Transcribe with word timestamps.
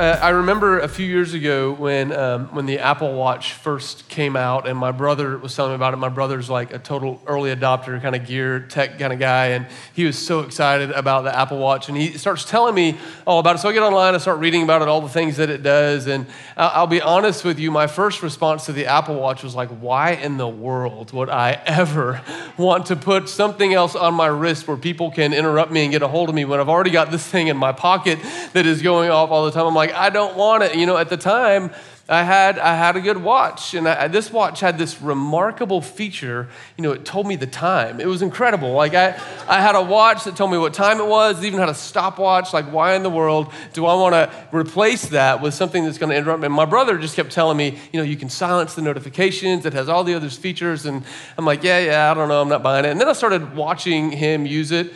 uh, 0.00 0.18
I 0.22 0.30
remember 0.30 0.78
a 0.78 0.88
few 0.88 1.04
years 1.04 1.34
ago 1.34 1.72
when, 1.72 2.10
um, 2.10 2.46
when 2.54 2.64
the 2.64 2.78
Apple 2.78 3.12
Watch 3.12 3.52
first 3.52 4.08
came 4.08 4.34
out, 4.34 4.66
and 4.66 4.78
my 4.78 4.92
brother 4.92 5.36
was 5.36 5.54
telling 5.54 5.72
me 5.72 5.74
about 5.74 5.92
it. 5.92 5.98
My 5.98 6.08
brother's 6.08 6.48
like 6.48 6.72
a 6.72 6.78
total 6.78 7.20
early 7.26 7.54
adopter, 7.54 8.00
kind 8.00 8.16
of 8.16 8.26
gear 8.26 8.60
tech 8.60 8.98
kind 8.98 9.12
of 9.12 9.18
guy, 9.18 9.48
and 9.48 9.66
he 9.92 10.06
was 10.06 10.16
so 10.16 10.40
excited 10.40 10.90
about 10.92 11.24
the 11.24 11.38
Apple 11.38 11.58
Watch. 11.58 11.90
And 11.90 11.98
he 11.98 12.16
starts 12.16 12.46
telling 12.46 12.74
me 12.74 12.96
all 13.26 13.40
about 13.40 13.56
it. 13.56 13.58
So 13.58 13.68
I 13.68 13.74
get 13.74 13.82
online, 13.82 14.14
I 14.14 14.18
start 14.18 14.38
reading 14.38 14.62
about 14.62 14.80
it, 14.80 14.88
all 14.88 15.02
the 15.02 15.08
things 15.10 15.36
that 15.36 15.50
it 15.50 15.62
does. 15.62 16.06
And 16.06 16.26
I'll 16.56 16.86
be 16.86 17.02
honest 17.02 17.44
with 17.44 17.58
you, 17.58 17.70
my 17.70 17.86
first 17.86 18.22
response 18.22 18.64
to 18.66 18.72
the 18.72 18.86
Apple 18.86 19.16
Watch 19.16 19.42
was 19.42 19.54
like, 19.54 19.68
why 19.68 20.12
in 20.12 20.38
the 20.38 20.48
world 20.48 21.12
would 21.12 21.28
I 21.28 21.52
ever 21.66 22.22
want 22.56 22.86
to 22.86 22.96
put 22.96 23.28
something 23.28 23.74
else 23.74 23.94
on 23.94 24.14
my 24.14 24.28
wrist 24.28 24.66
where 24.66 24.78
people 24.78 25.10
can 25.10 25.34
interrupt 25.34 25.70
me 25.70 25.82
and 25.82 25.92
get 25.92 26.00
a 26.00 26.08
hold 26.08 26.30
of 26.30 26.34
me 26.34 26.46
when 26.46 26.58
I've 26.58 26.70
already 26.70 26.90
got 26.90 27.10
this 27.10 27.26
thing 27.26 27.48
in 27.48 27.58
my 27.58 27.72
pocket 27.72 28.18
that 28.54 28.64
is 28.64 28.80
going 28.80 29.10
off 29.10 29.30
all 29.30 29.44
the 29.44 29.50
time? 29.50 29.66
I'm 29.66 29.74
like, 29.74 29.89
I 29.92 30.10
don't 30.10 30.36
want 30.36 30.62
it. 30.62 30.76
You 30.76 30.86
know, 30.86 30.96
at 30.96 31.08
the 31.08 31.16
time, 31.16 31.70
I 32.10 32.24
had, 32.24 32.58
I 32.58 32.74
had 32.74 32.96
a 32.96 33.00
good 33.00 33.18
watch, 33.22 33.72
and 33.72 33.88
I, 33.88 34.08
this 34.08 34.32
watch 34.32 34.58
had 34.58 34.78
this 34.78 35.00
remarkable 35.00 35.80
feature. 35.80 36.48
You 36.76 36.82
know, 36.82 36.90
it 36.90 37.04
told 37.04 37.24
me 37.28 37.36
the 37.36 37.46
time. 37.46 38.00
It 38.00 38.06
was 38.08 38.20
incredible. 38.20 38.72
Like, 38.72 38.94
I, 38.94 39.10
I 39.46 39.60
had 39.60 39.76
a 39.76 39.82
watch 39.82 40.24
that 40.24 40.34
told 40.34 40.50
me 40.50 40.58
what 40.58 40.74
time 40.74 40.98
it 40.98 41.06
was, 41.06 41.38
it 41.38 41.46
even 41.46 41.60
had 41.60 41.68
a 41.68 41.74
stopwatch. 41.74 42.52
Like, 42.52 42.64
why 42.72 42.94
in 42.94 43.04
the 43.04 43.10
world 43.10 43.52
do 43.74 43.86
I 43.86 43.94
want 43.94 44.14
to 44.14 44.48
replace 44.50 45.06
that 45.10 45.40
with 45.40 45.54
something 45.54 45.84
that's 45.84 45.98
going 45.98 46.10
to 46.10 46.16
interrupt 46.16 46.40
me? 46.40 46.46
And 46.46 46.54
my 46.54 46.64
brother 46.64 46.98
just 46.98 47.14
kept 47.14 47.30
telling 47.30 47.56
me, 47.56 47.78
you 47.92 48.00
know, 48.00 48.04
you 48.04 48.16
can 48.16 48.28
silence 48.28 48.74
the 48.74 48.82
notifications, 48.82 49.64
it 49.64 49.72
has 49.74 49.88
all 49.88 50.02
the 50.02 50.14
other 50.14 50.30
features. 50.30 50.86
And 50.86 51.04
I'm 51.38 51.44
like, 51.44 51.62
yeah, 51.62 51.78
yeah, 51.78 52.10
I 52.10 52.14
don't 52.14 52.28
know, 52.28 52.42
I'm 52.42 52.48
not 52.48 52.64
buying 52.64 52.86
it. 52.86 52.88
And 52.88 53.00
then 53.00 53.08
I 53.08 53.12
started 53.12 53.54
watching 53.54 54.10
him 54.10 54.46
use 54.46 54.72
it. 54.72 54.92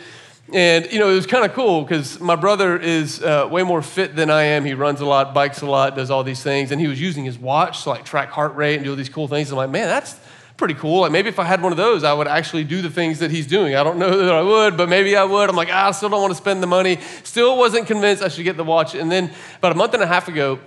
And, 0.53 0.91
you 0.91 0.99
know, 0.99 1.09
it 1.09 1.15
was 1.15 1.25
kind 1.25 1.43
of 1.43 1.53
cool 1.53 1.81
because 1.81 2.19
my 2.19 2.35
brother 2.35 2.77
is 2.77 3.21
uh, 3.21 3.47
way 3.49 3.63
more 3.63 3.81
fit 3.81 4.15
than 4.15 4.29
I 4.29 4.43
am. 4.43 4.63
He 4.63 4.75
runs 4.75 5.01
a 5.01 5.05
lot, 5.05 5.33
bikes 5.33 5.61
a 5.61 5.65
lot, 5.65 5.95
does 5.95 6.11
all 6.11 6.23
these 6.23 6.43
things. 6.43 6.71
And 6.71 6.79
he 6.79 6.87
was 6.87 7.01
using 7.01 7.25
his 7.25 7.37
watch 7.37 7.83
to 7.83 7.89
like 7.89 8.05
track 8.05 8.29
heart 8.29 8.55
rate 8.55 8.75
and 8.75 8.83
do 8.83 8.91
all 8.91 8.95
these 8.95 9.09
cool 9.09 9.27
things. 9.27 9.49
I'm 9.49 9.57
like, 9.57 9.71
man, 9.71 9.87
that's 9.87 10.19
pretty 10.57 10.75
cool. 10.75 11.01
Like 11.01 11.11
maybe 11.11 11.29
if 11.29 11.39
I 11.39 11.45
had 11.45 11.61
one 11.63 11.71
of 11.71 11.77
those, 11.77 12.03
I 12.03 12.13
would 12.13 12.27
actually 12.27 12.63
do 12.63 12.81
the 12.81 12.91
things 12.91 13.19
that 13.19 13.31
he's 13.31 13.47
doing. 13.47 13.75
I 13.75 13.83
don't 13.83 13.97
know 13.97 14.17
that 14.17 14.33
I 14.33 14.41
would, 14.41 14.77
but 14.77 14.87
maybe 14.87 15.15
I 15.15 15.23
would. 15.23 15.49
I'm 15.49 15.55
like, 15.55 15.69
ah, 15.71 15.87
I 15.87 15.91
still 15.91 16.09
don't 16.09 16.21
want 16.21 16.31
to 16.31 16.37
spend 16.37 16.61
the 16.61 16.67
money. 16.67 16.99
Still 17.23 17.57
wasn't 17.57 17.87
convinced 17.87 18.21
I 18.21 18.27
should 18.27 18.43
get 18.43 18.55
the 18.55 18.63
watch. 18.63 18.93
And 18.93 19.11
then 19.11 19.31
about 19.57 19.71
a 19.71 19.75
month 19.75 19.95
and 19.95 20.03
a 20.03 20.07
half 20.07 20.27
ago, 20.27 20.59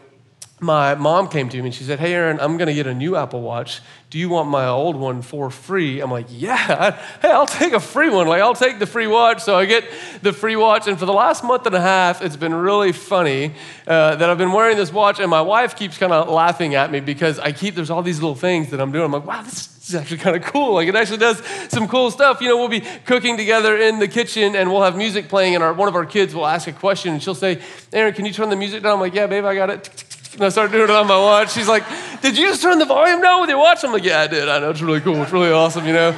my 0.60 0.94
mom 0.96 1.28
came 1.28 1.48
to 1.48 1.56
me 1.58 1.66
and 1.66 1.74
she 1.74 1.84
said, 1.84 2.00
Hey, 2.00 2.14
Aaron, 2.14 2.40
I'm 2.40 2.56
going 2.56 2.66
to 2.66 2.74
get 2.74 2.86
a 2.86 2.94
new 2.94 3.14
Apple 3.14 3.42
Watch. 3.42 3.80
Do 4.10 4.18
you 4.18 4.28
want 4.28 4.48
my 4.48 4.66
old 4.66 4.96
one 4.96 5.22
for 5.22 5.50
free? 5.50 6.00
I'm 6.00 6.10
like, 6.10 6.26
Yeah, 6.30 7.00
hey, 7.22 7.30
I'll 7.30 7.46
take 7.46 7.72
a 7.72 7.80
free 7.80 8.10
one. 8.10 8.26
Like, 8.26 8.42
I'll 8.42 8.54
take 8.54 8.78
the 8.78 8.86
free 8.86 9.06
watch. 9.06 9.42
So 9.42 9.56
I 9.56 9.66
get 9.66 9.84
the 10.22 10.32
free 10.32 10.56
watch. 10.56 10.88
And 10.88 10.98
for 10.98 11.06
the 11.06 11.12
last 11.12 11.44
month 11.44 11.66
and 11.66 11.74
a 11.74 11.80
half, 11.80 12.22
it's 12.22 12.36
been 12.36 12.54
really 12.54 12.92
funny 12.92 13.54
uh, 13.86 14.16
that 14.16 14.28
I've 14.28 14.38
been 14.38 14.52
wearing 14.52 14.76
this 14.76 14.92
watch. 14.92 15.20
And 15.20 15.30
my 15.30 15.42
wife 15.42 15.76
keeps 15.76 15.96
kind 15.96 16.12
of 16.12 16.28
laughing 16.28 16.74
at 16.74 16.90
me 16.90 17.00
because 17.00 17.38
I 17.38 17.52
keep, 17.52 17.74
there's 17.74 17.90
all 17.90 18.02
these 18.02 18.20
little 18.20 18.34
things 18.34 18.70
that 18.70 18.80
I'm 18.80 18.90
doing. 18.90 19.04
I'm 19.04 19.12
like, 19.12 19.26
Wow, 19.26 19.42
this 19.42 19.88
is 19.88 19.94
actually 19.94 20.18
kind 20.18 20.34
of 20.34 20.42
cool. 20.42 20.74
Like, 20.74 20.88
it 20.88 20.96
actually 20.96 21.18
does 21.18 21.40
some 21.68 21.86
cool 21.86 22.10
stuff. 22.10 22.40
You 22.40 22.48
know, 22.48 22.56
we'll 22.56 22.68
be 22.68 22.82
cooking 23.04 23.36
together 23.36 23.76
in 23.76 24.00
the 24.00 24.08
kitchen 24.08 24.56
and 24.56 24.72
we'll 24.72 24.82
have 24.82 24.96
music 24.96 25.28
playing, 25.28 25.54
and 25.54 25.62
our, 25.62 25.72
one 25.72 25.88
of 25.88 25.94
our 25.94 26.06
kids 26.06 26.34
will 26.34 26.46
ask 26.46 26.66
a 26.66 26.72
question 26.72 27.12
and 27.12 27.22
she'll 27.22 27.36
say, 27.36 27.60
Aaron, 27.92 28.12
can 28.12 28.26
you 28.26 28.32
turn 28.32 28.50
the 28.50 28.56
music 28.56 28.82
down? 28.82 28.94
I'm 28.94 29.00
like, 29.00 29.14
Yeah, 29.14 29.28
babe, 29.28 29.44
I 29.44 29.54
got 29.54 29.70
it 29.70 30.04
and 30.34 30.44
I 30.44 30.48
started 30.50 30.72
doing 30.72 30.84
it 30.84 30.90
on 30.90 31.06
my 31.06 31.18
watch. 31.18 31.52
She's 31.52 31.68
like, 31.68 31.84
Did 32.20 32.36
you 32.36 32.48
just 32.48 32.62
turn 32.62 32.78
the 32.78 32.84
volume 32.84 33.20
down 33.22 33.40
with 33.40 33.50
your 33.50 33.58
watch? 33.58 33.82
I'm 33.84 33.92
like, 33.92 34.04
Yeah, 34.04 34.20
I 34.20 34.26
did. 34.26 34.48
I 34.48 34.58
know. 34.58 34.70
It's 34.70 34.82
really 34.82 35.00
cool. 35.00 35.22
It's 35.22 35.32
really 35.32 35.50
awesome, 35.50 35.86
you 35.86 35.92
know? 35.92 36.10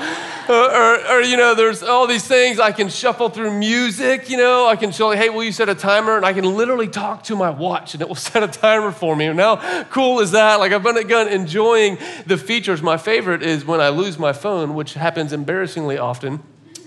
Uh, 0.49 0.53
or, 0.53 1.17
or, 1.17 1.21
you 1.21 1.37
know, 1.37 1.55
there's 1.55 1.83
all 1.83 2.09
these 2.09 2.27
things. 2.27 2.59
I 2.59 2.73
can 2.73 2.89
shuffle 2.89 3.29
through 3.29 3.57
music, 3.57 4.29
you 4.29 4.37
know? 4.37 4.67
I 4.67 4.75
can 4.75 4.91
show, 4.91 5.11
Hey, 5.13 5.29
will 5.29 5.45
you 5.45 5.53
set 5.53 5.69
a 5.69 5.75
timer? 5.75 6.17
And 6.17 6.27
I 6.27 6.33
can 6.33 6.45
literally 6.45 6.89
talk 6.89 7.23
to 7.25 7.37
my 7.37 7.51
watch 7.51 7.95
and 7.95 8.03
it 8.03 8.09
will 8.09 8.15
set 8.31 8.43
a 8.43 8.49
timer 8.49 8.91
for 8.91 9.15
me. 9.15 9.27
And 9.27 9.39
how 9.39 9.85
cool 9.91 10.21
is 10.21 10.33
that? 10.33 10.57
Like, 10.57 10.73
I've 10.73 10.83
been 10.83 10.97
enjoying 11.29 11.99
the 12.27 12.37
features. 12.37 12.83
My 12.83 12.97
favorite 12.97 13.43
is 13.43 13.65
when 13.65 13.81
I 13.81 13.91
lose 13.91 14.19
my 14.19 14.33
phone, 14.33 14.75
which 14.75 14.95
happens 14.95 15.33
embarrassingly 15.33 15.99
often. 15.99 16.43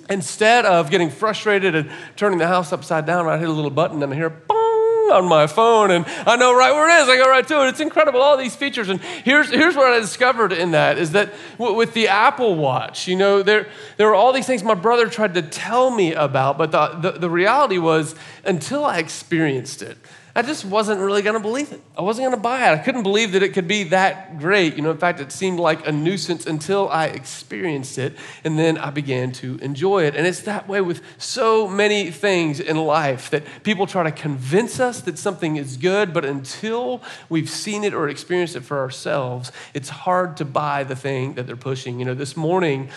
Instead 0.09 0.65
of 0.65 0.91
getting 0.91 1.09
frustrated 1.09 1.73
and 1.75 1.89
turning 2.17 2.37
the 2.37 2.47
house 2.47 2.73
upside 2.73 3.05
down, 3.05 3.27
I 3.27 3.37
hit 3.37 3.47
a 3.47 3.53
little 3.53 3.71
button 3.71 4.03
and 4.03 4.11
I 4.11 4.15
hear, 4.15 4.29
boom 4.29 4.62
on 5.11 5.27
my 5.27 5.47
phone 5.47 5.91
and 5.91 6.05
I 6.07 6.35
know 6.35 6.55
right 6.55 6.71
where 6.71 6.89
it 6.89 7.03
is. 7.03 7.09
I 7.09 7.17
go 7.17 7.29
right 7.29 7.47
to 7.47 7.65
it. 7.65 7.69
It's 7.69 7.79
incredible, 7.79 8.21
all 8.21 8.37
these 8.37 8.55
features. 8.55 8.89
And 8.89 9.01
here's, 9.01 9.49
here's 9.49 9.75
what 9.75 9.93
I 9.93 9.99
discovered 9.99 10.51
in 10.51 10.71
that 10.71 10.97
is 10.97 11.11
that 11.11 11.33
with 11.57 11.93
the 11.93 12.07
Apple 12.07 12.55
Watch, 12.55 13.07
you 13.07 13.15
know, 13.15 13.43
there, 13.43 13.67
there 13.97 14.07
were 14.07 14.15
all 14.15 14.33
these 14.33 14.47
things 14.47 14.63
my 14.63 14.73
brother 14.73 15.07
tried 15.07 15.33
to 15.35 15.41
tell 15.41 15.91
me 15.91 16.13
about, 16.13 16.57
but 16.57 16.71
the, 16.71 17.11
the, 17.11 17.19
the 17.19 17.29
reality 17.29 17.77
was 17.77 18.15
until 18.45 18.85
I 18.85 18.99
experienced 18.99 19.81
it, 19.81 19.97
I 20.35 20.41
just 20.41 20.65
wasn't 20.65 20.99
really 20.99 21.21
going 21.21 21.35
to 21.35 21.39
believe 21.39 21.71
it. 21.71 21.81
I 21.95 22.01
wasn't 22.01 22.25
going 22.25 22.35
to 22.35 22.41
buy 22.41 22.67
it. 22.67 22.73
I 22.73 22.79
couldn't 22.79 23.03
believe 23.03 23.33
that 23.33 23.43
it 23.43 23.49
could 23.49 23.67
be 23.67 23.83
that 23.85 24.39
great. 24.39 24.75
You 24.75 24.81
know, 24.81 24.89
in 24.89 24.97
fact, 24.97 25.19
it 25.19 25.31
seemed 25.31 25.59
like 25.59 25.87
a 25.87 25.91
nuisance 25.91 26.47
until 26.47 26.89
I 26.89 27.05
experienced 27.05 27.99
it, 27.99 28.15
and 28.43 28.57
then 28.57 28.79
I 28.79 28.89
began 28.89 29.31
to 29.33 29.57
enjoy 29.57 30.05
it. 30.05 30.15
And 30.15 30.25
it's 30.25 30.41
that 30.41 30.67
way 30.67 30.81
with 30.81 31.03
so 31.19 31.67
many 31.67 32.09
things 32.09 32.59
in 32.59 32.77
life 32.77 33.29
that 33.29 33.43
people 33.61 33.85
try 33.85 34.01
to 34.01 34.11
convince 34.11 34.79
us 34.79 35.01
that 35.01 35.19
something 35.19 35.57
is 35.57 35.77
good, 35.77 36.15
but 36.15 36.25
until 36.25 37.03
we've 37.29 37.49
seen 37.49 37.83
it 37.83 37.93
or 37.93 38.09
experienced 38.09 38.55
it 38.55 38.61
for 38.61 38.79
ourselves, 38.79 39.51
it's 39.75 39.89
hard 39.89 40.35
to 40.37 40.45
buy 40.45 40.83
the 40.83 40.95
thing 40.95 41.35
that 41.35 41.45
they're 41.45 41.55
pushing. 41.55 41.99
You 41.99 42.05
know, 42.05 42.15
this 42.15 42.35
morning, 42.35 42.89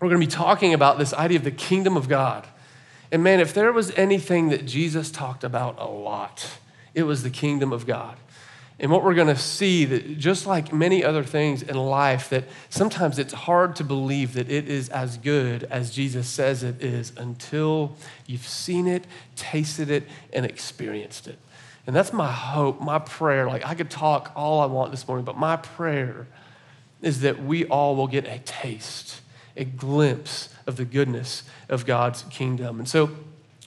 we're 0.00 0.08
going 0.08 0.20
to 0.20 0.26
be 0.26 0.30
talking 0.30 0.74
about 0.74 0.96
this 0.96 1.12
idea 1.12 1.38
of 1.38 1.44
the 1.44 1.50
kingdom 1.50 1.96
of 1.96 2.08
God. 2.08 2.46
And 3.12 3.24
man, 3.24 3.40
if 3.40 3.52
there 3.52 3.72
was 3.72 3.90
anything 3.92 4.50
that 4.50 4.66
Jesus 4.66 5.10
talked 5.10 5.44
about 5.44 5.78
a 5.78 5.86
lot, 5.86 6.58
it 6.94 7.02
was 7.04 7.22
the 7.22 7.30
kingdom 7.30 7.72
of 7.72 7.86
God. 7.86 8.16
And 8.80 8.90
what 8.90 9.04
we're 9.04 9.14
going 9.14 9.28
to 9.28 9.36
see 9.36 9.84
that 9.84 10.16
just 10.16 10.46
like 10.46 10.72
many 10.72 11.04
other 11.04 11.22
things 11.22 11.62
in 11.62 11.76
life 11.76 12.30
that 12.30 12.44
sometimes 12.70 13.18
it's 13.18 13.34
hard 13.34 13.76
to 13.76 13.84
believe 13.84 14.32
that 14.34 14.50
it 14.50 14.68
is 14.68 14.88
as 14.88 15.18
good 15.18 15.64
as 15.64 15.90
Jesus 15.90 16.26
says 16.26 16.62
it 16.62 16.82
is 16.82 17.12
until 17.18 17.94
you've 18.26 18.48
seen 18.48 18.86
it, 18.86 19.06
tasted 19.36 19.90
it 19.90 20.04
and 20.32 20.46
experienced 20.46 21.28
it. 21.28 21.38
And 21.86 21.94
that's 21.94 22.12
my 22.12 22.32
hope, 22.32 22.80
my 22.80 22.98
prayer. 22.98 23.46
Like 23.48 23.66
I 23.66 23.74
could 23.74 23.90
talk 23.90 24.32
all 24.34 24.60
I 24.60 24.66
want 24.66 24.92
this 24.92 25.06
morning, 25.06 25.26
but 25.26 25.36
my 25.36 25.56
prayer 25.56 26.26
is 27.02 27.20
that 27.20 27.42
we 27.42 27.66
all 27.66 27.96
will 27.96 28.06
get 28.06 28.26
a 28.26 28.38
taste, 28.38 29.20
a 29.60 29.64
glimpse 29.64 30.48
of 30.66 30.76
the 30.76 30.84
goodness 30.86 31.44
of 31.68 31.84
God's 31.84 32.22
kingdom. 32.24 32.78
And 32.78 32.88
so, 32.88 33.10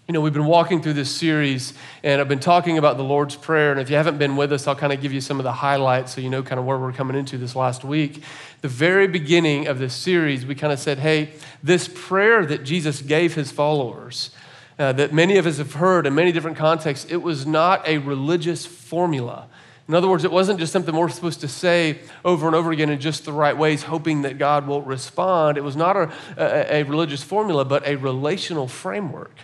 you 0.07 0.11
know, 0.11 0.19
we've 0.19 0.33
been 0.33 0.47
walking 0.47 0.81
through 0.81 0.93
this 0.93 1.15
series 1.15 1.73
and 2.01 2.19
I've 2.19 2.27
been 2.27 2.39
talking 2.39 2.79
about 2.79 2.97
the 2.97 3.03
Lord's 3.03 3.35
Prayer. 3.35 3.71
And 3.71 3.79
if 3.79 3.91
you 3.91 3.95
haven't 3.95 4.17
been 4.17 4.35
with 4.35 4.51
us, 4.51 4.67
I'll 4.67 4.75
kind 4.75 4.91
of 4.91 5.01
give 5.01 5.13
you 5.13 5.21
some 5.21 5.39
of 5.39 5.43
the 5.43 5.53
highlights 5.53 6.15
so 6.15 6.21
you 6.21 6.31
know 6.31 6.41
kind 6.41 6.59
of 6.59 6.65
where 6.65 6.79
we're 6.79 6.91
coming 6.91 7.15
into 7.15 7.37
this 7.37 7.55
last 7.55 7.85
week. 7.85 8.23
The 8.61 8.67
very 8.67 9.07
beginning 9.07 9.67
of 9.67 9.77
this 9.77 9.93
series, 9.93 10.47
we 10.47 10.55
kind 10.55 10.73
of 10.73 10.79
said, 10.79 10.97
hey, 10.97 11.33
this 11.61 11.87
prayer 11.87 12.43
that 12.47 12.63
Jesus 12.63 13.01
gave 13.03 13.35
his 13.35 13.51
followers, 13.51 14.31
uh, 14.79 14.93
that 14.93 15.13
many 15.13 15.37
of 15.37 15.45
us 15.45 15.59
have 15.59 15.73
heard 15.73 16.07
in 16.07 16.15
many 16.15 16.31
different 16.31 16.57
contexts, 16.57 17.09
it 17.11 17.21
was 17.21 17.45
not 17.45 17.87
a 17.87 17.99
religious 17.99 18.65
formula. 18.65 19.47
In 19.87 19.95
other 19.95 20.07
words, 20.07 20.23
it 20.23 20.31
wasn't 20.31 20.59
just 20.59 20.71
something 20.71 20.95
we're 20.95 21.09
supposed 21.09 21.41
to 21.41 21.47
say 21.47 21.99
over 22.23 22.47
and 22.47 22.55
over 22.55 22.71
again 22.71 22.89
in 22.89 22.99
just 23.01 23.25
the 23.25 23.33
right 23.33 23.57
ways, 23.57 23.83
hoping 23.83 24.21
that 24.21 24.37
God 24.37 24.65
will 24.65 24.81
respond. 24.81 25.57
It 25.57 25.63
was 25.63 25.75
not 25.75 25.97
a, 25.97 26.11
a, 26.37 26.81
a, 26.81 26.83
religious 26.83 27.21
formula, 27.21 27.65
but 27.65 27.85
a 27.85 27.97
relational 27.97 28.67
framework. 28.67 29.35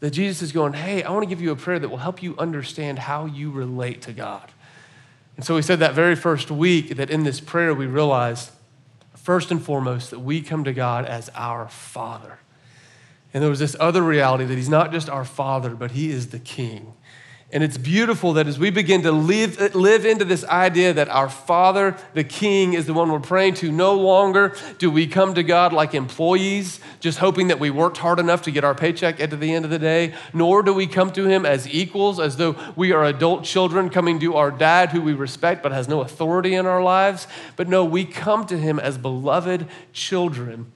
That 0.00 0.10
Jesus 0.10 0.42
is 0.42 0.50
going, 0.50 0.72
hey, 0.72 1.04
I 1.04 1.10
want 1.12 1.22
to 1.22 1.28
give 1.28 1.40
you 1.40 1.52
a 1.52 1.56
prayer 1.56 1.78
that 1.78 1.88
will 1.88 1.98
help 1.98 2.22
you 2.22 2.34
understand 2.36 2.98
how 2.98 3.26
you 3.26 3.50
relate 3.50 4.02
to 4.02 4.12
God. 4.12 4.50
And 5.36 5.44
so 5.44 5.54
we 5.54 5.62
said 5.62 5.78
that 5.78 5.94
very 5.94 6.16
first 6.16 6.50
week 6.50 6.96
that 6.96 7.08
in 7.08 7.22
this 7.22 7.40
prayer 7.40 7.72
we 7.72 7.86
realized, 7.86 8.50
first 9.14 9.52
and 9.52 9.62
foremost, 9.62 10.10
that 10.10 10.18
we 10.18 10.42
come 10.42 10.64
to 10.64 10.72
God 10.72 11.06
as 11.06 11.30
our 11.34 11.68
Father. 11.68 12.38
And 13.32 13.42
there 13.42 13.50
was 13.50 13.60
this 13.60 13.76
other 13.78 14.02
reality 14.02 14.44
that 14.44 14.56
He's 14.56 14.68
not 14.68 14.90
just 14.90 15.08
our 15.08 15.24
Father, 15.24 15.70
but 15.70 15.92
He 15.92 16.10
is 16.10 16.28
the 16.28 16.40
King. 16.40 16.94
And 17.52 17.64
it's 17.64 17.76
beautiful 17.76 18.34
that 18.34 18.46
as 18.46 18.60
we 18.60 18.70
begin 18.70 19.02
to 19.02 19.10
live, 19.10 19.74
live 19.74 20.06
into 20.06 20.24
this 20.24 20.44
idea 20.44 20.92
that 20.92 21.08
our 21.08 21.28
Father, 21.28 21.96
the 22.14 22.22
King, 22.22 22.74
is 22.74 22.86
the 22.86 22.94
one 22.94 23.10
we're 23.10 23.18
praying 23.18 23.54
to, 23.54 23.72
no 23.72 23.94
longer 23.94 24.54
do 24.78 24.88
we 24.88 25.08
come 25.08 25.34
to 25.34 25.42
God 25.42 25.72
like 25.72 25.92
employees, 25.92 26.78
just 27.00 27.18
hoping 27.18 27.48
that 27.48 27.58
we 27.58 27.70
worked 27.70 27.96
hard 27.96 28.20
enough 28.20 28.42
to 28.42 28.52
get 28.52 28.62
our 28.62 28.74
paycheck 28.74 29.18
at 29.18 29.30
the 29.30 29.52
end 29.52 29.64
of 29.64 29.70
the 29.72 29.80
day, 29.80 30.14
nor 30.32 30.62
do 30.62 30.72
we 30.72 30.86
come 30.86 31.10
to 31.12 31.26
Him 31.26 31.44
as 31.44 31.68
equals, 31.68 32.20
as 32.20 32.36
though 32.36 32.54
we 32.76 32.92
are 32.92 33.04
adult 33.04 33.42
children 33.42 33.90
coming 33.90 34.20
to 34.20 34.36
our 34.36 34.52
dad 34.52 34.90
who 34.90 35.00
we 35.02 35.12
respect 35.12 35.60
but 35.60 35.72
has 35.72 35.88
no 35.88 36.02
authority 36.02 36.54
in 36.54 36.66
our 36.66 36.82
lives. 36.82 37.26
But 37.56 37.68
no, 37.68 37.84
we 37.84 38.04
come 38.04 38.46
to 38.46 38.56
Him 38.56 38.78
as 38.78 38.96
beloved 38.96 39.66
children 39.92 40.70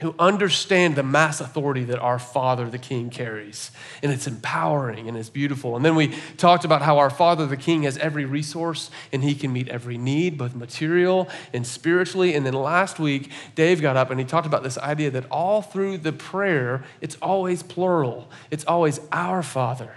who 0.00 0.14
understand 0.18 0.94
the 0.94 1.02
mass 1.02 1.40
authority 1.40 1.82
that 1.84 1.98
our 1.98 2.18
Father 2.18 2.68
the 2.68 2.76
King 2.78 3.08
carries. 3.08 3.70
And 4.02 4.12
it's 4.12 4.26
empowering 4.26 5.08
and 5.08 5.16
it's 5.16 5.30
beautiful. 5.30 5.74
And 5.74 5.82
then 5.82 5.94
we 5.94 6.14
talked 6.36 6.66
about 6.66 6.82
how 6.82 6.98
our 6.98 7.08
Father 7.08 7.46
the 7.46 7.56
King 7.56 7.84
has 7.84 7.96
every 7.96 8.26
resource 8.26 8.90
and 9.10 9.24
he 9.24 9.34
can 9.34 9.54
meet 9.54 9.68
every 9.68 9.96
need, 9.96 10.36
both 10.36 10.54
material 10.54 11.30
and 11.54 11.66
spiritually. 11.66 12.34
And 12.34 12.44
then 12.44 12.52
last 12.52 12.98
week, 12.98 13.30
Dave 13.54 13.80
got 13.80 13.96
up 13.96 14.10
and 14.10 14.20
he 14.20 14.26
talked 14.26 14.46
about 14.46 14.62
this 14.62 14.76
idea 14.76 15.10
that 15.12 15.24
all 15.30 15.62
through 15.62 15.96
the 15.96 16.12
prayer, 16.12 16.84
it's 17.00 17.16
always 17.22 17.62
plural, 17.62 18.30
it's 18.50 18.66
always 18.66 19.00
our 19.12 19.42
Father. 19.42 19.94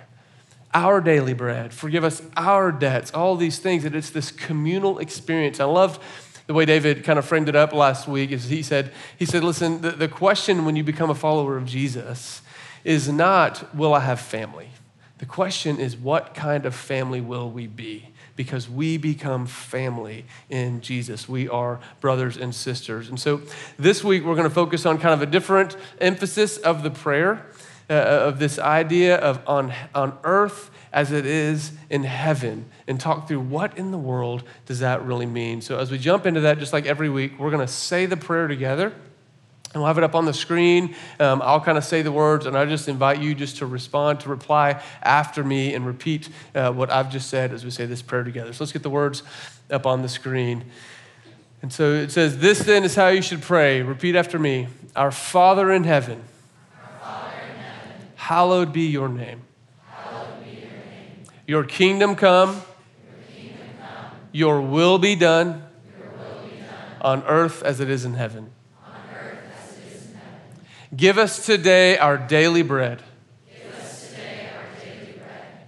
our 0.73 1.01
daily 1.01 1.33
bread, 1.33 1.73
forgive 1.73 2.03
us 2.03 2.21
our 2.37 2.71
debts, 2.71 3.11
all 3.11 3.35
these 3.35 3.59
things. 3.59 3.83
That 3.83 3.95
it's 3.95 4.11
this 4.11 4.31
communal 4.31 4.99
experience. 4.99 5.59
I 5.59 5.65
loved 5.65 6.01
the 6.49 6.55
way 6.55 6.65
David 6.65 7.03
kind 7.03 7.19
of 7.19 7.25
framed 7.25 7.47
it 7.47 7.55
up 7.55 7.73
last 7.73 8.07
week. 8.07 8.31
Is 8.31 8.45
he 8.49 8.63
said, 8.63 8.91
he 9.19 9.25
said, 9.27 9.43
listen, 9.43 9.81
the, 9.81 9.91
the 9.91 10.07
question 10.07 10.65
when 10.65 10.75
you 10.75 10.83
become 10.83 11.11
a 11.11 11.15
follower 11.15 11.55
of 11.57 11.67
Jesus 11.67 12.41
is 12.83 13.07
not, 13.07 13.75
will 13.75 13.93
I 13.93 13.99
have 13.99 14.19
family? 14.19 14.69
The 15.19 15.27
question 15.27 15.79
is, 15.79 15.95
what 15.95 16.33
kind 16.33 16.65
of 16.65 16.73
family 16.73 17.21
will 17.21 17.51
we 17.51 17.67
be? 17.67 18.09
Because 18.35 18.67
we 18.67 18.97
become 18.97 19.45
family 19.45 20.25
in 20.49 20.81
Jesus. 20.81 21.29
We 21.29 21.47
are 21.47 21.79
brothers 22.01 22.35
and 22.35 22.55
sisters. 22.55 23.09
And 23.09 23.19
so 23.19 23.43
this 23.77 24.03
week, 24.03 24.23
we're 24.23 24.33
going 24.33 24.49
to 24.49 24.49
focus 24.49 24.87
on 24.87 24.97
kind 24.97 25.13
of 25.13 25.21
a 25.21 25.31
different 25.31 25.77
emphasis 26.01 26.57
of 26.57 26.81
the 26.81 26.89
prayer, 26.89 27.45
uh, 27.89 27.93
of 27.93 28.39
this 28.39 28.59
idea 28.59 29.17
of 29.17 29.41
on, 29.47 29.73
on 29.95 30.17
earth 30.23 30.69
as 30.91 31.11
it 31.11 31.25
is 31.25 31.71
in 31.89 32.03
heaven, 32.03 32.65
and 32.87 32.99
talk 32.99 33.27
through 33.27 33.39
what 33.39 33.77
in 33.77 33.91
the 33.91 33.97
world 33.97 34.43
does 34.65 34.79
that 34.79 35.03
really 35.05 35.25
mean. 35.25 35.61
So 35.61 35.77
as 35.77 35.91
we 35.91 35.97
jump 35.97 36.25
into 36.25 36.41
that, 36.41 36.57
just 36.57 36.73
like 36.73 36.85
every 36.85 37.09
week, 37.09 37.37
we're 37.37 37.51
going 37.51 37.65
to 37.65 37.71
say 37.71 38.05
the 38.05 38.17
prayer 38.17 38.47
together. 38.47 38.93
And 39.71 39.83
we'll 39.83 39.87
have 39.87 39.99
it 39.99 40.03
up 40.03 40.15
on 40.15 40.25
the 40.25 40.33
screen. 40.33 40.95
Um, 41.19 41.43
I'll 41.43 41.61
kind 41.61 41.77
of 41.77 41.83
say 41.83 42.01
the 42.01 42.11
words, 42.11 42.47
and 42.47 42.57
I 42.57 42.65
just 42.65 42.87
invite 42.87 43.21
you 43.21 43.35
just 43.35 43.57
to 43.57 43.67
respond, 43.67 44.19
to 44.21 44.29
reply 44.29 44.81
after 45.03 45.43
me, 45.43 45.75
and 45.75 45.85
repeat 45.85 46.29
uh, 46.55 46.71
what 46.71 46.91
I've 46.91 47.11
just 47.11 47.29
said 47.29 47.53
as 47.53 47.63
we 47.63 47.69
say 47.69 47.85
this 47.85 48.01
prayer 48.01 48.23
together. 48.23 48.51
So 48.51 48.63
let's 48.63 48.71
get 48.71 48.81
the 48.81 48.89
words 48.89 49.21
up 49.69 49.85
on 49.85 50.01
the 50.01 50.09
screen. 50.09 50.65
And 51.61 51.71
so 51.71 51.93
it 51.93 52.11
says, 52.11 52.39
This 52.39 52.59
then 52.59 52.83
is 52.83 52.95
how 52.95 53.09
you 53.09 53.21
should 53.21 53.43
pray. 53.43 53.83
Repeat 53.83 54.15
after 54.15 54.39
me 54.39 54.69
Our 54.95 55.11
Father 55.11 55.71
in 55.71 55.83
heaven 55.83 56.23
hallowed 58.29 58.71
be 58.71 58.85
your 58.85 59.09
name. 59.09 59.41
your 61.47 61.63
kingdom 61.63 62.15
come, 62.15 62.61
Your 64.31 64.61
will 64.61 64.99
be 64.99 65.15
done 65.15 65.63
on 67.01 67.23
earth 67.23 67.63
as 67.63 67.79
it 67.79 67.89
is 67.89 68.05
in 68.05 68.13
heaven. 68.13 68.51
Give 70.95 71.17
us 71.17 71.43
today 71.43 71.97
our 71.97 72.19
daily 72.19 72.61
bread, 72.61 73.01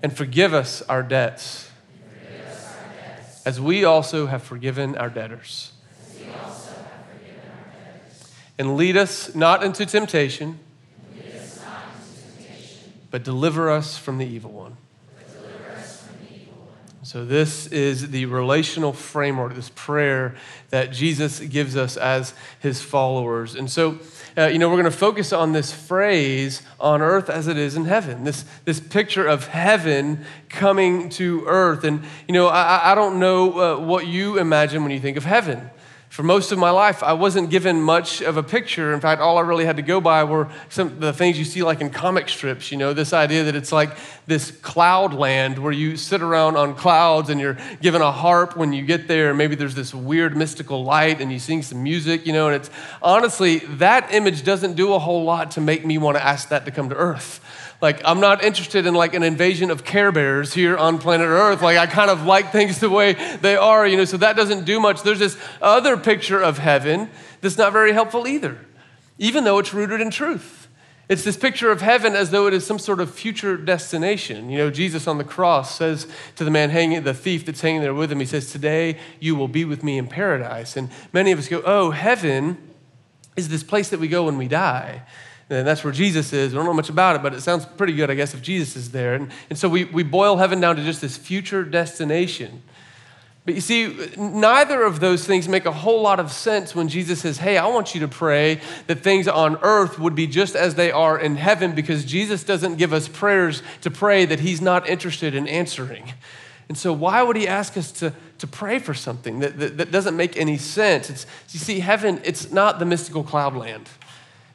and 0.04 0.16
forgive 0.16 0.54
us 0.54 0.84
our 0.84 1.02
debts, 1.02 1.72
as 3.44 3.60
we 3.60 3.84
also 3.84 4.28
have 4.28 4.44
forgiven 4.44 4.96
our 4.98 5.10
debtors. 5.10 5.72
as 6.00 6.20
we 6.20 6.28
also 6.30 6.74
have 6.74 7.06
forgiven 7.12 7.42
our 7.58 7.74
debtors. 7.74 8.32
And 8.60 8.78
lead 8.78 8.98
us 8.98 9.34
not 9.34 9.64
into 9.64 9.84
temptation, 9.88 10.60
And 11.04 11.18
lead 11.18 11.36
us 11.36 11.60
not 11.62 11.86
into 11.98 12.22
temptation, 12.22 12.92
but 13.12 13.24
deliver 13.24 13.70
us 13.70 13.98
from 13.98 14.18
the 14.18 14.26
evil 14.26 14.52
one. 14.52 14.78
So, 17.04 17.26
this 17.26 17.66
is 17.68 18.12
the 18.12 18.26
relational 18.26 18.94
framework, 18.94 19.56
this 19.56 19.72
prayer 19.74 20.36
that 20.70 20.92
Jesus 20.92 21.40
gives 21.40 21.76
us 21.76 21.98
as 21.98 22.36
his 22.60 22.80
followers. 22.80 23.56
And 23.56 23.70
so, 23.72 23.98
uh, 24.38 24.46
you 24.46 24.60
know, 24.60 24.70
we're 24.70 24.76
going 24.76 24.86
to 24.86 24.92
focus 24.92 25.34
on 25.34 25.52
this 25.52 25.74
phrase, 25.74 26.62
on 26.80 27.02
earth 27.02 27.28
as 27.28 27.48
it 27.48 27.58
is 27.58 27.76
in 27.76 27.86
heaven, 27.86 28.24
this, 28.24 28.46
this 28.66 28.80
picture 28.80 29.26
of 29.26 29.48
heaven 29.48 30.24
coming 30.48 31.10
to 31.10 31.44
earth. 31.48 31.84
And, 31.84 32.04
you 32.28 32.34
know, 32.36 32.48
I, 32.48 32.92
I 32.92 32.96
don't 32.96 33.20
know 33.20 33.60
uh, 33.60 33.80
what 33.80 34.06
you 34.06 34.38
imagine 34.38 34.84
when 34.84 34.92
you 34.92 35.00
think 35.00 35.18
of 35.18 35.26
heaven. 35.26 35.72
For 36.12 36.24
most 36.24 36.52
of 36.52 36.60
my 36.60 36.72
life, 36.72 37.04
I 37.04 37.14
wasn't 37.14 37.50
given 37.50 37.82
much 37.82 38.20
of 38.20 38.36
a 38.36 38.44
picture. 38.44 38.94
In 38.94 39.00
fact, 39.00 39.22
all 39.22 39.38
I 39.38 39.42
really 39.44 39.64
had 39.64 39.78
to 39.78 39.82
go 39.82 40.02
by 40.02 40.26
were 40.26 40.50
some 40.68 41.00
the 41.00 41.14
things 41.14 41.40
you 41.40 41.46
see 41.46 41.64
like 41.64 41.80
in 41.80 41.90
comic 41.90 42.28
strips, 42.28 42.70
you 42.70 42.78
know, 42.78 42.92
this 42.92 43.14
idea 43.14 43.46
that 43.46 43.56
it's 43.56 43.72
like 43.72 43.96
this 44.28 44.52
cloud 44.52 45.14
land 45.14 45.58
where 45.58 45.72
you 45.72 45.96
sit 45.96 46.22
around 46.22 46.58
on 46.58 46.76
clouds 46.76 47.30
and 47.30 47.40
you're 47.40 47.58
given 47.82 48.02
a 48.02 48.12
harp 48.12 48.58
when 48.58 48.74
you 48.74 48.82
get 48.82 49.08
there. 49.08 49.34
Maybe 49.34 49.56
there's 49.56 49.74
this 49.74 49.94
weird 49.94 50.36
mystical 50.36 50.84
light 50.84 51.22
and 51.22 51.32
you 51.32 51.40
sing 51.40 51.62
some 51.62 51.82
music, 51.82 52.26
you 52.26 52.34
know, 52.34 52.48
and 52.48 52.58
it's 52.58 52.70
honestly, 53.02 53.60
that 53.60 54.14
image 54.14 54.44
doesn't 54.44 54.74
do 54.74 54.94
a 54.94 55.00
whole 55.00 55.24
lot 55.24 55.52
to 55.52 55.62
make 55.62 55.86
me 55.86 55.98
want 55.98 56.18
to 56.18 56.26
ask 56.26 56.50
that 56.50 56.66
to 56.66 56.72
come 56.72 56.90
to 56.90 56.96
earth. 56.96 57.40
Like, 57.82 58.00
I'm 58.06 58.20
not 58.20 58.44
interested 58.44 58.86
in 58.86 58.94
like 58.94 59.16
an 59.16 59.24
invasion 59.24 59.72
of 59.72 59.84
Care 59.84 60.12
Bears 60.12 60.54
here 60.54 60.78
on 60.78 61.00
planet 61.00 61.28
Earth. 61.28 61.64
Like, 61.64 61.78
I 61.78 61.88
kind 61.88 62.12
of 62.12 62.26
like 62.26 62.52
things 62.52 62.80
the 62.80 62.90
way 62.90 63.14
they 63.42 63.56
are, 63.56 63.88
you 63.88 63.98
know, 63.98 64.06
so 64.06 64.18
that 64.18 64.36
doesn't 64.36 64.66
do 64.66 64.80
much. 64.80 65.02
There's 65.02 65.20
this 65.20 65.38
other 65.62 65.98
picture 65.98 66.40
of 66.40 66.60
heaven 66.60 67.10
that's 67.42 67.58
not 67.58 67.74
very 67.74 67.92
helpful 67.92 68.28
either, 68.28 68.60
even 69.18 69.44
though 69.44 69.58
it's 69.58 69.74
rooted 69.74 70.00
in 70.00 70.12
truth. 70.12 70.68
It's 71.10 71.24
this 71.24 71.36
picture 71.36 71.72
of 71.72 71.82
heaven 71.82 72.16
as 72.16 72.30
though 72.30 72.48
it 72.48 72.54
is 72.54 72.66
some 72.66 72.80
sort 72.80 73.02
of 73.02 73.14
future 73.14 73.58
destination. 73.58 74.50
You 74.50 74.60
know, 74.60 74.70
Jesus 74.70 75.08
on 75.08 75.18
the 75.18 75.26
cross 75.26 75.76
says 75.76 76.08
to 76.38 76.46
the 76.46 76.52
man 76.52 76.70
hanging, 76.70 77.04
the 77.04 77.14
thief 77.14 77.46
that's 77.46 77.60
hanging 77.60 77.82
there 77.82 77.94
with 77.94 78.12
him, 78.12 78.20
he 78.22 78.26
says, 78.26 78.50
Today 78.52 78.98
you 79.20 79.36
will 79.36 79.50
be 79.50 79.66
with 79.66 79.84
me 79.84 79.98
in 79.98 80.08
paradise. 80.08 80.78
And 80.78 80.90
many 81.12 81.32
of 81.32 81.40
us 81.40 81.50
go, 81.50 81.62
Oh, 81.66 81.92
heaven 81.92 82.58
is 83.36 83.50
this 83.50 83.64
place 83.64 83.90
that 83.90 84.00
we 84.00 84.08
go 84.08 84.26
when 84.26 84.38
we 84.38 84.48
die. 84.48 85.02
And 85.52 85.68
that's 85.68 85.84
where 85.84 85.92
Jesus 85.92 86.32
is. 86.32 86.54
We 86.54 86.58
don't 86.58 86.66
know 86.66 86.74
much 86.74 86.90
about 86.90 87.18
it, 87.18 87.22
but 87.22 87.34
it 87.34 87.42
sounds 87.42 87.66
pretty 87.66 87.92
good, 87.92 88.10
I 88.10 88.16
guess, 88.16 88.34
if 88.34 88.42
Jesus 88.42 88.78
is 88.78 88.92
there. 88.92 89.16
And, 89.16 89.30
and 89.50 89.60
so 89.60 89.68
we, 89.68 89.84
we 89.84 90.02
boil 90.02 90.38
heaven 90.38 90.62
down 90.62 90.78
to 90.78 90.84
just 90.84 91.02
this 91.02 91.18
future 91.18 91.66
destination. 91.66 92.62
But 93.44 93.56
you 93.56 93.62
see, 93.62 94.10
neither 94.16 94.84
of 94.84 95.02
those 95.02 95.26
things 95.26 95.50
make 95.50 95.66
a 95.66 95.72
whole 95.72 96.02
lot 96.02 96.22
of 96.22 96.32
sense 96.32 96.74
when 96.74 96.88
Jesus 96.88 97.20
says, 97.20 97.40
Hey, 97.40 97.58
I 97.58 97.68
want 97.68 97.94
you 97.94 98.00
to 98.02 98.08
pray 98.08 98.62
that 98.88 99.00
things 99.00 99.28
on 99.28 99.58
earth 99.62 100.00
would 100.00 100.16
be 100.16 100.26
just 100.26 100.56
as 100.56 100.76
they 100.76 100.92
are 100.92 101.20
in 101.20 101.36
heaven, 101.36 101.76
because 101.76 102.06
Jesus 102.06 102.46
doesn't 102.46 102.78
give 102.78 102.94
us 102.94 103.10
prayers 103.10 103.62
to 103.82 103.92
pray 103.92 104.24
that 104.26 104.40
he's 104.40 104.62
not 104.62 104.88
interested 104.88 105.36
in 105.36 105.48
answering. 105.48 106.14
And 106.70 106.78
so, 106.78 106.94
why 106.94 107.24
would 107.24 107.36
he 107.36 107.48
ask 107.48 107.76
us 107.76 107.92
to, 107.94 108.14
to 108.38 108.48
pray 108.48 108.80
for 108.80 108.94
something 108.94 109.40
that, 109.40 109.60
that, 109.60 109.78
that 109.78 109.92
doesn't 109.92 110.16
make 110.16 110.38
any 110.38 110.58
sense? 110.58 111.10
It's, 111.10 111.26
you 111.50 111.60
see, 111.60 111.80
heaven, 111.80 112.22
it's 112.24 112.52
not 112.52 112.80
the 112.80 112.86
mystical 112.86 113.24
cloudland. 113.24 113.88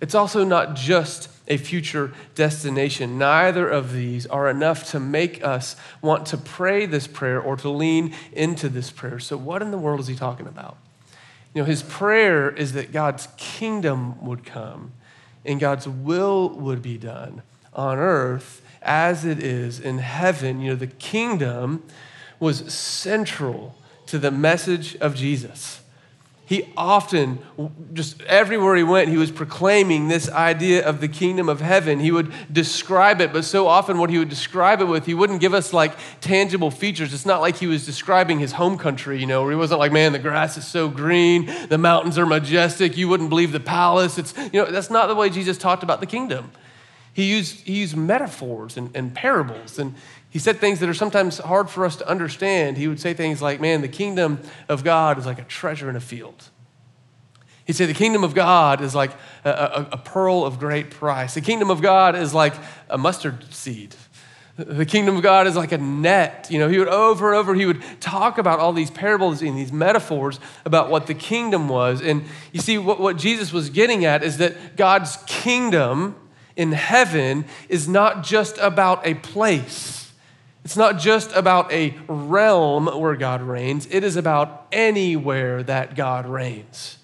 It's 0.00 0.14
also 0.14 0.44
not 0.44 0.74
just 0.74 1.28
a 1.48 1.56
future 1.56 2.12
destination. 2.34 3.18
Neither 3.18 3.68
of 3.68 3.92
these 3.92 4.26
are 4.26 4.50
enough 4.50 4.90
to 4.90 5.00
make 5.00 5.44
us 5.44 5.76
want 6.02 6.26
to 6.26 6.36
pray 6.36 6.86
this 6.86 7.06
prayer 7.06 7.40
or 7.40 7.56
to 7.58 7.68
lean 7.68 8.14
into 8.32 8.68
this 8.68 8.90
prayer. 8.90 9.18
So, 9.18 9.36
what 9.36 9.62
in 9.62 9.70
the 9.70 9.78
world 9.78 10.00
is 10.00 10.06
he 10.06 10.16
talking 10.16 10.46
about? 10.46 10.76
You 11.54 11.62
know, 11.62 11.66
his 11.66 11.82
prayer 11.82 12.50
is 12.50 12.72
that 12.72 12.92
God's 12.92 13.28
kingdom 13.36 14.22
would 14.24 14.44
come 14.44 14.92
and 15.44 15.60
God's 15.60 15.88
will 15.88 16.50
would 16.50 16.82
be 16.82 16.98
done 16.98 17.42
on 17.72 17.98
earth 17.98 18.62
as 18.82 19.24
it 19.24 19.42
is 19.42 19.80
in 19.80 19.98
heaven. 19.98 20.60
You 20.60 20.70
know, 20.70 20.76
the 20.76 20.86
kingdom 20.86 21.82
was 22.38 22.72
central 22.72 23.76
to 24.06 24.18
the 24.18 24.30
message 24.30 24.96
of 24.96 25.14
Jesus. 25.14 25.80
He 26.48 26.72
often, 26.76 27.40
just 27.92 28.22
everywhere 28.22 28.76
he 28.76 28.84
went, 28.84 29.08
he 29.08 29.16
was 29.16 29.32
proclaiming 29.32 30.06
this 30.06 30.30
idea 30.30 30.86
of 30.86 31.00
the 31.00 31.08
kingdom 31.08 31.48
of 31.48 31.60
heaven. 31.60 31.98
He 31.98 32.12
would 32.12 32.32
describe 32.52 33.20
it, 33.20 33.32
but 33.32 33.44
so 33.44 33.66
often 33.66 33.98
what 33.98 34.10
he 34.10 34.18
would 34.18 34.28
describe 34.28 34.80
it 34.80 34.84
with, 34.84 35.06
he 35.06 35.14
wouldn't 35.14 35.40
give 35.40 35.54
us 35.54 35.72
like 35.72 35.92
tangible 36.20 36.70
features. 36.70 37.12
It's 37.12 37.26
not 37.26 37.40
like 37.40 37.56
he 37.56 37.66
was 37.66 37.84
describing 37.84 38.38
his 38.38 38.52
home 38.52 38.78
country, 38.78 39.18
you 39.18 39.26
know, 39.26 39.42
where 39.42 39.50
he 39.50 39.56
wasn't 39.56 39.80
like, 39.80 39.90
man, 39.90 40.12
the 40.12 40.20
grass 40.20 40.56
is 40.56 40.64
so 40.64 40.88
green, 40.88 41.50
the 41.68 41.78
mountains 41.78 42.16
are 42.16 42.26
majestic, 42.26 42.96
you 42.96 43.08
wouldn't 43.08 43.28
believe 43.28 43.50
the 43.50 43.58
palace. 43.58 44.16
It's, 44.16 44.32
you 44.52 44.62
know, 44.62 44.70
that's 44.70 44.88
not 44.88 45.08
the 45.08 45.16
way 45.16 45.30
Jesus 45.30 45.58
talked 45.58 45.82
about 45.82 45.98
the 45.98 46.06
kingdom. 46.06 46.52
He 47.12 47.24
used, 47.24 47.62
he 47.62 47.72
used 47.78 47.96
metaphors 47.96 48.76
and, 48.76 48.94
and 48.94 49.12
parables, 49.12 49.80
and 49.80 49.96
he 50.36 50.40
said 50.40 50.58
things 50.58 50.80
that 50.80 50.88
are 50.90 50.92
sometimes 50.92 51.38
hard 51.38 51.70
for 51.70 51.86
us 51.86 51.96
to 51.96 52.06
understand. 52.06 52.76
He 52.76 52.88
would 52.88 53.00
say 53.00 53.14
things 53.14 53.40
like, 53.40 53.58
Man, 53.58 53.80
the 53.80 53.88
kingdom 53.88 54.38
of 54.68 54.84
God 54.84 55.16
is 55.16 55.24
like 55.24 55.38
a 55.38 55.44
treasure 55.44 55.88
in 55.88 55.96
a 55.96 56.00
field. 56.00 56.50
He'd 57.64 57.72
say, 57.72 57.86
The 57.86 57.94
kingdom 57.94 58.22
of 58.22 58.34
God 58.34 58.82
is 58.82 58.94
like 58.94 59.12
a, 59.46 59.50
a, 59.50 59.88
a 59.92 59.96
pearl 59.96 60.44
of 60.44 60.58
great 60.58 60.90
price. 60.90 61.32
The 61.32 61.40
kingdom 61.40 61.70
of 61.70 61.80
God 61.80 62.14
is 62.14 62.34
like 62.34 62.52
a 62.90 62.98
mustard 62.98 63.50
seed. 63.50 63.96
The 64.56 64.84
kingdom 64.84 65.16
of 65.16 65.22
God 65.22 65.46
is 65.46 65.56
like 65.56 65.72
a 65.72 65.78
net. 65.78 66.48
You 66.50 66.58
know, 66.58 66.68
he 66.68 66.78
would 66.78 66.88
over 66.88 67.30
and 67.30 67.38
over, 67.38 67.54
he 67.54 67.64
would 67.64 67.82
talk 68.02 68.36
about 68.36 68.60
all 68.60 68.74
these 68.74 68.90
parables 68.90 69.40
and 69.40 69.56
these 69.56 69.72
metaphors 69.72 70.38
about 70.66 70.90
what 70.90 71.06
the 71.06 71.14
kingdom 71.14 71.66
was. 71.66 72.02
And 72.02 72.24
you 72.52 72.60
see, 72.60 72.76
what, 72.76 73.00
what 73.00 73.16
Jesus 73.16 73.54
was 73.54 73.70
getting 73.70 74.04
at 74.04 74.22
is 74.22 74.36
that 74.36 74.76
God's 74.76 75.16
kingdom 75.24 76.14
in 76.56 76.72
heaven 76.72 77.46
is 77.70 77.88
not 77.88 78.22
just 78.22 78.58
about 78.58 79.06
a 79.06 79.14
place. 79.14 79.95
It's 80.66 80.76
not 80.76 80.98
just 80.98 81.30
about 81.30 81.70
a 81.70 81.94
realm 82.08 82.86
where 82.86 83.14
God 83.14 83.40
reigns, 83.40 83.86
it 83.88 84.02
is 84.02 84.16
about 84.16 84.66
anywhere 84.72 85.62
that 85.62 85.94
God 85.94 86.26
reigns. 86.26 86.98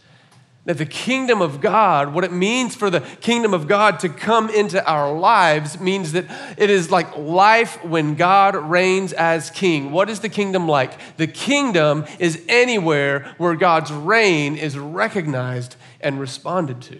That 0.64 0.78
the 0.78 0.84
kingdom 0.84 1.40
of 1.40 1.60
God, 1.60 2.12
what 2.12 2.24
it 2.24 2.32
means 2.32 2.74
for 2.74 2.90
the 2.90 3.02
kingdom 3.20 3.54
of 3.54 3.68
God 3.68 4.00
to 4.00 4.08
come 4.08 4.50
into 4.50 4.84
our 4.84 5.16
lives, 5.16 5.78
means 5.78 6.10
that 6.10 6.26
it 6.58 6.70
is 6.70 6.90
like 6.90 7.16
life 7.16 7.84
when 7.84 8.16
God 8.16 8.56
reigns 8.56 9.12
as 9.12 9.48
king. 9.50 9.92
What 9.92 10.10
is 10.10 10.18
the 10.18 10.28
kingdom 10.28 10.66
like? 10.66 10.98
The 11.16 11.28
kingdom 11.28 12.04
is 12.18 12.42
anywhere 12.48 13.32
where 13.38 13.54
God's 13.54 13.92
reign 13.92 14.56
is 14.56 14.76
recognized 14.76 15.76
and 16.00 16.18
responded 16.18 16.80
to. 16.80 16.98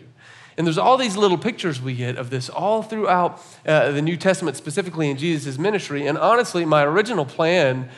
And 0.57 0.67
there's 0.67 0.79
all 0.79 0.97
these 0.97 1.17
little 1.17 1.39
pictures 1.39 1.81
we 1.81 1.95
get 1.95 2.17
of 2.17 2.31
this 2.31 2.49
all 2.49 2.83
throughout 2.83 3.41
uh, 3.67 3.91
the 3.93 4.03
New 4.03 4.17
Testament, 4.17 4.57
specifically 4.57 5.11
in 5.11 5.17
Jesus' 5.17 5.59
ministry. 5.59 6.07
And 6.07 6.19
honestly, 6.19 6.65
my 6.65 6.85
original 6.85 7.25
plan 7.25 7.89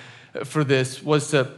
for 0.45 0.65
this 0.65 1.03
was 1.03 1.31
to 1.31 1.51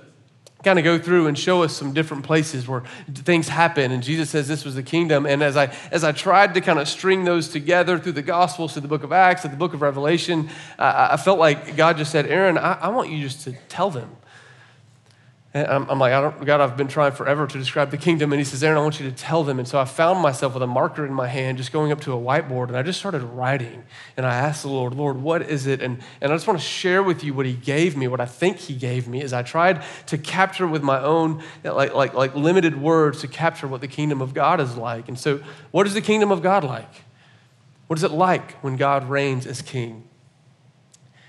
kind 0.65 0.79
of 0.79 0.85
go 0.85 0.99
through 0.99 1.29
and 1.29 1.39
show 1.39 1.63
us 1.63 1.77
some 1.77 1.93
different 1.93 2.25
places 2.25 2.67
where 2.67 2.83
things 3.13 3.47
happen 3.47 3.93
and 3.93 4.03
jesus 4.03 4.31
says 4.31 4.49
this 4.49 4.65
was 4.65 4.75
the 4.75 4.83
kingdom 4.83 5.25
and 5.25 5.41
as 5.41 5.57
i 5.57 5.73
as 5.93 6.03
i 6.03 6.11
tried 6.11 6.55
to 6.55 6.61
kind 6.61 6.81
of 6.81 6.89
string 6.89 7.25
those 7.25 7.49
together 7.49 7.99
through 8.01 8.11
the 8.11 8.23
gospels 8.23 8.73
through 8.73 8.83
the 8.83 8.89
book 8.89 9.05
of 9.05 9.13
acts 9.13 9.43
through 9.43 9.51
the 9.51 9.57
book 9.57 9.75
of 9.75 9.81
revelation 9.81 10.49
i 10.79 11.17
felt 11.17 11.39
like 11.39 11.77
god 11.77 11.97
just 11.97 12.11
said 12.11 12.27
aaron 12.27 12.59
I, 12.59 12.73
I 12.73 12.89
want 12.89 13.11
you 13.11 13.21
just 13.21 13.43
to 13.45 13.53
tell 13.69 13.91
them 13.91 14.11
and 15.57 15.67
I'm, 15.69 15.89
I'm 15.89 15.99
like, 15.99 16.13
God, 16.45 16.61
I've 16.61 16.77
been 16.77 16.87
trying 16.87 17.13
forever 17.13 17.47
to 17.47 17.59
describe 17.59 17.91
the 17.91 17.97
kingdom. 17.97 18.31
And 18.31 18.39
he 18.39 18.45
says, 18.45 18.63
Aaron, 18.63 18.77
I 18.77 18.83
want 18.83 19.01
you 19.01 19.09
to 19.09 19.17
tell 19.17 19.43
them. 19.43 19.59
And 19.59 19.67
so 19.67 19.79
I 19.79 19.87
found 19.87 20.21
myself 20.21 20.53
with 20.53 20.63
a 20.63 20.67
marker 20.67 21.07
in 21.07 21.15
my 21.15 21.29
hand, 21.29 21.57
just 21.57 21.73
going 21.73 21.93
up 21.93 22.03
to 22.03 22.13
a 22.13 22.17
whiteboard, 22.17 22.69
and 22.69 22.77
I 22.77 22.83
just 22.83 22.99
started 22.99 23.23
writing. 23.23 23.85
And 24.19 24.27
I 24.27 24.35
asked 24.35 24.65
the 24.65 24.69
Lord, 24.69 24.95
Lord, 24.95 25.17
what 25.17 25.41
is 25.41 25.67
it? 25.67 25.81
And, 25.81 26.03
and 26.21 26.31
I 26.31 26.35
just 26.35 26.47
want 26.47 26.61
to 26.61 26.65
share 26.65 27.03
with 27.03 27.25
you 27.25 27.33
what 27.33 27.47
he 27.47 27.55
gave 27.55 27.97
me, 27.97 28.07
what 28.07 28.21
I 28.21 28.27
think 28.27 28.59
he 28.59 28.75
gave 28.75 29.09
me, 29.09 29.23
as 29.23 29.33
I 29.33 29.43
tried 29.43 29.83
to 30.09 30.19
capture 30.19 30.67
with 30.67 30.83
my 30.83 31.01
own, 31.01 31.43
like, 31.65 31.95
like, 31.95 32.13
like 32.13 32.35
limited 32.35 32.79
words, 32.79 33.23
to 33.23 33.29
capture 33.29 33.67
what 33.67 33.81
the 33.81 33.89
kingdom 33.89 34.21
of 34.21 34.35
God 34.35 34.61
is 34.61 34.77
like. 34.77 35.09
And 35.09 35.19
so, 35.19 35.41
what 35.71 35.87
is 35.87 35.95
the 35.95 36.03
kingdom 36.03 36.31
of 36.31 36.43
God 36.43 36.65
like? 36.65 37.05
What 37.87 37.99
is 37.99 38.03
it 38.03 38.11
like 38.11 38.63
when 38.63 38.77
God 38.77 39.09
reigns 39.09 39.47
as 39.47 39.63
king? 39.63 40.07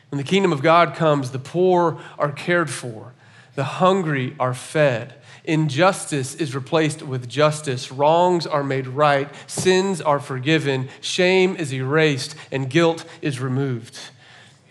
When 0.10 0.18
the 0.18 0.28
kingdom 0.28 0.52
of 0.52 0.62
God 0.62 0.96
comes, 0.96 1.32
the 1.32 1.40
poor 1.40 1.98
are 2.20 2.34
cared 2.34 2.70
for. 2.70 3.14
The 3.58 3.64
hungry 3.64 4.36
are 4.40 4.54
fed. 4.54 5.16
Injustice 5.44 6.36
is 6.36 6.54
replaced 6.54 7.02
with 7.02 7.28
justice. 7.28 7.92
Wrongs 7.92 8.46
are 8.46 8.64
made 8.64 8.86
right. 8.86 9.28
Sins 9.48 10.00
are 10.00 10.20
forgiven. 10.20 10.90
Shame 11.02 11.56
is 11.56 11.74
erased. 11.74 12.36
And 12.52 12.70
guilt 12.70 13.04
is 13.20 13.40
removed. 13.40 13.98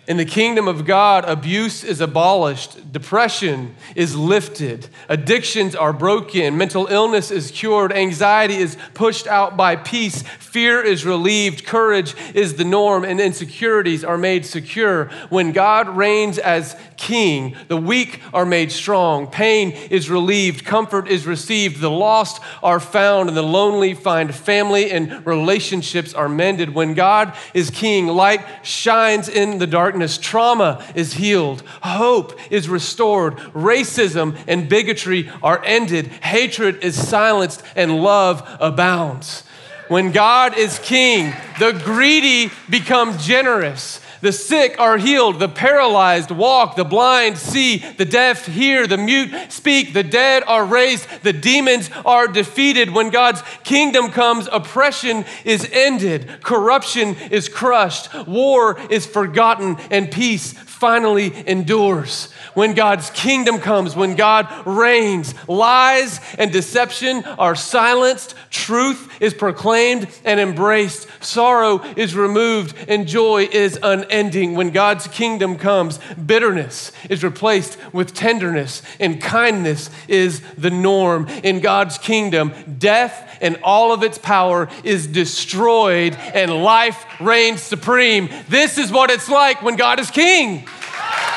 In 0.09 0.19
the 0.19 0.25
kingdom 0.25 0.69
of 0.69 0.85
God, 0.85 1.25
abuse 1.25 1.83
is 1.83 2.01
abolished, 2.01 2.93
depression 2.93 3.75
is 3.97 4.15
lifted, 4.15 4.89
addictions 5.09 5.75
are 5.75 5.93
broken, 5.93 6.57
mental 6.57 6.87
illness 6.87 7.33
is 7.33 7.51
cured, 7.51 7.93
anxiety 7.93 8.55
is 8.55 8.77
pushed 8.95 9.27
out 9.27 9.57
by 9.57 9.75
peace, 9.75 10.23
fear 10.39 10.81
is 10.81 11.05
relieved, 11.05 11.67
courage 11.67 12.15
is 12.35 12.55
the 12.55 12.65
norm, 12.65 13.05
and 13.05 13.21
insecurities 13.21 14.05
are 14.05 14.17
made 14.17 14.47
secure. 14.47 15.07
When 15.29 15.51
God 15.51 15.89
reigns 15.89 16.39
as 16.39 16.77
king, 16.97 17.57
the 17.67 17.77
weak 17.77 18.23
are 18.33 18.47
made 18.47 18.71
strong, 18.71 19.27
pain 19.27 19.73
is 19.73 20.09
relieved, 20.09 20.65
comfort 20.65 21.09
is 21.09 21.27
received, 21.27 21.81
the 21.81 21.91
lost 21.91 22.41
are 22.63 22.81
found, 22.81 23.29
and 23.29 23.37
the 23.37 23.43
lonely 23.43 23.93
find 23.93 24.33
family, 24.33 24.93
and 24.93 25.27
relationships 25.27 26.15
are 26.15 26.29
mended. 26.29 26.77
When 26.77 26.95
God 26.95 27.37
is 27.55 27.71
king, 27.71 28.07
light 28.07 28.47
shines 28.63 29.29
in 29.29 29.59
the 29.59 29.67
darkness 29.67 29.96
darkness, 29.97 30.19
trauma 30.19 30.85
is 30.95 31.15
healed, 31.15 31.63
hope 31.83 32.39
is 32.53 32.69
restored, 32.69 33.37
racism 33.55 34.37
and 34.47 34.69
bigotry 34.69 35.31
are 35.43 35.65
ended, 35.65 36.09
hatred 36.09 36.85
is 36.85 37.09
silenced, 37.09 37.63
and 37.75 38.03
love 38.03 38.47
abounds. 38.61 39.43
When 39.89 40.13
God 40.13 40.59
is 40.59 40.79
king, 40.81 41.33
the 41.59 41.73
greedy 41.73 42.51
become 42.69 43.17
generous. 43.17 44.01
The 44.21 44.33
sick 44.33 44.77
are 44.79 44.99
healed, 44.99 45.39
the 45.39 45.49
paralyzed 45.49 46.31
walk, 46.31 46.77
the 46.77 46.85
blind 46.85 47.39
see, 47.39 47.79
the 47.79 48.05
deaf 48.05 48.47
hear, 48.47 48.87
the 48.87 48.97
mute 48.97 49.53
speak, 49.53 49.93
the 49.93 50.03
dead 50.03 50.43
are 50.47 50.65
raised, 50.65 51.07
the 51.23 51.33
demons 51.33 51.91
are 52.05 52.29
defeated. 52.29 52.91
When 52.91 53.11
God's 53.11 53.43
kingdom 53.65 54.11
comes, 54.11 54.49
oppression 54.51 55.25
is 55.45 55.69
ended, 55.73 56.43
corruption 56.43 57.17
is 57.31 57.49
crushed, 57.49 58.13
war 58.27 58.79
is 58.91 59.07
forgotten, 59.07 59.77
and 59.91 60.11
peace 60.11 60.53
finally 60.79 61.33
endures. 61.49 62.31
When 62.53 62.75
God's 62.75 63.09
kingdom 63.11 63.61
comes, 63.61 63.97
when 63.97 64.15
God 64.15 64.47
reigns, 64.67 65.35
lies 65.49 66.21
and 66.39 66.53
deception 66.53 67.25
are 67.25 67.55
silenced, 67.55 68.35
truth 68.51 69.11
is 69.21 69.33
proclaimed 69.33 70.07
and 70.25 70.39
embraced, 70.39 71.09
sorrow 71.25 71.83
is 71.97 72.15
removed, 72.15 72.77
and 72.89 73.09
joy 73.09 73.49
is 73.51 73.79
unending. 73.83 74.55
When 74.55 74.71
God's 74.71 75.07
kingdom 75.09 75.57
comes, 75.57 75.99
bitterness 76.15 76.93
is 77.09 77.25
replaced 77.25 77.79
with 77.95 78.13
tenderness, 78.13 78.83
and 79.01 79.21
kindness 79.21 79.89
is 80.09 80.41
the 80.59 80.71
norm. 80.71 81.27
In 81.43 81.61
God's 81.61 81.97
kingdom, 81.97 82.53
death 82.79 83.26
and 83.41 83.59
all 83.63 83.93
of 83.93 84.03
its 84.03 84.19
power 84.19 84.69
is 84.85 85.07
destroyed, 85.07 86.15
and 86.15 86.51
life 86.63 87.05
reigns 87.21 87.63
supreme. 87.63 88.29
This 88.49 88.79
is 88.79 88.91
what 88.93 89.11
it's 89.11 89.29
like 89.29 89.63
when 89.63 89.77
God 89.77 90.01
is 90.01 90.11
king. 90.11 90.67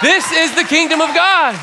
This 0.02 0.32
is 0.32 0.56
the 0.56 0.64
kingdom 0.64 1.02
of 1.02 1.14
God. 1.14 1.60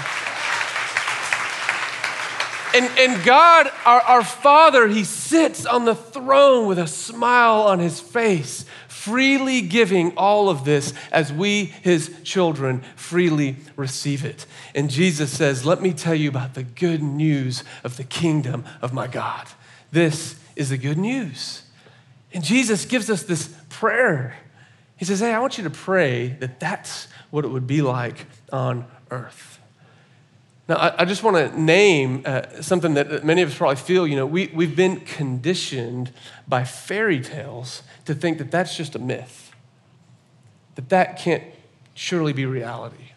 And, 2.75 2.90
and 2.99 3.25
God, 3.25 3.71
our, 3.87 4.02
our 4.02 4.25
Father, 4.25 4.87
He 4.87 5.05
sits 5.05 5.64
on 5.64 5.87
the 5.87 5.95
throne 5.95 6.66
with 6.66 6.78
a 6.78 6.87
smile 6.87 7.62
on 7.62 7.78
His 7.78 8.00
face, 8.00 8.66
freely 8.87 9.62
giving 9.62 10.14
all 10.19 10.50
of 10.50 10.66
this 10.66 10.93
as 11.11 11.33
we, 11.33 11.66
His 11.66 12.14
children, 12.23 12.83
freely 12.95 13.57
receive 13.76 14.26
it. 14.26 14.45
And 14.75 14.90
Jesus 14.90 15.31
says, 15.31 15.64
Let 15.64 15.81
me 15.81 15.95
tell 15.95 16.14
you 16.14 16.28
about 16.28 16.52
the 16.52 16.64
good 16.64 17.02
news 17.02 17.64
of 17.83 17.97
the 17.97 18.05
kingdom 18.05 18.64
of 18.83 18.93
my 18.93 19.07
God. 19.07 19.47
This 19.93 20.38
is 20.57 20.71
the 20.71 20.78
good 20.78 20.99
news. 20.99 21.62
And 22.33 22.43
Jesus 22.43 22.85
gives 22.85 23.09
us 23.11 23.23
this 23.23 23.55
prayer. 23.69 24.37
He 24.97 25.05
says, 25.05 25.21
Hey, 25.21 25.33
I 25.33 25.38
want 25.38 25.59
you 25.59 25.64
to 25.64 25.71
pray 25.71 26.28
that 26.40 26.61
that's 26.61 27.09
what 27.31 27.45
it 27.45 27.49
would 27.49 27.66
be 27.66 27.83
like 27.83 28.26
on 28.52 28.87
earth. 29.11 29.61
Now, 30.69 30.76
I, 30.76 31.02
I 31.02 31.05
just 31.05 31.23
want 31.23 31.37
to 31.37 31.61
name 31.61 32.23
uh, 32.25 32.61
something 32.61 32.95
that 32.95 33.25
many 33.25 33.43
of 33.43 33.50
us 33.50 33.57
probably 33.57 33.76
feel. 33.76 34.07
You 34.07 34.16
know, 34.16 34.26
we, 34.26 34.49
we've 34.49 34.75
been 34.75 35.00
conditioned 35.00 36.12
by 36.49 36.64
fairy 36.64 37.21
tales 37.21 37.83
to 38.07 38.14
think 38.14 38.38
that 38.38 38.50
that's 38.50 38.76
just 38.76 38.97
a 38.97 38.99
myth, 38.99 39.52
that 40.75 40.88
that 40.88 41.19
can't 41.19 41.45
surely 41.95 42.33
be 42.33 42.47
reality. 42.47 43.12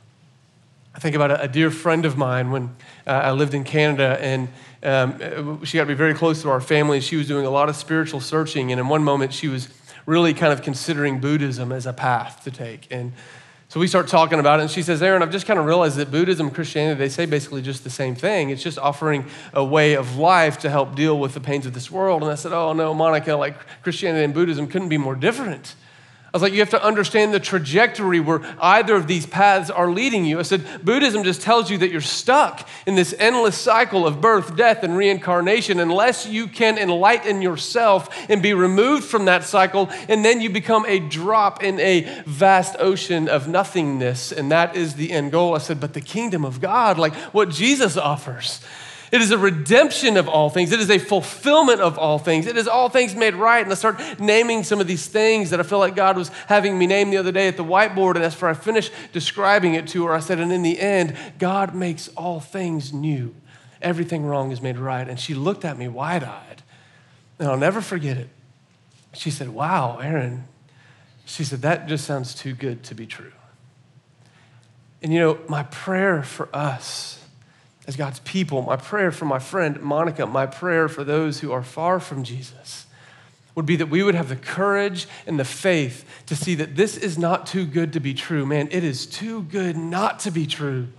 I 0.94 1.00
think 1.00 1.16
about 1.16 1.32
a, 1.32 1.44
a 1.44 1.48
dear 1.48 1.72
friend 1.72 2.06
of 2.06 2.18
mine 2.18 2.52
when 2.52 2.76
uh, 3.08 3.12
I 3.12 3.32
lived 3.32 3.54
in 3.54 3.64
Canada, 3.64 4.20
and 4.22 4.50
um, 4.84 5.64
she 5.66 5.78
got 5.78 5.84
to 5.84 5.88
be 5.88 5.94
very 5.94 6.14
close 6.14 6.42
to 6.44 6.50
our 6.50 6.62
family. 6.62 7.02
She 7.02 7.16
was 7.16 7.28
doing 7.28 7.46
a 7.46 7.50
lot 7.50 7.70
of 7.70 7.76
spiritual 7.76 8.22
searching, 8.22 8.72
and 8.72 8.80
in 8.80 8.88
one 8.88 9.04
moment, 9.04 9.34
she 9.34 9.48
was 9.48 9.70
really 10.06 10.34
kind 10.34 10.54
of 10.54 10.62
considering 10.62 11.20
Buddhism 11.20 11.72
as 11.72 11.86
a 11.86 11.94
path 11.94 12.44
to 12.44 12.52
take. 12.52 12.88
And 12.90 13.14
so 13.68 13.80
we 13.80 13.86
start 13.86 14.08
talking 14.08 14.40
about 14.40 14.60
it, 14.60 14.64
and 14.64 14.72
she 14.72 14.82
says, 14.82 15.04
Aaron, 15.04 15.22
I've 15.22 15.32
just 15.32 15.46
kind 15.46 15.60
of 15.60 15.66
realized 15.66 15.98
that 15.98 16.10
Buddhism 16.10 16.48
and 16.48 16.56
Christianity, 16.56 16.98
they 16.98 17.10
say 17.10 17.28
basically 17.28 17.62
just 17.62 17.84
the 17.84 17.92
same 17.92 18.16
thing. 18.16 18.50
It's 18.50 18.64
just 18.64 18.80
offering 18.80 19.26
a 19.54 19.64
way 19.64 19.96
of 19.96 20.18
life 20.18 20.58
to 20.60 20.72
help 20.72 20.96
deal 20.96 21.20
with 21.20 21.36
the 21.36 21.40
pains 21.40 21.68
of 21.68 21.74
this 21.74 21.92
world. 21.92 22.24
And 22.24 22.32
I 22.32 22.36
said, 22.36 22.52
Oh, 22.52 22.74
no, 22.74 22.96
Monica, 22.96 23.36
like 23.36 23.56
Christianity 23.84 24.24
and 24.24 24.34
Buddhism 24.34 24.66
couldn't 24.66 24.90
be 24.90 24.98
more 24.98 25.14
different. 25.14 25.76
I 26.32 26.38
was 26.38 26.44
like, 26.44 26.54
you 26.54 26.60
have 26.60 26.70
to 26.70 26.84
understand 26.84 27.34
the 27.34 27.40
trajectory 27.40 28.20
where 28.20 28.42
either 28.62 28.96
of 28.96 29.08
these 29.08 29.26
paths 29.26 29.72
are 29.72 29.90
leading 29.90 30.26
you. 30.26 30.38
I 30.38 30.44
said, 30.44 30.86
Buddhism 30.86 31.24
just 31.24 31.42
tells 31.42 31.72
you 31.72 31.80
that 31.80 31.90
you're 31.90 32.02
stuck 32.02 32.70
in 32.86 32.94
this 32.94 33.16
endless 33.18 33.58
cycle 33.58 34.06
of 34.06 34.22
birth, 34.22 34.56
death, 34.56 34.84
and 34.84 34.96
reincarnation 34.96 35.80
unless 35.80 36.28
you 36.28 36.48
can 36.48 36.78
enlighten 36.78 37.42
yourself 37.42 38.16
and 38.30 38.44
be 38.44 38.54
removed 38.54 39.06
from 39.06 39.26
that 39.26 39.44
cycle, 39.44 39.90
and 40.08 40.24
then 40.24 40.40
you 40.40 40.52
become 40.52 40.86
a 40.86 41.00
drop 41.00 41.64
in 41.64 41.80
a 41.80 42.02
vast 42.28 42.76
ocean 42.78 43.28
of 43.28 43.48
nothingness, 43.48 44.32
and 44.32 44.52
that 44.52 44.76
is 44.76 44.94
the 44.94 45.12
end 45.12 45.32
goal. 45.32 45.56
I 45.56 45.58
said, 45.58 45.80
but 45.80 45.94
the 45.94 46.02
kingdom 46.02 46.46
of 46.46 46.62
God, 46.62 47.00
like 47.00 47.16
what 47.34 47.50
Jesus 47.50 47.98
offers, 47.98 48.62
it 49.12 49.22
is 49.22 49.32
a 49.32 49.38
redemption 49.38 50.18
of 50.18 50.28
all 50.28 50.50
things. 50.50 50.72
It 50.72 50.80
is 50.80 50.90
a 50.90 51.00
fulfillment 51.00 51.82
of 51.82 51.98
all 51.98 52.20
things. 52.20 52.46
It 52.46 52.58
is 52.58 52.68
all 52.68 52.90
things 52.90 53.16
made 53.16 53.34
right. 53.34 53.64
And 53.64 53.72
I 53.72 53.76
start 53.76 54.00
naming 54.20 54.64
some 54.64 54.80
of 54.80 54.88
these 54.88 55.08
things 55.08 55.50
that 55.50 55.60
I 55.60 55.64
feel 55.64 55.80
like 55.80 55.96
God 55.96 56.16
was 56.16 56.30
having 56.48 56.78
me 56.78 56.86
name 56.86 57.10
the 57.10 57.18
other 57.18 57.32
day 57.32 57.48
at 57.48 57.58
the 57.58 57.64
whiteboard. 57.64 58.16
And 58.22 58.34
for 58.34 58.48
I 58.48 58.54
finished 58.54 58.92
describing 59.12 59.74
it 59.74 59.88
to 59.90 60.06
her, 60.06 60.14
I 60.14 60.20
said, 60.20 60.40
and 60.40 60.52
in 60.52 60.62
the 60.62 60.80
end, 60.80 61.18
God 61.40 61.74
makes 61.74 62.08
all 62.10 62.40
things 62.40 62.94
new. 62.94 63.36
Everything 63.82 64.26
wrong 64.26 64.52
is 64.52 64.62
made 64.62 64.78
right. 64.78 65.08
And 65.08 65.20
she 65.20 65.34
looked 65.34 65.66
at 65.66 65.78
me 65.78 65.88
wide 65.88 66.24
eyed. 66.24 66.62
And 67.40 67.48
I'll 67.48 67.58
never 67.58 67.82
forget 67.82 68.18
it. 68.18 68.30
She 69.14 69.32
said, 69.32 69.50
Wow, 69.50 69.98
Aaron. 69.98 70.46
She 71.26 71.44
said, 71.44 71.62
That 71.62 71.88
just 71.88 72.06
sounds 72.06 72.36
too 72.36 72.54
good 72.54 72.84
to 72.84 72.96
be 72.96 73.08
true. 73.08 73.32
And 75.02 75.14
you 75.14 75.20
know, 75.20 75.40
my 75.48 75.64
prayer 75.64 76.22
for 76.22 76.50
us 76.54 77.19
as 77.90 77.96
God's 77.96 78.20
people, 78.20 78.62
my 78.62 78.76
prayer 78.76 79.12
for 79.12 79.26
my 79.26 79.40
friend 79.40 79.82
Monica, 79.82 80.28
my 80.28 80.46
prayer 80.46 80.88
for 80.88 81.04
those 81.04 81.40
who 81.40 81.52
are 81.52 81.64
far 81.64 82.00
from 82.00 82.24
Jesus 82.24 82.86
would 83.56 83.66
be 83.66 83.78
that 83.78 83.88
we 83.88 84.04
would 84.04 84.14
have 84.14 84.30
the 84.30 84.36
courage 84.36 85.08
and 85.26 85.40
the 85.40 85.44
faith 85.44 86.06
to 86.28 86.36
see 86.36 86.54
that 86.54 86.76
this 86.76 86.96
is 86.96 87.18
not 87.18 87.48
too 87.48 87.66
good 87.66 87.94
to 87.94 88.00
be 88.00 88.14
true. 88.14 88.46
Man, 88.46 88.68
it 88.70 88.84
is 88.84 89.08
too 89.08 89.42
good 89.42 89.76
not 89.76 90.20
to 90.20 90.30
be 90.30 90.46
true. 90.46 90.90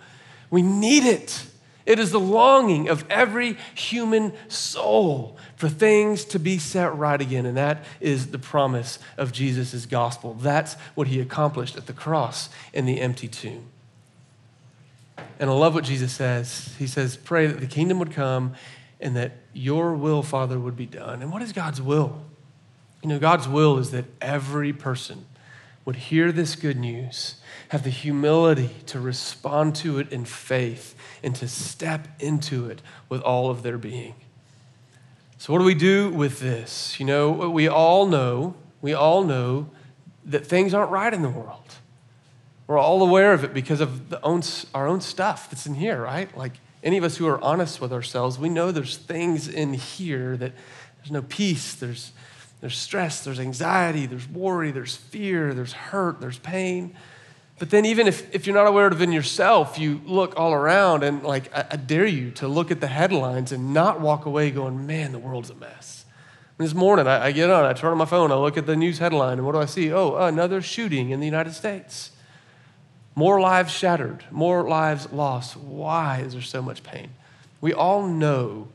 We 0.50 0.62
need 0.62 1.04
it. 1.04 1.46
It 1.86 2.00
is 2.00 2.10
the 2.10 2.18
longing 2.18 2.88
of 2.88 3.04
every 3.08 3.56
human 3.76 4.32
soul 4.48 5.36
for 5.54 5.68
things 5.68 6.24
to 6.24 6.40
be 6.40 6.58
set 6.58 6.92
right 6.96 7.20
again. 7.20 7.46
And 7.46 7.56
that 7.56 7.84
is 8.00 8.32
the 8.32 8.38
promise 8.40 8.98
of 9.16 9.30
Jesus' 9.30 9.86
gospel. 9.86 10.34
That's 10.34 10.74
what 10.96 11.06
he 11.06 11.20
accomplished 11.20 11.76
at 11.76 11.86
the 11.86 11.92
cross 11.92 12.48
in 12.72 12.84
the 12.84 13.00
empty 13.00 13.28
tomb. 13.28 13.69
And 15.38 15.48
I 15.48 15.52
love 15.52 15.74
what 15.74 15.84
Jesus 15.84 16.12
says. 16.12 16.74
He 16.78 16.86
says, 16.86 17.16
Pray 17.16 17.46
that 17.46 17.60
the 17.60 17.66
kingdom 17.66 17.98
would 17.98 18.12
come 18.12 18.54
and 19.00 19.16
that 19.16 19.32
your 19.52 19.94
will, 19.94 20.22
Father, 20.22 20.58
would 20.58 20.76
be 20.76 20.86
done. 20.86 21.22
And 21.22 21.32
what 21.32 21.42
is 21.42 21.52
God's 21.52 21.80
will? 21.80 22.22
You 23.02 23.08
know, 23.08 23.18
God's 23.18 23.48
will 23.48 23.78
is 23.78 23.90
that 23.92 24.04
every 24.20 24.72
person 24.72 25.26
would 25.84 25.96
hear 25.96 26.30
this 26.30 26.54
good 26.54 26.76
news, 26.76 27.36
have 27.70 27.82
the 27.82 27.90
humility 27.90 28.70
to 28.86 29.00
respond 29.00 29.74
to 29.76 29.98
it 29.98 30.12
in 30.12 30.24
faith, 30.24 30.94
and 31.22 31.34
to 31.36 31.48
step 31.48 32.08
into 32.20 32.68
it 32.68 32.82
with 33.08 33.22
all 33.22 33.50
of 33.50 33.62
their 33.62 33.78
being. 33.78 34.14
So, 35.38 35.52
what 35.52 35.60
do 35.60 35.64
we 35.64 35.74
do 35.74 36.10
with 36.10 36.40
this? 36.40 37.00
You 37.00 37.06
know, 37.06 37.30
we 37.48 37.66
all 37.66 38.06
know, 38.06 38.54
we 38.82 38.92
all 38.92 39.24
know 39.24 39.70
that 40.26 40.46
things 40.46 40.74
aren't 40.74 40.90
right 40.90 41.12
in 41.12 41.22
the 41.22 41.30
world. 41.30 41.76
We're 42.70 42.78
all 42.78 43.02
aware 43.02 43.32
of 43.32 43.42
it 43.42 43.52
because 43.52 43.80
of 43.80 44.14
own, 44.22 44.42
our 44.76 44.86
own 44.86 45.00
stuff 45.00 45.50
that's 45.50 45.66
in 45.66 45.74
here, 45.74 46.00
right? 46.00 46.34
Like 46.36 46.52
any 46.84 46.98
of 46.98 47.02
us 47.02 47.16
who 47.16 47.26
are 47.26 47.42
honest 47.42 47.80
with 47.80 47.92
ourselves, 47.92 48.38
we 48.38 48.48
know 48.48 48.70
there's 48.70 48.96
things 48.96 49.48
in 49.48 49.72
here 49.72 50.36
that 50.36 50.52
there's 50.98 51.10
no 51.10 51.22
peace, 51.22 51.74
there's, 51.74 52.12
there's 52.60 52.78
stress, 52.78 53.24
there's 53.24 53.40
anxiety, 53.40 54.06
there's 54.06 54.28
worry, 54.28 54.70
there's 54.70 54.94
fear, 54.94 55.52
there's 55.52 55.72
hurt, 55.72 56.20
there's 56.20 56.38
pain. 56.38 56.94
But 57.58 57.70
then, 57.70 57.84
even 57.86 58.06
if, 58.06 58.32
if 58.32 58.46
you're 58.46 58.54
not 58.54 58.68
aware 58.68 58.86
of 58.86 59.00
it 59.00 59.02
in 59.02 59.10
yourself, 59.10 59.76
you 59.76 60.00
look 60.04 60.38
all 60.38 60.52
around 60.52 61.02
and, 61.02 61.24
like, 61.24 61.52
I, 61.52 61.66
I 61.72 61.76
dare 61.76 62.06
you 62.06 62.30
to 62.30 62.46
look 62.46 62.70
at 62.70 62.80
the 62.80 62.86
headlines 62.86 63.50
and 63.50 63.74
not 63.74 64.00
walk 64.00 64.26
away 64.26 64.52
going, 64.52 64.86
man, 64.86 65.10
the 65.10 65.18
world's 65.18 65.50
a 65.50 65.56
mess. 65.56 66.04
This 66.56 66.72
morning, 66.72 67.08
I, 67.08 67.24
I 67.24 67.32
get 67.32 67.50
on, 67.50 67.64
I 67.64 67.72
turn 67.72 67.90
on 67.90 67.98
my 67.98 68.04
phone, 68.04 68.30
I 68.30 68.36
look 68.36 68.56
at 68.56 68.66
the 68.66 68.76
news 68.76 69.00
headline, 69.00 69.38
and 69.38 69.44
what 69.44 69.54
do 69.54 69.58
I 69.58 69.66
see? 69.66 69.92
Oh, 69.92 70.14
another 70.14 70.62
shooting 70.62 71.10
in 71.10 71.18
the 71.18 71.26
United 71.26 71.54
States. 71.54 72.12
More 73.14 73.40
lives 73.40 73.72
shattered, 73.72 74.24
more 74.30 74.68
lives 74.68 75.12
lost. 75.12 75.56
Why 75.56 76.20
is 76.20 76.32
there 76.32 76.42
so 76.42 76.62
much 76.62 76.82
pain? 76.82 77.10
We 77.60 77.72
all 77.72 78.06
know 78.06 78.68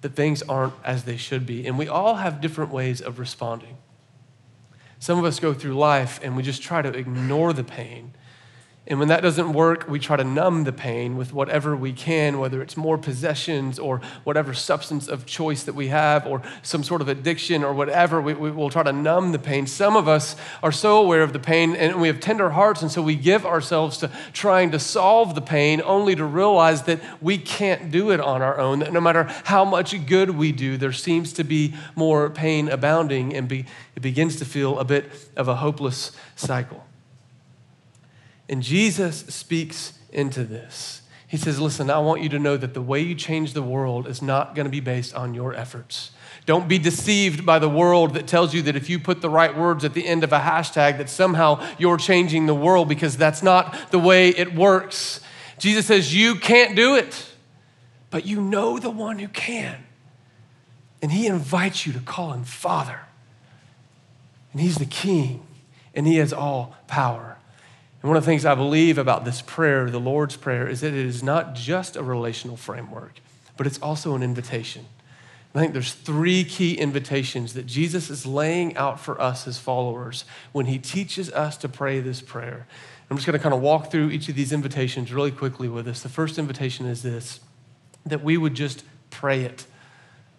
that 0.00 0.14
things 0.14 0.42
aren't 0.42 0.74
as 0.84 1.04
they 1.04 1.16
should 1.16 1.46
be, 1.46 1.66
and 1.66 1.78
we 1.78 1.88
all 1.88 2.16
have 2.16 2.40
different 2.40 2.72
ways 2.72 3.00
of 3.00 3.18
responding. 3.18 3.76
Some 4.98 5.18
of 5.18 5.24
us 5.24 5.40
go 5.40 5.52
through 5.52 5.74
life 5.74 6.20
and 6.22 6.36
we 6.36 6.44
just 6.44 6.62
try 6.62 6.80
to 6.80 6.88
ignore 6.88 7.52
the 7.52 7.64
pain 7.64 8.14
and 8.84 8.98
when 8.98 9.08
that 9.08 9.22
doesn't 9.22 9.52
work, 9.52 9.86
we 9.88 10.00
try 10.00 10.16
to 10.16 10.24
numb 10.24 10.64
the 10.64 10.72
pain 10.72 11.16
with 11.16 11.32
whatever 11.32 11.76
we 11.76 11.92
can, 11.92 12.40
whether 12.40 12.60
it's 12.60 12.76
more 12.76 12.98
possessions 12.98 13.78
or 13.78 14.00
whatever 14.24 14.52
substance 14.52 15.06
of 15.06 15.24
choice 15.24 15.62
that 15.62 15.76
we 15.76 15.86
have 15.86 16.26
or 16.26 16.42
some 16.62 16.82
sort 16.82 17.00
of 17.00 17.06
addiction 17.06 17.62
or 17.62 17.72
whatever. 17.72 18.20
We, 18.20 18.34
we 18.34 18.50
will 18.50 18.70
try 18.70 18.82
to 18.82 18.92
numb 18.92 19.30
the 19.30 19.38
pain. 19.38 19.68
Some 19.68 19.94
of 19.94 20.08
us 20.08 20.34
are 20.64 20.72
so 20.72 20.98
aware 20.98 21.22
of 21.22 21.32
the 21.32 21.38
pain 21.38 21.76
and 21.76 22.00
we 22.00 22.08
have 22.08 22.18
tender 22.18 22.50
hearts, 22.50 22.82
and 22.82 22.90
so 22.90 23.02
we 23.02 23.14
give 23.14 23.46
ourselves 23.46 23.98
to 23.98 24.10
trying 24.32 24.72
to 24.72 24.80
solve 24.80 25.36
the 25.36 25.42
pain 25.42 25.80
only 25.84 26.16
to 26.16 26.24
realize 26.24 26.82
that 26.82 27.00
we 27.20 27.38
can't 27.38 27.92
do 27.92 28.10
it 28.10 28.18
on 28.18 28.42
our 28.42 28.58
own, 28.58 28.80
that 28.80 28.92
no 28.92 29.00
matter 29.00 29.24
how 29.44 29.64
much 29.64 29.94
good 30.06 30.30
we 30.30 30.50
do, 30.50 30.76
there 30.76 30.92
seems 30.92 31.32
to 31.34 31.44
be 31.44 31.72
more 31.94 32.30
pain 32.30 32.68
abounding, 32.68 33.32
and 33.32 33.46
be, 33.46 33.64
it 33.94 34.00
begins 34.00 34.36
to 34.36 34.44
feel 34.44 34.80
a 34.80 34.84
bit 34.84 35.08
of 35.36 35.46
a 35.46 35.54
hopeless 35.54 36.10
cycle. 36.34 36.84
And 38.48 38.62
Jesus 38.62 39.20
speaks 39.20 39.98
into 40.10 40.44
this. 40.44 41.02
He 41.26 41.36
says, 41.38 41.58
Listen, 41.58 41.88
I 41.88 41.98
want 41.98 42.22
you 42.22 42.28
to 42.30 42.38
know 42.38 42.56
that 42.56 42.74
the 42.74 42.82
way 42.82 43.00
you 43.00 43.14
change 43.14 43.54
the 43.54 43.62
world 43.62 44.06
is 44.06 44.20
not 44.20 44.54
going 44.54 44.66
to 44.66 44.70
be 44.70 44.80
based 44.80 45.14
on 45.14 45.32
your 45.32 45.54
efforts. 45.54 46.10
Don't 46.44 46.68
be 46.68 46.78
deceived 46.78 47.46
by 47.46 47.58
the 47.58 47.68
world 47.68 48.14
that 48.14 48.26
tells 48.26 48.52
you 48.52 48.62
that 48.62 48.74
if 48.74 48.90
you 48.90 48.98
put 48.98 49.22
the 49.22 49.30
right 49.30 49.56
words 49.56 49.84
at 49.84 49.94
the 49.94 50.06
end 50.06 50.24
of 50.24 50.32
a 50.32 50.40
hashtag, 50.40 50.98
that 50.98 51.08
somehow 51.08 51.64
you're 51.78 51.96
changing 51.96 52.46
the 52.46 52.54
world 52.54 52.88
because 52.88 53.16
that's 53.16 53.42
not 53.42 53.90
the 53.90 53.98
way 53.98 54.30
it 54.30 54.54
works. 54.54 55.20
Jesus 55.58 55.86
says, 55.86 56.14
You 56.14 56.34
can't 56.34 56.74
do 56.74 56.96
it, 56.96 57.30
but 58.10 58.26
you 58.26 58.40
know 58.40 58.78
the 58.78 58.90
one 58.90 59.18
who 59.18 59.28
can. 59.28 59.86
And 61.00 61.10
he 61.12 61.26
invites 61.26 61.86
you 61.86 61.92
to 61.92 62.00
call 62.00 62.32
him 62.32 62.44
Father. 62.44 63.00
And 64.52 64.60
he's 64.60 64.76
the 64.76 64.84
King, 64.84 65.46
and 65.94 66.06
he 66.06 66.16
has 66.16 66.32
all 66.32 66.76
power. 66.88 67.31
And 68.02 68.08
one 68.08 68.16
of 68.16 68.24
the 68.24 68.30
things 68.30 68.44
I 68.44 68.56
believe 68.56 68.98
about 68.98 69.24
this 69.24 69.42
prayer, 69.42 69.88
the 69.88 70.00
Lord's 70.00 70.36
Prayer, 70.36 70.68
is 70.68 70.80
that 70.80 70.88
it 70.88 71.06
is 71.06 71.22
not 71.22 71.54
just 71.54 71.94
a 71.94 72.02
relational 72.02 72.56
framework, 72.56 73.20
but 73.56 73.66
it's 73.66 73.78
also 73.78 74.16
an 74.16 74.24
invitation. 74.24 74.86
I 75.54 75.60
think 75.60 75.72
there's 75.72 75.92
three 75.92 76.42
key 76.44 76.74
invitations 76.74 77.52
that 77.54 77.66
Jesus 77.66 78.10
is 78.10 78.26
laying 78.26 78.76
out 78.76 78.98
for 78.98 79.20
us 79.20 79.46
as 79.46 79.58
followers 79.58 80.24
when 80.50 80.66
he 80.66 80.78
teaches 80.78 81.30
us 81.30 81.56
to 81.58 81.68
pray 81.68 82.00
this 82.00 82.20
prayer. 82.20 82.66
I'm 83.08 83.18
just 83.18 83.26
going 83.26 83.38
to 83.38 83.42
kind 83.42 83.54
of 83.54 83.60
walk 83.60 83.90
through 83.90 84.10
each 84.10 84.28
of 84.28 84.34
these 84.34 84.52
invitations 84.52 85.12
really 85.12 85.30
quickly 85.30 85.68
with 85.68 85.86
us. 85.86 86.02
The 86.02 86.08
first 86.08 86.38
invitation 86.38 86.86
is 86.86 87.02
this 87.02 87.40
that 88.04 88.24
we 88.24 88.36
would 88.36 88.54
just 88.54 88.82
pray 89.10 89.42
it. 89.42 89.64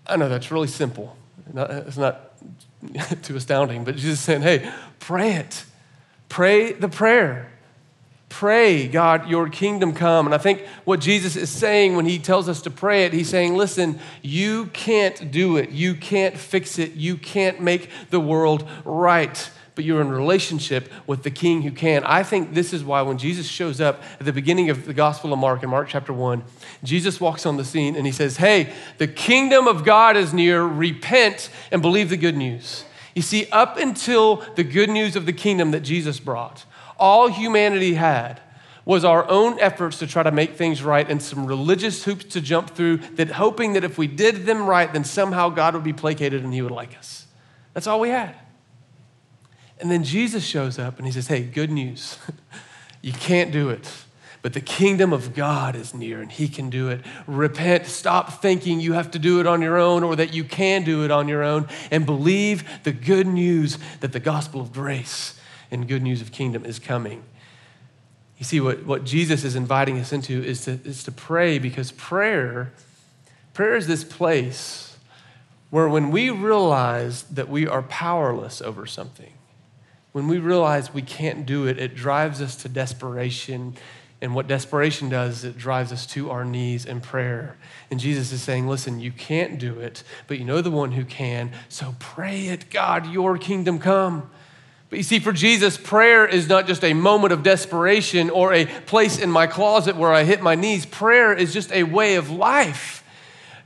I 0.06 0.18
know 0.18 0.28
that's 0.28 0.52
really 0.52 0.68
simple. 0.68 1.16
It's 1.56 1.96
not 1.96 2.34
too 3.22 3.38
astounding, 3.38 3.86
but 3.86 3.96
Jesus 3.96 4.20
is 4.20 4.20
saying, 4.20 4.42
hey, 4.42 4.70
pray 5.00 5.36
it. 5.36 5.64
Pray 6.28 6.74
the 6.74 6.90
prayer 6.90 7.53
pray, 8.34 8.88
God, 8.88 9.30
your 9.30 9.48
kingdom 9.48 9.94
come. 9.94 10.26
And 10.26 10.34
I 10.34 10.40
think 10.40 10.66
what 10.86 11.00
Jesus 11.00 11.36
is 11.36 11.52
saying 11.52 11.96
when 11.96 12.08
he 12.08 12.18
tells 12.18 12.50
us 12.50 12.64
to 12.64 12.72
pray 12.72 13.06
it, 13.06 13.14
he's 13.14 13.30
saying, 13.30 13.56
listen, 13.56 14.00
you 14.24 14.66
can't 14.74 15.30
do 15.30 15.58
it. 15.58 15.70
You 15.70 15.94
can't 15.94 16.36
fix 16.36 16.80
it. 16.80 16.94
You 16.94 17.16
can't 17.16 17.62
make 17.62 17.92
the 18.10 18.20
world 18.20 18.68
right. 18.86 19.52
But 19.76 19.86
you're 19.86 20.02
in 20.02 20.10
relationship 20.10 20.92
with 21.06 21.22
the 21.22 21.30
king 21.30 21.62
who 21.62 21.70
can. 21.70 22.04
I 22.06 22.24
think 22.24 22.56
this 22.56 22.74
is 22.74 22.84
why 22.84 23.04
when 23.04 23.20
Jesus 23.20 23.48
shows 23.48 23.80
up 23.80 24.02
at 24.20 24.26
the 24.26 24.34
beginning 24.34 24.72
of 24.72 24.88
the 24.88 24.96
Gospel 24.96 25.32
of 25.32 25.38
Mark, 25.38 25.62
in 25.62 25.70
Mark 25.70 25.88
chapter 25.88 26.12
1, 26.12 26.44
Jesus 26.84 27.22
walks 27.22 27.46
on 27.46 27.58
the 27.58 27.64
scene 27.64 27.96
and 27.96 28.08
he 28.08 28.12
says, 28.12 28.38
Hey, 28.38 28.74
the 28.98 29.08
kingdom 29.08 29.68
of 29.68 29.86
God 29.86 30.18
is 30.18 30.34
near. 30.34 30.64
Repent 30.64 31.52
and 31.72 31.84
believe 31.84 32.10
the 32.10 32.18
good 32.18 32.36
news. 32.36 32.84
You 33.14 33.22
see, 33.22 33.48
up 33.52 33.78
until 33.78 34.38
the 34.56 34.64
good 34.64 34.90
news 34.90 35.16
of 35.16 35.28
the 35.28 35.34
kingdom 35.34 35.70
that 35.70 35.82
Jesus 35.82 36.20
brought, 36.20 36.66
all 36.98 37.28
humanity 37.28 37.94
had 37.96 38.42
was 38.86 39.06
our 39.06 39.30
own 39.30 39.60
efforts 39.60 40.00
to 40.00 40.08
try 40.08 40.24
to 40.24 40.32
make 40.32 40.56
things 40.56 40.84
right 40.84 41.10
and 41.10 41.22
some 41.22 41.46
religious 41.46 42.04
hoops 42.04 42.26
to 42.26 42.42
jump 42.42 42.70
through 42.72 42.98
that 43.16 43.32
hoping 43.32 43.74
that 43.74 43.84
if 43.84 43.98
we 43.98 44.08
did 44.08 44.46
them 44.46 44.66
right 44.66 44.92
then 44.92 45.04
somehow 45.04 45.50
God 45.50 45.74
would 45.74 45.84
be 45.84 45.94
placated 45.94 46.44
and 46.44 46.54
he 46.54 46.62
would 46.62 46.72
like 46.72 46.98
us. 46.98 47.28
That's 47.74 47.88
all 47.88 48.00
we 48.00 48.10
had. 48.10 48.36
And 49.80 49.90
then 49.90 50.04
Jesus 50.04 50.46
shows 50.46 50.78
up 50.78 50.98
and 50.98 51.06
he 51.06 51.12
says, 51.12 51.28
"Hey, 51.28 51.44
good 51.44 51.72
news. 51.72 52.18
you 53.02 53.14
can't 53.14 53.52
do 53.52 53.70
it." 53.70 53.90
But 54.42 54.52
the 54.52 54.62
kingdom 54.62 55.14
of 55.14 55.34
God 55.34 55.74
is 55.74 55.94
near 55.94 56.22
and 56.22 56.30
he 56.30 56.50
can 56.50 56.70
do 56.70 56.90
it. 56.90 57.02
Repent, 57.28 57.86
stop 57.86 58.42
thinking 58.42 58.82
you 58.82 58.92
have 58.92 59.10
to 59.12 59.20
do 59.20 59.40
it 59.40 59.48
on 59.48 59.62
your 59.62 59.78
own 59.78 60.04
or 60.04 60.18
that 60.18 60.34
you 60.34 60.44
can 60.44 60.84
do 60.84 61.06
it 61.06 61.12
on 61.12 61.30
your 61.30 61.44
own, 61.44 61.68
and 61.92 62.06
believe 62.06 62.84
the 62.84 62.92
good 62.92 63.26
news 63.26 63.78
that 64.02 64.12
the 64.12 64.20
gospel 64.20 64.60
of 64.60 64.74
grace 64.74 65.40
and 65.74 65.88
good 65.88 66.04
news 66.04 66.22
of 66.22 66.32
kingdom 66.32 66.64
is 66.64 66.80
coming. 66.80 67.24
You 68.38 68.46
see, 68.46 68.60
what, 68.60 68.86
what 68.86 69.04
Jesus 69.04 69.44
is 69.44 69.56
inviting 69.56 70.00
us 70.00 70.14
into 70.14 70.44
is 70.44 70.66
to, 70.66 70.80
is 70.84 71.04
to 71.06 71.12
pray 71.12 71.60
because 71.60 71.92
prayer, 71.92 72.72
prayer 73.54 73.76
is 73.76 73.88
this 73.88 74.04
place 74.04 74.98
where 75.70 75.90
when 75.90 76.12
we 76.12 76.30
realize 76.30 77.24
that 77.24 77.50
we 77.50 77.68
are 77.68 77.82
powerless 77.82 78.62
over 78.62 78.86
something, 78.86 79.34
when 80.12 80.28
we 80.28 80.38
realize 80.38 80.94
we 80.94 81.02
can't 81.02 81.46
do 81.46 81.66
it, 81.66 81.80
it 81.80 81.96
drives 81.96 82.42
us 82.42 82.56
to 82.58 82.70
desperation. 82.70 83.76
And 84.22 84.36
what 84.36 84.48
desperation 84.48 85.10
does 85.10 85.44
it 85.44 85.58
drives 85.58 85.92
us 85.92 86.06
to 86.08 86.30
our 86.30 86.46
knees 86.46 86.86
in 86.86 87.02
prayer. 87.02 87.58
And 87.90 88.00
Jesus 88.00 88.32
is 88.32 88.42
saying, 88.42 88.68
listen, 88.68 89.00
you 89.00 89.12
can't 89.12 89.58
do 89.58 89.80
it, 89.80 90.04
but 90.28 90.38
you 90.38 90.46
know 90.46 90.62
the 90.62 90.70
one 90.70 90.92
who 90.92 91.04
can. 91.04 91.52
So 91.70 91.96
pray 92.00 92.48
it, 92.48 92.70
God, 92.70 93.12
your 93.12 93.38
kingdom 93.38 93.80
come. 93.80 94.30
But 94.94 94.98
you 94.98 95.04
see, 95.04 95.18
for 95.18 95.32
Jesus, 95.34 95.76
prayer 95.76 96.28
is 96.28 96.48
not 96.48 96.68
just 96.68 96.84
a 96.84 96.94
moment 96.94 97.34
of 97.34 97.42
desperation 97.42 98.30
or 98.30 98.54
a 98.54 98.68
place 98.68 99.18
in 99.18 99.32
my 99.32 99.48
closet 99.48 99.96
where 99.96 100.14
I 100.14 100.24
hit 100.24 100.44
my 100.44 100.54
knees. 100.54 100.86
Prayer 100.86 101.34
is 101.34 101.52
just 101.52 101.72
a 101.72 101.82
way 101.82 102.14
of 102.14 102.30
life. 102.30 103.04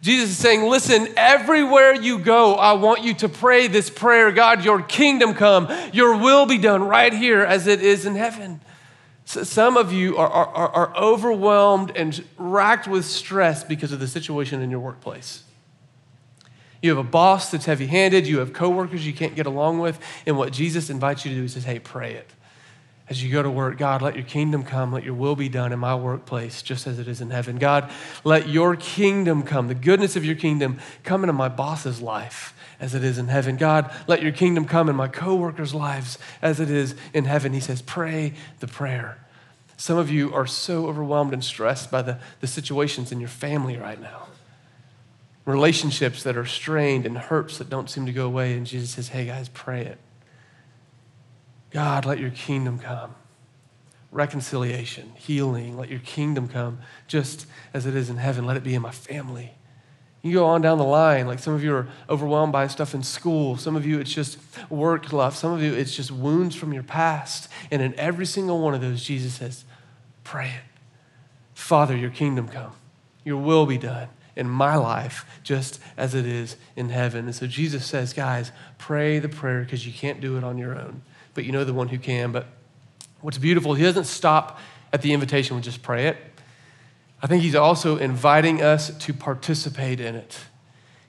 Jesus 0.01 0.29
is 0.29 0.37
saying, 0.37 0.63
Listen, 0.63 1.09
everywhere 1.17 1.93
you 1.93 2.17
go, 2.19 2.55
I 2.55 2.71
want 2.75 3.03
you 3.03 3.13
to 3.15 3.27
pray 3.27 3.67
this 3.67 3.89
prayer 3.89 4.31
God, 4.31 4.63
your 4.63 4.81
kingdom 4.81 5.33
come, 5.33 5.67
your 5.91 6.15
will 6.15 6.45
be 6.45 6.59
done 6.59 6.81
right 6.81 7.11
here 7.11 7.41
as 7.41 7.67
it 7.67 7.81
is 7.81 8.05
in 8.05 8.15
heaven. 8.15 8.61
So 9.25 9.43
some 9.43 9.75
of 9.75 9.91
you 9.91 10.15
are, 10.15 10.29
are, 10.29 10.69
are 10.69 10.95
overwhelmed 10.95 11.91
and 11.93 12.23
racked 12.37 12.87
with 12.87 13.03
stress 13.03 13.65
because 13.65 13.91
of 13.91 13.99
the 13.99 14.07
situation 14.07 14.61
in 14.61 14.71
your 14.71 14.79
workplace. 14.79 15.43
You 16.81 16.89
have 16.91 16.99
a 16.99 17.09
boss 17.09 17.51
that's 17.51 17.65
heavy 17.65 17.87
handed. 17.87 18.27
You 18.27 18.39
have 18.39 18.53
coworkers 18.53 19.05
you 19.05 19.13
can't 19.13 19.35
get 19.35 19.45
along 19.45 19.79
with. 19.79 19.99
And 20.25 20.37
what 20.37 20.53
Jesus 20.53 20.89
invites 20.89 21.25
you 21.25 21.31
to 21.31 21.37
do 21.37 21.43
is 21.45 21.53
says, 21.53 21.63
hey, 21.63 21.79
pray 21.79 22.13
it. 22.13 22.29
as 23.09 23.23
you 23.23 23.31
go 23.31 23.41
to 23.41 23.49
work, 23.49 23.77
God, 23.77 24.01
let 24.01 24.15
your 24.15 24.25
kingdom 24.25 24.63
come, 24.63 24.91
let 24.91 25.03
your 25.03 25.13
will 25.13 25.35
be 25.35 25.47
done 25.47 25.71
in 25.71 25.79
my 25.79 25.95
workplace, 25.95 26.61
just 26.61 26.87
as 26.87 26.99
it 26.99 27.07
is 27.07 27.21
in 27.21 27.29
heaven. 27.29 27.57
God, 27.57 27.89
let 28.23 28.49
your 28.49 28.75
kingdom 28.75 29.43
come, 29.43 29.69
the 29.69 29.75
goodness 29.75 30.15
of 30.15 30.25
your 30.25 30.35
kingdom 30.35 30.79
come 31.03 31.23
into 31.23 31.33
my 31.33 31.47
boss's 31.47 32.01
life 32.01 32.53
as 32.79 32.93
it 32.93 33.03
is 33.03 33.17
in 33.17 33.29
heaven. 33.29 33.55
God, 33.55 33.91
let 34.07 34.21
your 34.21 34.33
kingdom 34.33 34.65
come 34.65 34.89
in 34.89 34.95
my 34.95 35.07
coworkers' 35.07 35.73
lives 35.73 36.17
as 36.41 36.59
it 36.59 36.69
is 36.69 36.95
in 37.13 37.25
heaven. 37.25 37.53
He 37.53 37.61
says, 37.61 37.81
pray 37.81 38.33
the 38.59 38.67
prayer. 38.67 39.17
Some 39.77 39.97
of 39.97 40.11
you 40.11 40.33
are 40.33 40.47
so 40.47 40.87
overwhelmed 40.87 41.33
and 41.33 41.43
stressed 41.43 41.89
by 41.89 42.01
the, 42.01 42.19
the 42.41 42.47
situations 42.47 43.11
in 43.11 43.19
your 43.19 43.29
family 43.29 43.77
right 43.77 44.01
now. 44.01 44.27
Relationships 45.47 46.23
that 46.23 46.35
are 46.35 46.45
strained 46.45 47.05
and 47.05 47.17
hurts 47.17 47.57
that 47.57 47.69
don't 47.69 47.89
seem 47.89 48.05
to 48.05 48.11
go 48.11 48.25
away. 48.25 48.57
And 48.57 48.67
Jesus 48.67 48.89
says, 48.89 49.07
hey 49.07 49.25
guys, 49.25 49.47
pray 49.47 49.85
it. 49.85 49.97
God, 51.71 52.05
let 52.05 52.19
your 52.19 52.31
kingdom 52.31 52.79
come. 52.79 53.15
Reconciliation, 54.11 55.13
healing, 55.15 55.77
let 55.77 55.87
your 55.87 56.01
kingdom 56.01 56.49
come 56.49 56.79
just 57.07 57.47
as 57.73 57.85
it 57.85 57.95
is 57.95 58.09
in 58.09 58.17
heaven. 58.17 58.45
Let 58.45 58.57
it 58.57 58.63
be 58.63 58.75
in 58.75 58.81
my 58.81 58.91
family. 58.91 59.53
You 60.21 60.33
go 60.33 60.45
on 60.45 60.61
down 60.61 60.79
the 60.79 60.83
line, 60.83 61.27
like 61.27 61.39
some 61.39 61.53
of 61.53 61.63
you 61.63 61.73
are 61.73 61.87
overwhelmed 62.09 62.51
by 62.51 62.67
stuff 62.67 62.93
in 62.93 63.01
school. 63.01 63.55
Some 63.55 63.77
of 63.77 63.85
you, 63.85 64.01
it's 64.01 64.13
just 64.13 64.37
work 64.69 65.13
love. 65.13 65.33
Some 65.33 65.53
of 65.53 65.61
you, 65.61 65.73
it's 65.73 65.95
just 65.95 66.11
wounds 66.11 66.57
from 66.57 66.73
your 66.73 66.83
past. 66.83 67.49
And 67.71 67.81
in 67.81 67.97
every 67.97 68.25
single 68.25 68.59
one 68.59 68.73
of 68.73 68.81
those, 68.81 69.01
Jesus 69.01 69.35
says, 69.35 69.63
pray 70.25 70.49
it. 70.49 70.81
Father, 71.53 71.95
your 71.95 72.09
kingdom 72.09 72.49
come. 72.49 72.73
Your 73.23 73.37
will 73.37 73.65
be 73.65 73.77
done 73.77 74.09
in 74.37 74.49
my 74.49 74.75
life 74.75 75.25
just 75.43 75.81
as 75.97 76.15
it 76.15 76.25
is 76.25 76.55
in 76.75 76.89
heaven. 76.89 77.25
And 77.25 77.35
so 77.35 77.47
Jesus 77.47 77.85
says, 77.85 78.13
guys, 78.13 78.51
pray 78.77 79.19
the 79.19 79.29
prayer 79.29 79.61
because 79.61 79.85
you 79.85 79.91
can't 79.91 80.21
do 80.21 80.37
it 80.37 80.43
on 80.45 80.57
your 80.57 80.77
own 80.79 81.01
but 81.37 81.45
you 81.45 81.51
know 81.51 81.63
the 81.63 81.71
one 81.71 81.87
who 81.87 81.99
can. 81.99 82.31
But 82.31 82.47
what's 83.21 83.37
beautiful, 83.37 83.75
he 83.75 83.83
doesn't 83.83 84.05
stop 84.05 84.59
at 84.91 85.03
the 85.03 85.13
invitation 85.13 85.55
with 85.55 85.63
just 85.63 85.83
pray 85.83 86.07
it. 86.07 86.17
I 87.21 87.27
think 87.27 87.43
he's 87.43 87.53
also 87.53 87.97
inviting 87.97 88.63
us 88.63 88.89
to 89.05 89.13
participate 89.13 89.99
in 89.99 90.15
it. 90.15 90.39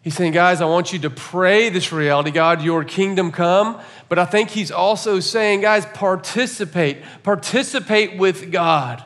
He's 0.02 0.14
saying, 0.14 0.34
guys, 0.34 0.60
I 0.60 0.66
want 0.66 0.92
you 0.92 0.98
to 0.98 1.08
pray 1.08 1.70
this 1.70 1.92
reality, 1.92 2.30
God, 2.30 2.60
your 2.60 2.84
kingdom 2.84 3.32
come. 3.32 3.80
But 4.10 4.18
I 4.18 4.26
think 4.26 4.50
he's 4.50 4.70
also 4.70 5.18
saying, 5.18 5.62
guys, 5.62 5.86
participate, 5.86 6.98
participate 7.22 8.18
with 8.18 8.52
God 8.52 9.02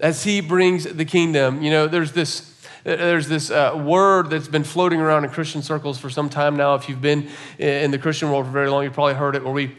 as 0.00 0.24
he 0.24 0.40
brings 0.40 0.84
the 0.84 1.04
kingdom. 1.04 1.60
You 1.62 1.70
know, 1.70 1.86
there's 1.86 2.12
this. 2.12 2.48
There's 2.84 3.28
this 3.28 3.50
uh, 3.50 3.80
word 3.84 4.30
that's 4.30 4.48
been 4.48 4.64
floating 4.64 5.00
around 5.00 5.24
in 5.24 5.30
Christian 5.30 5.62
circles 5.62 5.98
for 5.98 6.10
some 6.10 6.28
time 6.28 6.56
now. 6.56 6.74
If 6.74 6.88
you've 6.88 7.00
been 7.00 7.28
in 7.58 7.92
the 7.92 7.98
Christian 7.98 8.30
world 8.30 8.46
for 8.46 8.52
very 8.52 8.68
long, 8.68 8.82
you've 8.82 8.92
probably 8.92 9.14
heard 9.14 9.36
it, 9.36 9.44
where 9.44 9.52
we 9.52 9.76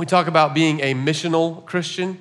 we 0.00 0.06
talk 0.06 0.28
about 0.28 0.54
being 0.54 0.80
a 0.80 0.94
missional 0.94 1.64
Christian. 1.66 2.18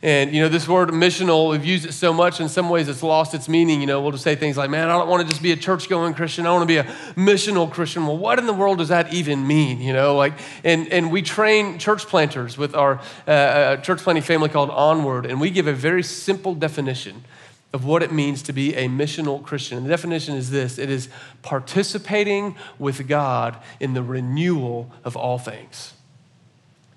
And, 0.00 0.34
you 0.34 0.40
know, 0.40 0.48
this 0.48 0.66
word 0.66 0.88
missional, 0.88 1.50
we've 1.50 1.66
used 1.66 1.84
it 1.84 1.92
so 1.92 2.14
much, 2.14 2.40
in 2.40 2.48
some 2.48 2.70
ways 2.70 2.88
it's 2.88 3.02
lost 3.02 3.34
its 3.34 3.46
meaning. 3.46 3.82
You 3.82 3.86
know, 3.86 4.00
we'll 4.00 4.12
just 4.12 4.24
say 4.24 4.34
things 4.34 4.56
like, 4.56 4.70
man, 4.70 4.88
I 4.88 4.92
don't 4.92 5.06
want 5.06 5.20
to 5.22 5.28
just 5.28 5.42
be 5.42 5.52
a 5.52 5.56
church 5.56 5.90
going 5.90 6.14
Christian. 6.14 6.46
I 6.46 6.52
want 6.52 6.62
to 6.62 6.66
be 6.66 6.78
a 6.78 6.84
missional 7.14 7.70
Christian. 7.70 8.06
Well, 8.06 8.16
what 8.16 8.38
in 8.38 8.46
the 8.46 8.54
world 8.54 8.78
does 8.78 8.88
that 8.88 9.12
even 9.12 9.46
mean? 9.46 9.82
You 9.82 9.92
know, 9.92 10.16
like, 10.16 10.32
and, 10.64 10.90
and 10.90 11.12
we 11.12 11.20
train 11.20 11.78
church 11.78 12.06
planters 12.06 12.56
with 12.56 12.74
our 12.74 13.02
uh, 13.28 13.30
uh 13.30 13.76
church 13.76 13.98
planting 13.98 14.24
family 14.24 14.48
called 14.48 14.70
Onward, 14.70 15.26
and 15.26 15.38
we 15.38 15.50
give 15.50 15.66
a 15.66 15.74
very 15.74 16.02
simple 16.02 16.54
definition 16.54 17.22
of 17.72 17.84
what 17.84 18.02
it 18.02 18.12
means 18.12 18.42
to 18.42 18.52
be 18.52 18.74
a 18.74 18.88
missional 18.88 19.42
Christian. 19.42 19.76
And 19.76 19.86
the 19.86 19.90
definition 19.90 20.34
is 20.34 20.50
this 20.50 20.78
it 20.78 20.90
is 20.90 21.08
participating 21.42 22.56
with 22.78 23.06
God 23.06 23.56
in 23.78 23.94
the 23.94 24.02
renewal 24.02 24.92
of 25.04 25.16
all 25.16 25.38
things. 25.38 25.94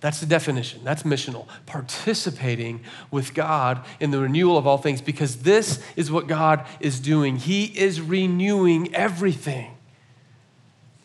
That's 0.04 0.20
the 0.20 0.26
definition. 0.26 0.82
That's 0.84 1.04
missional. 1.04 1.48
Participating 1.66 2.82
with 3.10 3.34
God 3.34 3.86
in 4.02 4.12
the 4.12 4.20
renewal 4.20 4.58
of 4.58 4.68
all 4.68 4.78
things 4.78 5.02
because 5.02 5.44
this 5.44 5.82
is 5.96 6.12
what 6.12 6.28
God 6.28 6.66
is 6.82 7.00
doing. 7.00 7.38
He 7.38 7.66
is 7.66 8.02
renewing 8.02 8.94
everything. 8.94 9.78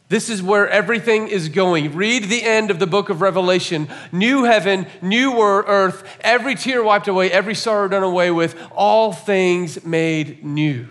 This 0.08 0.30
is 0.30 0.42
where 0.42 0.68
everything 0.68 1.28
is 1.28 1.50
going. 1.50 1.94
Read 1.94 2.24
the 2.24 2.42
end 2.42 2.70
of 2.70 2.78
the 2.78 2.86
book 2.86 3.10
of 3.10 3.20
Revelation. 3.20 3.88
New 4.10 4.44
heaven, 4.44 4.86
new 5.02 5.32
earth, 5.42 6.02
every 6.22 6.54
tear 6.54 6.82
wiped 6.82 7.08
away, 7.08 7.30
every 7.30 7.54
sorrow 7.54 7.88
done 7.88 8.02
away 8.02 8.30
with, 8.30 8.58
all 8.74 9.12
things 9.12 9.84
made 9.84 10.42
new. 10.42 10.88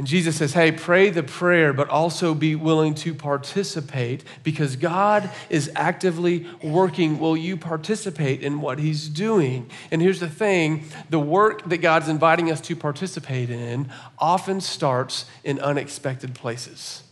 And 0.00 0.08
Jesus 0.08 0.36
says, 0.36 0.54
hey, 0.54 0.72
pray 0.72 1.10
the 1.10 1.22
prayer, 1.22 1.74
but 1.74 1.90
also 1.90 2.34
be 2.34 2.56
willing 2.56 2.94
to 2.94 3.14
participate 3.14 4.24
because 4.42 4.74
God 4.76 5.30
is 5.50 5.70
actively 5.76 6.46
working. 6.62 7.20
Will 7.20 7.36
you 7.36 7.58
participate 7.58 8.42
in 8.42 8.62
what 8.62 8.78
He's 8.78 9.10
doing? 9.10 9.70
And 9.90 10.00
here's 10.00 10.18
the 10.18 10.26
thing 10.26 10.84
the 11.10 11.20
work 11.20 11.68
that 11.68 11.78
God's 11.78 12.08
inviting 12.08 12.50
us 12.50 12.62
to 12.62 12.74
participate 12.74 13.50
in 13.50 13.90
often 14.18 14.62
starts 14.62 15.26
in 15.44 15.60
unexpected 15.60 16.34
places. 16.34 17.02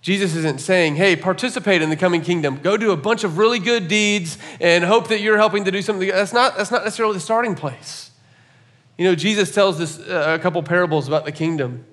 Jesus 0.00 0.34
isn't 0.34 0.60
saying, 0.60 0.96
hey, 0.96 1.14
participate 1.14 1.82
in 1.82 1.90
the 1.90 1.96
coming 1.96 2.22
kingdom. 2.22 2.58
Go 2.62 2.76
do 2.76 2.90
a 2.90 2.96
bunch 2.96 3.22
of 3.22 3.36
really 3.36 3.58
good 3.58 3.86
deeds 3.86 4.38
and 4.60 4.82
hope 4.82 5.08
that 5.08 5.20
you're 5.20 5.36
helping 5.36 5.64
to 5.64 5.70
do 5.70 5.82
something. 5.82 6.08
That's 6.08 6.32
not, 6.32 6.56
that's 6.56 6.70
not 6.70 6.84
necessarily 6.84 7.14
the 7.14 7.20
starting 7.20 7.54
place. 7.54 8.10
You 8.96 9.04
know, 9.04 9.14
Jesus 9.14 9.54
tells 9.54 9.78
this 9.78 9.98
uh, 9.98 10.36
a 10.38 10.42
couple 10.42 10.62
parables 10.62 11.06
about 11.06 11.26
the 11.26 11.32
kingdom. 11.32 11.84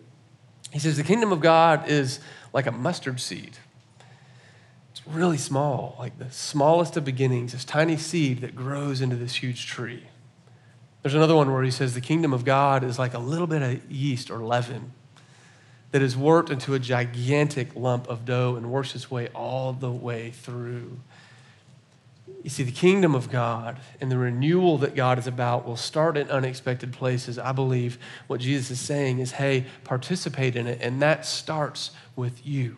He 0.72 0.80
says 0.80 0.96
the 0.96 1.04
kingdom 1.04 1.34
of 1.34 1.42
God 1.42 1.90
is 1.90 2.20
like 2.54 2.66
a 2.66 2.72
mustard 2.72 3.20
seed. 3.20 3.58
It's 4.92 5.06
really 5.06 5.38
small, 5.38 5.96
like 6.00 6.18
the 6.18 6.32
smallest 6.32 6.96
of 6.96 7.04
beginnings, 7.04 7.52
this 7.52 7.66
tiny 7.66 7.98
seed 7.98 8.40
that 8.42 8.56
grows 8.56 9.02
into 9.02 9.16
this 9.18 9.36
huge 9.36 9.68
tree. 9.68 10.04
There's 11.02 11.14
another 11.14 11.36
one 11.36 11.52
where 11.52 11.64
he 11.64 11.72
says 11.72 11.94
the 11.94 12.02
kingdom 12.02 12.34
of 12.34 12.46
God 12.46 12.84
is 12.84 12.98
like 12.98 13.14
a 13.14 13.20
little 13.20 13.48
bit 13.48 13.62
of 13.62 13.92
yeast 13.92 14.32
or 14.32 14.40
leaven 14.40 14.94
that 15.92 16.02
is 16.02 16.18
worked 16.18 16.50
into 16.50 16.74
a 16.74 16.80
gigantic 16.80 17.76
lump 17.76 18.08
of 18.08 18.26
dough 18.26 18.56
and 18.56 18.72
works 18.72 18.94
its 18.96 19.10
way 19.10 19.28
all 19.30 19.74
the 19.74 19.92
way 19.92 20.32
through. 20.32 21.00
You 22.44 22.50
see, 22.50 22.64
the 22.64 22.72
kingdom 22.72 23.16
of 23.16 23.30
God 23.30 23.80
and 24.00 24.12
the 24.12 24.18
renewal 24.18 24.78
that 24.80 24.96
God 24.96 25.18
is 25.18 25.28
about 25.28 25.66
will 25.66 25.78
start 25.78 26.18
in 26.18 26.30
unexpected 26.30 26.94
places. 26.94 27.40
I 27.40 27.52
believe 27.52 27.98
what 28.28 28.42
Jesus 28.42 28.72
is 28.72 28.80
saying 28.80 29.20
is, 29.20 29.34
hey, 29.34 29.66
participate 29.84 30.56
in 30.56 30.68
it. 30.68 30.80
And 30.82 31.02
that 31.02 31.26
starts 31.26 31.92
with 32.16 32.46
you, 32.46 32.78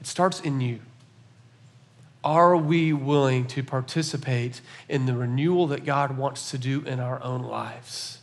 it 0.00 0.06
starts 0.06 0.40
in 0.40 0.60
you. 0.60 0.80
Are 2.24 2.56
we 2.56 2.92
willing 2.92 3.46
to 3.48 3.62
participate 3.62 4.60
in 4.88 5.06
the 5.06 5.14
renewal 5.14 5.68
that 5.68 5.84
God 5.84 6.16
wants 6.16 6.50
to 6.50 6.58
do 6.58 6.80
in 6.80 6.98
our 6.98 7.22
own 7.22 7.42
lives? 7.42 8.18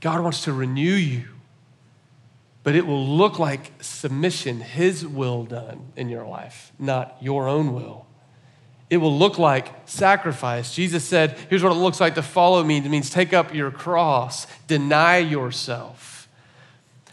God 0.00 0.20
wants 0.20 0.44
to 0.44 0.52
renew 0.52 0.92
you, 0.92 1.24
but 2.64 2.74
it 2.74 2.86
will 2.86 3.06
look 3.06 3.38
like 3.38 3.72
submission, 3.80 4.60
His 4.60 5.06
will 5.06 5.44
done 5.44 5.92
in 5.94 6.08
your 6.08 6.26
life, 6.26 6.72
not 6.78 7.16
your 7.20 7.46
own 7.46 7.72
will. 7.74 8.06
It 8.90 8.96
will 8.96 9.16
look 9.16 9.38
like 9.38 9.68
sacrifice. 9.86 10.74
Jesus 10.74 11.04
said, 11.04 11.38
here's 11.48 11.62
what 11.62 11.72
it 11.72 11.76
looks 11.76 12.00
like 12.00 12.16
to 12.16 12.22
follow 12.22 12.62
me. 12.64 12.78
It 12.78 12.88
means 12.88 13.10
take 13.10 13.32
up 13.32 13.54
your 13.54 13.70
cross, 13.70 14.46
deny 14.66 15.18
yourself. 15.18 16.28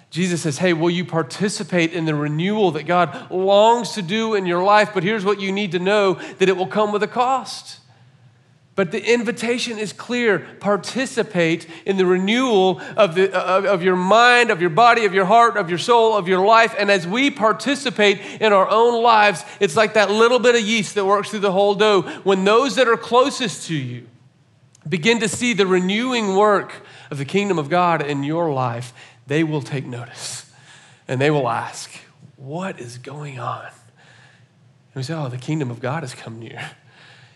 Jesus 0.09 0.41
says, 0.41 0.57
hey, 0.57 0.73
will 0.73 0.89
you 0.89 1.05
participate 1.05 1.93
in 1.93 2.05
the 2.05 2.15
renewal 2.15 2.71
that 2.71 2.83
God 2.83 3.31
longs 3.31 3.91
to 3.93 4.01
do 4.01 4.35
in 4.35 4.45
your 4.45 4.63
life? 4.63 4.91
But 4.93 5.03
here's 5.03 5.23
what 5.23 5.39
you 5.39 5.51
need 5.51 5.71
to 5.71 5.79
know 5.79 6.13
that 6.13 6.49
it 6.49 6.57
will 6.57 6.67
come 6.67 6.91
with 6.91 7.03
a 7.03 7.07
cost. 7.07 7.79
But 8.75 8.91
the 8.91 9.13
invitation 9.13 9.77
is 9.77 9.91
clear 9.91 10.39
participate 10.59 11.67
in 11.85 11.97
the 11.97 12.05
renewal 12.05 12.81
of, 12.95 13.15
the, 13.15 13.33
of, 13.37 13.65
of, 13.65 13.83
your 13.83 13.97
mind, 13.97 14.49
of 14.49 14.61
your 14.61 14.69
body, 14.69 15.03
of 15.03 15.13
your 15.13 15.25
heart, 15.25 15.57
of 15.57 15.69
your 15.69 15.77
soul, 15.77 16.15
of 16.15 16.27
your 16.27 16.45
life. 16.45 16.73
And 16.79 16.89
as 16.89 17.05
we 17.05 17.29
participate 17.31 18.21
in 18.39 18.53
our 18.53 18.69
own 18.69 19.03
lives, 19.03 19.43
it's 19.59 19.75
like 19.75 19.95
that 19.95 20.09
little 20.09 20.39
bit 20.39 20.55
of 20.55 20.61
yeast 20.61 20.95
that 20.95 21.05
works 21.05 21.29
through 21.29 21.39
the 21.39 21.51
whole 21.51 21.75
dough. 21.75 22.03
When 22.23 22.45
those 22.45 22.75
that 22.75 22.87
are 22.87 22.95
closest 22.95 23.67
to 23.67 23.75
you 23.75 24.07
begin 24.87 25.19
to 25.19 25.27
see 25.27 25.53
the 25.53 25.67
renewing 25.67 26.35
work 26.35 26.81
of 27.11 27.17
the 27.17 27.25
kingdom 27.25 27.59
of 27.59 27.69
God 27.69 28.01
in 28.01 28.23
your 28.23 28.53
life, 28.53 28.93
they 29.27 29.43
will 29.43 29.61
take 29.61 29.85
notice 29.85 30.49
and 31.09 31.19
they 31.19 31.29
will 31.29 31.49
ask, 31.49 31.91
What 32.37 32.79
is 32.79 32.97
going 32.97 33.37
on? 33.37 33.65
And 33.65 34.95
we 34.95 35.03
say, 35.03 35.13
Oh, 35.13 35.27
the 35.27 35.37
kingdom 35.37 35.69
of 35.71 35.81
God 35.81 36.03
has 36.03 36.15
come 36.15 36.39
near. 36.39 36.71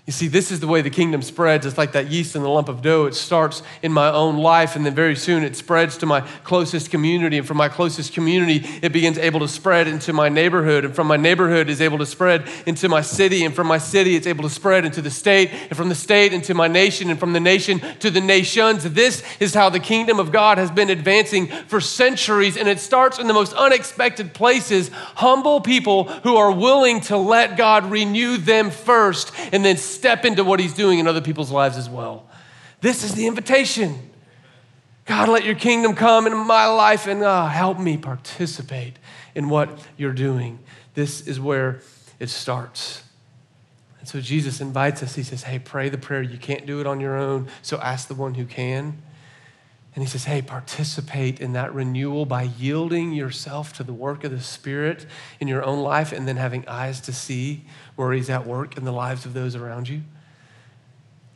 You 0.05 0.13
see, 0.13 0.27
this 0.27 0.51
is 0.51 0.59
the 0.59 0.67
way 0.67 0.83
the 0.83 0.91
kingdom 0.91 1.23
spreads. 1.23 1.65
It's 1.65 1.79
like 1.79 1.93
that 1.93 2.11
yeast 2.11 2.35
in 2.35 2.43
the 2.43 2.49
lump 2.49 2.69
of 2.69 2.83
dough. 2.83 3.07
It 3.07 3.15
starts 3.15 3.63
in 3.81 3.91
my 3.91 4.11
own 4.11 4.37
life, 4.37 4.75
and 4.75 4.85
then 4.85 4.93
very 4.93 5.15
soon 5.15 5.43
it 5.43 5.55
spreads 5.55 5.97
to 5.97 6.05
my 6.05 6.21
closest 6.43 6.91
community. 6.91 7.39
And 7.39 7.47
from 7.47 7.57
my 7.57 7.69
closest 7.69 8.13
community, 8.13 8.63
it 8.83 8.93
begins 8.93 9.17
able 9.17 9.39
to 9.39 9.47
spread 9.47 9.87
into 9.87 10.13
my 10.13 10.29
neighborhood. 10.29 10.85
And 10.85 10.93
from 10.93 11.07
my 11.07 11.17
neighborhood, 11.17 11.69
is 11.69 11.81
able 11.81 11.97
to 11.97 12.05
spread 12.05 12.47
into 12.67 12.87
my 12.87 13.01
city. 13.01 13.45
And 13.45 13.55
from 13.55 13.65
my 13.65 13.79
city, 13.79 14.15
it's 14.15 14.27
able 14.27 14.43
to 14.43 14.49
spread 14.49 14.85
into 14.85 15.01
the 15.01 15.09
state. 15.09 15.49
And 15.51 15.75
from 15.75 15.89
the 15.89 15.95
state, 15.95 16.33
into 16.33 16.53
my 16.53 16.67
nation. 16.67 17.09
And 17.09 17.19
from 17.19 17.33
the 17.33 17.39
nation 17.39 17.79
to 18.01 18.11
the 18.11 18.21
nations. 18.21 18.83
This 18.83 19.23
is 19.39 19.55
how 19.55 19.71
the 19.71 19.79
kingdom 19.79 20.19
of 20.19 20.31
God 20.31 20.59
has 20.59 20.69
been 20.69 20.91
advancing 20.91 21.47
for 21.47 21.81
centuries. 21.81 22.57
And 22.57 22.67
it 22.67 22.79
starts 22.79 23.17
in 23.17 23.25
the 23.25 23.33
most 23.33 23.53
unexpected 23.53 24.35
places. 24.35 24.91
Humble 25.15 25.61
people 25.61 26.03
who 26.03 26.35
are 26.35 26.51
willing 26.51 27.01
to 27.01 27.17
let 27.17 27.57
God 27.57 27.89
renew 27.89 28.37
them 28.37 28.69
first, 28.69 29.31
and 29.51 29.65
then 29.65 29.77
step 29.95 30.25
into 30.25 30.43
what 30.43 30.60
He's 30.60 30.73
doing 30.73 30.99
in 30.99 31.08
other 31.08 31.21
people's 31.21 31.51
lives 31.51 31.77
as 31.77 31.89
well. 31.89 32.27
This 32.81 33.03
is 33.03 33.13
the 33.15 33.27
invitation. 33.27 34.12
God, 35.05 35.29
let 35.29 35.45
your 35.45 35.55
kingdom 35.55 35.93
come 35.95 36.27
in 36.27 36.36
my 36.36 36.65
life 36.67 37.08
and 37.08 37.23
uh, 37.23 37.47
help 37.47 37.79
me 37.79 37.95
participate 37.97 38.93
in 39.36 39.49
what 39.49 39.69
you're 39.97 40.13
doing. 40.13 40.60
This 40.95 41.21
is 41.27 41.39
where 41.39 41.81
it 42.19 42.29
starts. 42.29 43.03
And 43.99 44.08
so 44.08 44.19
Jesus 44.19 44.62
invites 44.62 45.03
us. 45.03 45.15
He 45.15 45.23
says, 45.23 45.43
Hey, 45.43 45.60
pray 45.60 45.89
the 45.89 45.97
prayer. 45.97 46.21
You 46.21 46.38
can't 46.38 46.65
do 46.65 46.79
it 46.79 46.88
on 46.88 46.99
your 46.99 47.17
own, 47.17 47.47
so 47.62 47.79
ask 47.79 48.08
the 48.08 48.15
one 48.15 48.36
who 48.36 48.45
can. 48.45 49.01
And 49.95 50.03
he 50.03 50.10
says, 50.10 50.25
Hey, 50.25 50.41
participate 50.41 51.39
in 51.39 51.53
that 51.53 51.73
renewal 51.73 52.25
by 52.25 52.43
yielding 52.43 53.13
yourself 53.13 53.71
to 53.73 53.84
the 53.84 53.93
work 53.93 54.25
of 54.25 54.31
the 54.31 54.41
Spirit 54.41 55.05
in 55.39 55.47
your 55.47 55.63
own 55.63 55.79
life 55.79 56.12
and 56.12 56.27
then 56.27 56.36
having 56.36 56.67
eyes 56.67 56.99
to 57.01 57.13
see 57.13 57.63
where 57.95 58.12
he's 58.12 58.29
at 58.29 58.45
work 58.45 58.77
in 58.77 58.84
the 58.84 58.91
lives 58.91 59.25
of 59.25 59.34
those 59.34 59.55
around 59.55 59.88
you. 59.88 60.01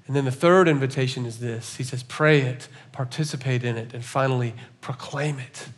And 0.08 0.16
then 0.16 0.26
the 0.26 0.32
third 0.32 0.68
invitation 0.68 1.26
is 1.26 1.40
this 1.40 1.78
He 1.78 1.84
says, 1.84 2.04
Pray 2.04 2.42
it, 2.42 2.68
participate 2.92 3.64
in 3.64 3.78
it, 3.78 3.94
and 3.94 4.04
finally, 4.04 4.54
proclaim 4.82 5.40
it. 5.40 5.70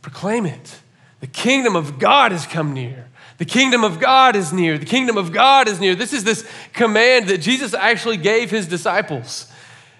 Proclaim 0.00 0.46
it. 0.46 0.80
The 1.20 1.26
kingdom 1.26 1.76
of 1.76 1.98
God 1.98 2.32
has 2.32 2.46
come 2.46 2.72
near. 2.72 3.08
The 3.38 3.44
kingdom 3.44 3.84
of 3.84 4.00
God 4.00 4.36
is 4.36 4.52
near. 4.52 4.78
The 4.78 4.86
kingdom 4.86 5.18
of 5.18 5.32
God 5.32 5.68
is 5.68 5.78
near. 5.78 5.94
This 5.94 6.12
is 6.12 6.24
this 6.24 6.48
command 6.72 7.28
that 7.28 7.38
Jesus 7.38 7.74
actually 7.74 8.16
gave 8.16 8.50
his 8.50 8.66
disciples. 8.66 9.50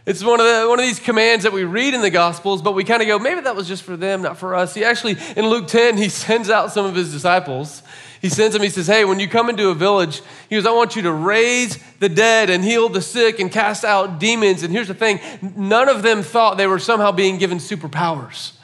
It's 0.07 0.23
one 0.23 0.39
of, 0.39 0.47
the, 0.47 0.69
one 0.69 0.79
of 0.79 0.85
these 0.85 1.01
commands 1.01 1.43
that 1.43 1.53
we 1.53 1.65
read 1.65 1.93
in 1.93 2.01
the 2.01 2.11
Gospels, 2.11 2.63
but 2.63 2.73
we 2.73 2.85
kind 2.85 3.03
of 3.03 3.09
go, 3.09 3.19
maybe 3.19 3.41
that 3.41 3.57
was 3.57 3.67
just 3.67 3.83
for 3.83 3.97
them, 3.97 4.23
not 4.23 4.39
for 4.39 4.55
us. 4.55 4.73
He 4.73 4.85
actually, 4.85 5.17
in 5.37 5.49
Luke 5.49 5.67
10, 5.67 5.97
he 5.97 6.09
sends 6.09 6.49
out 6.49 6.73
some 6.73 6.87
of 6.87 6.95
his 6.95 7.13
disciples. 7.13 7.83
He 8.23 8.29
sends 8.29 8.55
them, 8.55 8.63
he 8.63 8.69
says, 8.69 8.87
Hey, 8.87 9.05
when 9.05 9.19
you 9.19 9.29
come 9.29 9.51
into 9.51 9.69
a 9.69 9.75
village, 9.75 10.23
he 10.49 10.55
goes, 10.55 10.65
I 10.65 10.71
want 10.71 10.95
you 10.95 11.03
to 11.03 11.13
raise 11.13 11.79
the 11.99 12.09
dead 12.09 12.51
and 12.51 12.63
heal 12.63 12.89
the 12.89 13.03
sick 13.03 13.41
and 13.41 13.51
cast 13.51 13.85
out 13.85 14.21
demons. 14.21 14.63
And 14.63 14.73
here's 14.73 14.89
the 14.89 14.95
thing 14.95 15.19
none 15.57 15.89
of 15.89 16.03
them 16.03 16.23
thought 16.23 16.57
they 16.57 16.69
were 16.69 16.79
somehow 16.79 17.11
being 17.11 17.37
given 17.37 17.59
superpowers. 17.59 18.56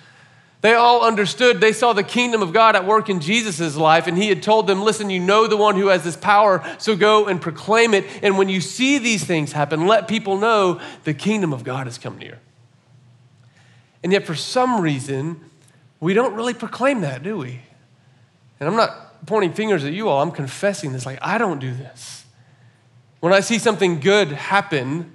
They 0.63 0.75
all 0.75 1.05
understood. 1.05 1.61
They 1.61 1.73
saw 1.73 1.93
the 1.93 2.05
kingdom 2.05 2.41
of 2.41 2.53
God 2.53 2.77
at 2.77 2.87
work 2.87 3.11
in 3.11 3.21
Jesus' 3.21 3.77
life, 3.77 4.07
and 4.07 4.17
he 4.17 4.29
had 4.29 4.45
told 4.45 4.69
them, 4.69 4.83
Listen, 4.83 5.11
you 5.11 5.19
know 5.19 5.49
the 5.49 5.57
one 5.57 5.75
who 5.75 5.89
has 5.89 6.05
this 6.05 6.17
power, 6.17 6.65
so 6.79 6.97
go 6.97 7.27
and 7.27 7.43
proclaim 7.43 7.95
it. 7.95 8.07
And 8.23 8.39
when 8.39 8.49
you 8.49 8.61
see 8.61 8.99
these 8.99 9.25
things 9.25 9.53
happen, 9.53 9.89
let 9.89 10.07
people 10.07 10.39
know 10.39 10.81
the 11.03 11.15
kingdom 11.15 11.53
of 11.53 11.65
God 11.65 11.89
has 11.89 11.99
come 11.99 12.17
near. 12.17 12.39
And 14.05 14.13
yet, 14.13 14.25
for 14.25 14.37
some 14.37 14.81
reason, 14.81 15.41
we 15.99 16.15
don't 16.15 16.35
really 16.35 16.55
proclaim 16.55 17.01
that, 17.01 17.25
do 17.25 17.39
we? 17.39 17.61
And 18.61 18.69
I'm 18.69 18.77
not 18.77 19.27
pointing 19.27 19.53
fingers 19.53 19.85
at 19.85 19.93
you 19.93 20.09
all, 20.09 20.23
I'm 20.23 20.31
confessing 20.31 20.93
this. 20.93 21.05
Like, 21.05 21.19
I 21.23 21.39
don't 21.39 21.59
do 21.59 21.75
this. 21.75 22.25
When 23.19 23.33
I 23.33 23.41
see 23.41 23.59
something 23.59 23.99
good 23.99 24.29
happen, 24.29 25.13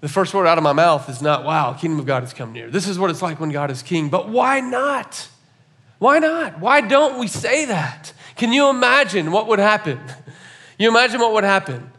the 0.00 0.08
first 0.08 0.32
word 0.32 0.46
out 0.46 0.58
of 0.58 0.64
my 0.64 0.72
mouth 0.72 1.08
is 1.08 1.20
not, 1.20 1.44
wow, 1.44 1.72
kingdom 1.74 2.00
of 2.00 2.06
God 2.06 2.22
has 2.22 2.32
come 2.32 2.52
near. 2.52 2.70
This 2.70 2.88
is 2.88 2.98
what 2.98 3.10
it's 3.10 3.22
like 3.22 3.38
when 3.38 3.50
God 3.50 3.70
is 3.70 3.82
king. 3.82 4.08
But 4.08 4.28
why 4.28 4.60
not? 4.60 5.28
Why 5.98 6.18
not? 6.18 6.58
Why 6.58 6.80
don't 6.80 7.18
we 7.18 7.26
say 7.28 7.66
that? 7.66 8.12
Can 8.36 8.52
you 8.52 8.70
imagine 8.70 9.32
what 9.32 9.46
would 9.48 9.58
happen? 9.58 10.00
You 10.78 10.88
imagine 10.88 11.20
what 11.20 11.34
would 11.34 11.44
happen 11.44 11.92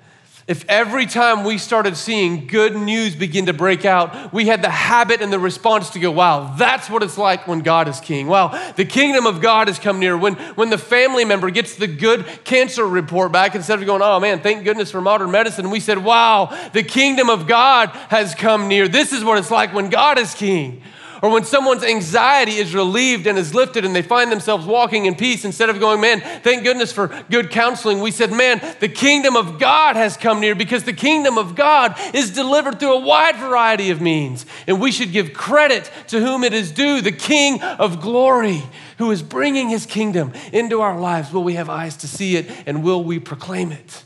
if 0.51 0.65
every 0.67 1.05
time 1.05 1.45
we 1.45 1.57
started 1.57 1.95
seeing 1.95 2.45
good 2.45 2.75
news 2.75 3.15
begin 3.15 3.45
to 3.45 3.53
break 3.53 3.85
out, 3.85 4.33
we 4.33 4.47
had 4.47 4.61
the 4.61 4.69
habit 4.69 5.21
and 5.21 5.31
the 5.31 5.39
response 5.39 5.91
to 5.91 5.99
go, 5.99 6.11
wow, 6.11 6.53
that's 6.57 6.89
what 6.89 7.01
it's 7.03 7.17
like 7.17 7.47
when 7.47 7.61
God 7.61 7.87
is 7.87 8.01
king. 8.01 8.27
Wow, 8.27 8.73
the 8.75 8.83
kingdom 8.83 9.25
of 9.25 9.39
God 9.39 9.69
has 9.69 9.79
come 9.79 9.97
near. 9.97 10.17
When, 10.17 10.35
when 10.55 10.69
the 10.69 10.77
family 10.77 11.23
member 11.23 11.49
gets 11.51 11.77
the 11.77 11.87
good 11.87 12.25
cancer 12.43 12.85
report 12.85 13.31
back, 13.31 13.55
instead 13.55 13.79
of 13.79 13.85
going, 13.85 14.01
oh 14.01 14.19
man, 14.19 14.41
thank 14.41 14.65
goodness 14.65 14.91
for 14.91 14.99
modern 14.99 15.31
medicine, 15.31 15.69
we 15.69 15.79
said, 15.79 16.03
wow, 16.03 16.69
the 16.73 16.83
kingdom 16.83 17.29
of 17.29 17.47
God 17.47 17.87
has 18.09 18.35
come 18.35 18.67
near. 18.67 18.89
This 18.89 19.13
is 19.13 19.23
what 19.23 19.37
it's 19.37 19.51
like 19.51 19.73
when 19.73 19.89
God 19.89 20.19
is 20.19 20.33
king 20.33 20.83
or 21.21 21.29
when 21.29 21.43
someone's 21.43 21.83
anxiety 21.83 22.53
is 22.53 22.73
relieved 22.73 23.27
and 23.27 23.37
is 23.37 23.53
lifted 23.53 23.85
and 23.85 23.95
they 23.95 24.01
find 24.01 24.31
themselves 24.31 24.65
walking 24.65 25.05
in 25.05 25.13
peace, 25.13 25.45
instead 25.45 25.69
of 25.69 25.79
going, 25.79 26.01
man, 26.01 26.19
thank 26.41 26.63
goodness 26.63 26.91
for 26.91 27.09
good 27.29 27.51
counseling, 27.51 27.99
we 27.99 28.09
said, 28.09 28.31
man, 28.31 28.59
the 28.79 28.89
kingdom 28.89 29.35
of 29.35 29.59
God 29.59 29.95
has 29.95 30.17
come 30.17 30.39
near 30.39 30.55
because 30.55 30.83
the 30.83 30.93
kingdom 30.93 31.37
of 31.37 31.55
God 31.55 31.95
is 32.15 32.31
delivered 32.31 32.79
through 32.79 32.95
a 32.95 33.05
wide 33.05 33.35
variety 33.35 33.91
of 33.91 34.01
means. 34.01 34.47
And 34.65 34.81
we 34.81 34.91
should 34.91 35.11
give 35.11 35.33
credit 35.33 35.91
to 36.07 36.19
whom 36.19 36.43
it 36.43 36.53
is 36.53 36.71
due, 36.71 37.01
the 37.01 37.11
King 37.11 37.61
of 37.61 38.01
glory, 38.01 38.63
who 38.97 39.11
is 39.11 39.21
bringing 39.21 39.69
his 39.69 39.85
kingdom 39.85 40.33
into 40.51 40.81
our 40.81 40.99
lives. 40.99 41.31
Will 41.31 41.43
we 41.43 41.53
have 41.53 41.69
eyes 41.69 41.97
to 41.97 42.07
see 42.07 42.35
it 42.35 42.49
and 42.65 42.83
will 42.83 43.03
we 43.03 43.19
proclaim 43.19 43.71
it? 43.71 44.03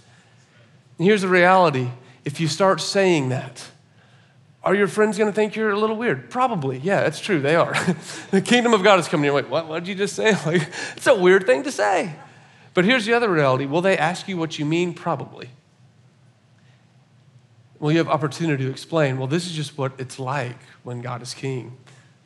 And 0.97 1.07
here's 1.07 1.21
the 1.21 1.27
reality 1.27 1.89
if 2.25 2.39
you 2.39 2.47
start 2.47 2.81
saying 2.81 3.29
that, 3.29 3.69
are 4.65 4.73
your 4.73 4.87
friends 4.87 5.17
going 5.17 5.29
to 5.29 5.35
think 5.35 5.55
you're 5.55 5.69
a 5.69 5.77
little 5.77 5.95
weird? 5.95 6.31
Probably. 6.31 6.79
Yeah, 6.79 7.01
it's 7.01 7.19
true. 7.19 7.39
They 7.39 7.55
are. 7.55 7.75
the 8.31 8.41
kingdom 8.41 8.73
of 8.73 8.83
God 8.83 8.99
is 8.99 9.07
coming. 9.07 9.25
You're 9.25 9.35
like, 9.35 9.49
what? 9.49 9.67
What 9.67 9.79
did 9.79 9.87
you 9.87 9.95
just 9.95 10.15
say? 10.15 10.35
Like, 10.45 10.67
it's 10.97 11.07
a 11.07 11.15
weird 11.15 11.45
thing 11.45 11.63
to 11.63 11.71
say. 11.71 12.15
But 12.73 12.83
here's 12.83 13.05
the 13.05 13.13
other 13.13 13.29
reality. 13.29 13.65
Will 13.65 13.81
they 13.81 13.97
ask 13.97 14.27
you 14.27 14.37
what 14.37 14.57
you 14.57 14.65
mean? 14.65 14.93
Probably. 14.93 15.49
Will 17.79 17.91
you 17.91 17.99
have 17.99 18.07
opportunity 18.07 18.65
to 18.65 18.69
explain? 18.71 19.17
Well, 19.17 19.27
this 19.27 19.45
is 19.45 19.51
just 19.53 19.77
what 19.77 19.93
it's 19.99 20.17
like 20.17 20.57
when 20.83 21.01
God 21.01 21.21
is 21.21 21.33
king. 21.33 21.77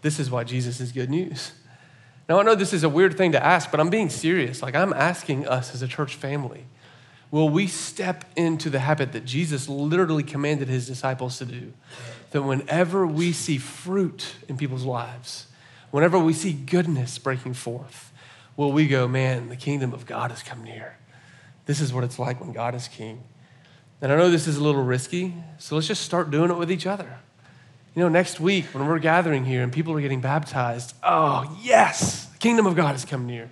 This 0.02 0.18
is 0.20 0.32
why 0.32 0.46
Jesus 0.46 0.80
is 0.80 0.92
good 0.94 1.10
news. 1.10 1.52
Now, 2.30 2.40
I 2.40 2.44
know 2.44 2.56
this 2.56 2.74
is 2.74 2.84
a 2.84 2.90
weird 2.90 3.18
thing 3.18 3.34
to 3.34 3.44
ask, 3.44 3.70
but 3.70 3.80
I'm 3.80 3.90
being 3.90 4.10
serious. 4.10 4.62
Like, 4.62 4.76
I'm 4.76 4.94
asking 4.94 5.48
us 5.48 5.74
as 5.74 5.82
a 5.82 5.88
church 5.88 6.16
family 6.16 6.66
will 7.32 7.50
we 7.50 7.68
step 7.68 8.26
into 8.36 8.70
the 8.70 8.80
habit 8.80 9.12
that 9.12 9.26
Jesus 9.26 9.70
literally 9.70 10.24
commanded 10.24 10.68
his 10.68 10.88
disciples 10.88 11.38
to 11.38 11.46
do? 11.46 11.74
That 12.32 12.44
whenever 12.44 13.06
we 13.08 13.32
see 13.32 13.58
fruit 13.58 14.36
in 14.48 14.58
people's 14.58 14.86
lives, 14.86 15.48
whenever 15.92 16.20
we 16.20 16.34
see 16.34 16.54
goodness 16.54 17.18
breaking 17.18 17.54
forth, 17.54 18.12
will 18.56 18.72
we 18.72 18.88
go, 18.88 19.08
man, 19.08 19.50
the 19.50 19.56
kingdom 19.56 19.94
of 19.94 20.06
God 20.06 20.32
has 20.32 20.44
come 20.44 20.64
near. 20.64 20.98
This 21.66 21.82
is 21.82 21.94
what 21.94 22.04
it's 22.04 22.20
like 22.20 22.40
when 22.42 22.52
God 22.52 22.76
is 22.76 22.88
king. 22.88 23.24
And 24.02 24.12
I 24.12 24.16
know 24.16 24.30
this 24.30 24.48
is 24.48 24.58
a 24.58 24.64
little 24.64 24.84
risky, 24.84 25.34
so 25.58 25.76
let's 25.76 25.88
just 25.88 26.04
start 26.04 26.32
doing 26.32 26.52
it 26.52 26.58
with 26.58 26.72
each 26.72 26.88
other. 26.88 27.20
You 27.96 28.04
know, 28.04 28.10
next 28.10 28.40
week 28.40 28.66
when 28.74 28.88
we're 28.88 29.00
gathering 29.00 29.46
here 29.46 29.64
and 29.64 29.74
people 29.74 29.94
are 29.94 30.02
getting 30.02 30.22
baptized, 30.22 30.96
oh, 31.04 31.58
yes, 31.62 32.26
the 32.26 32.38
kingdom 32.38 32.66
of 32.66 32.76
God 32.76 32.92
has 32.92 33.04
come 33.04 33.26
near. 33.26 33.50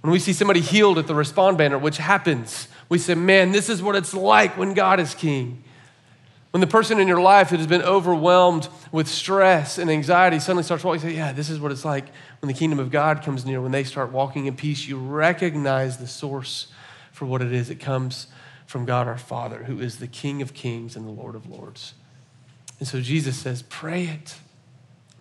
When 0.00 0.12
we 0.12 0.18
see 0.18 0.32
somebody 0.32 0.60
healed 0.60 0.98
at 0.98 1.06
the 1.06 1.14
respond 1.14 1.58
banner, 1.58 1.76
which 1.76 1.98
happens, 1.98 2.68
we 2.88 2.98
say, 2.98 3.14
man, 3.14 3.52
this 3.52 3.68
is 3.68 3.82
what 3.82 3.96
it's 3.96 4.14
like 4.14 4.56
when 4.56 4.72
God 4.72 4.98
is 4.98 5.14
king. 5.14 5.62
When 6.50 6.60
the 6.60 6.66
person 6.66 6.98
in 6.98 7.06
your 7.06 7.20
life 7.20 7.50
that 7.50 7.58
has 7.58 7.68
been 7.68 7.82
overwhelmed 7.82 8.68
with 8.90 9.06
stress 9.06 9.78
and 9.78 9.88
anxiety 9.88 10.40
suddenly 10.40 10.64
starts 10.64 10.82
walking, 10.82 11.02
you 11.02 11.10
say, 11.10 11.16
Yeah, 11.16 11.32
this 11.32 11.48
is 11.48 11.60
what 11.60 11.70
it's 11.70 11.84
like 11.84 12.06
when 12.40 12.48
the 12.48 12.58
kingdom 12.58 12.80
of 12.80 12.90
God 12.90 13.22
comes 13.22 13.46
near. 13.46 13.60
When 13.60 13.70
they 13.70 13.84
start 13.84 14.10
walking 14.10 14.46
in 14.46 14.56
peace, 14.56 14.88
you 14.88 14.98
recognize 14.98 15.98
the 15.98 16.08
source 16.08 16.66
for 17.12 17.26
what 17.26 17.40
it 17.40 17.52
is. 17.52 17.70
It 17.70 17.76
comes 17.76 18.26
from 18.66 18.84
God 18.84 19.06
our 19.06 19.18
Father, 19.18 19.64
who 19.64 19.78
is 19.80 19.98
the 19.98 20.08
King 20.08 20.42
of 20.42 20.52
kings 20.52 20.96
and 20.96 21.06
the 21.06 21.12
Lord 21.12 21.36
of 21.36 21.48
lords. 21.48 21.94
And 22.80 22.88
so 22.88 23.00
Jesus 23.00 23.36
says, 23.36 23.62
Pray 23.62 24.06
it, 24.06 24.34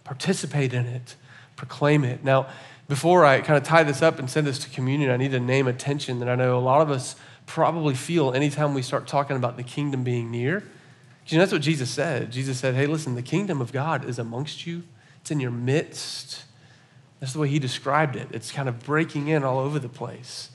participate 0.04 0.74
in 0.74 0.88
it, 0.88 1.15
proclaim 1.56 2.04
it. 2.04 2.24
Now, 2.24 2.48
before 2.88 3.24
I 3.24 3.42
kind 3.42 3.56
of 3.56 3.63
tie 3.63 3.84
this 3.84 4.02
up 4.02 4.18
and 4.18 4.28
send 4.28 4.48
this 4.48 4.58
to 4.60 4.70
communion, 4.72 5.12
I 5.12 5.18
need 5.18 5.32
to 5.32 5.39
name 5.39 5.68
a 5.68 5.74
tension 5.74 6.20
that 6.20 6.30
I 6.30 6.34
know 6.34 6.58
a 6.58 6.60
lot 6.60 6.82
of 6.82 6.89
us 6.89 7.15
probably 7.46 7.94
feel 7.94 8.34
anytime 8.34 8.74
we 8.74 8.82
start 8.82 9.06
talking 9.06 9.36
about 9.36 9.58
the 9.58 9.63
kingdom 9.63 10.04
being 10.04 10.32
near 10.32 10.63
you 11.32 11.38
know, 11.38 11.44
that's 11.44 11.52
what 11.52 11.62
Jesus 11.62 11.89
said. 11.89 12.32
Jesus 12.32 12.58
said, 12.60 12.76
hey, 12.76 12.88
listen, 12.88 13.15
the 13.15 13.22
kingdom 13.22 13.62
of 13.62 13.72
God 13.72 14.06
is 14.06 14.20
amongst 14.20 14.65
you, 14.65 14.84
it's 15.22 15.32
in 15.32 15.39
your 15.39 15.52
midst. 15.52 16.44
That's 17.20 17.34
the 17.34 17.39
way 17.39 17.50
he 17.50 17.60
described 17.60 18.15
it. 18.15 18.30
It's 18.32 18.52
kind 18.52 18.70
of 18.70 18.84
breaking 18.84 19.28
in 19.28 19.44
all 19.44 19.60
over 19.60 19.78
the 19.78 19.89
place. 19.89 20.50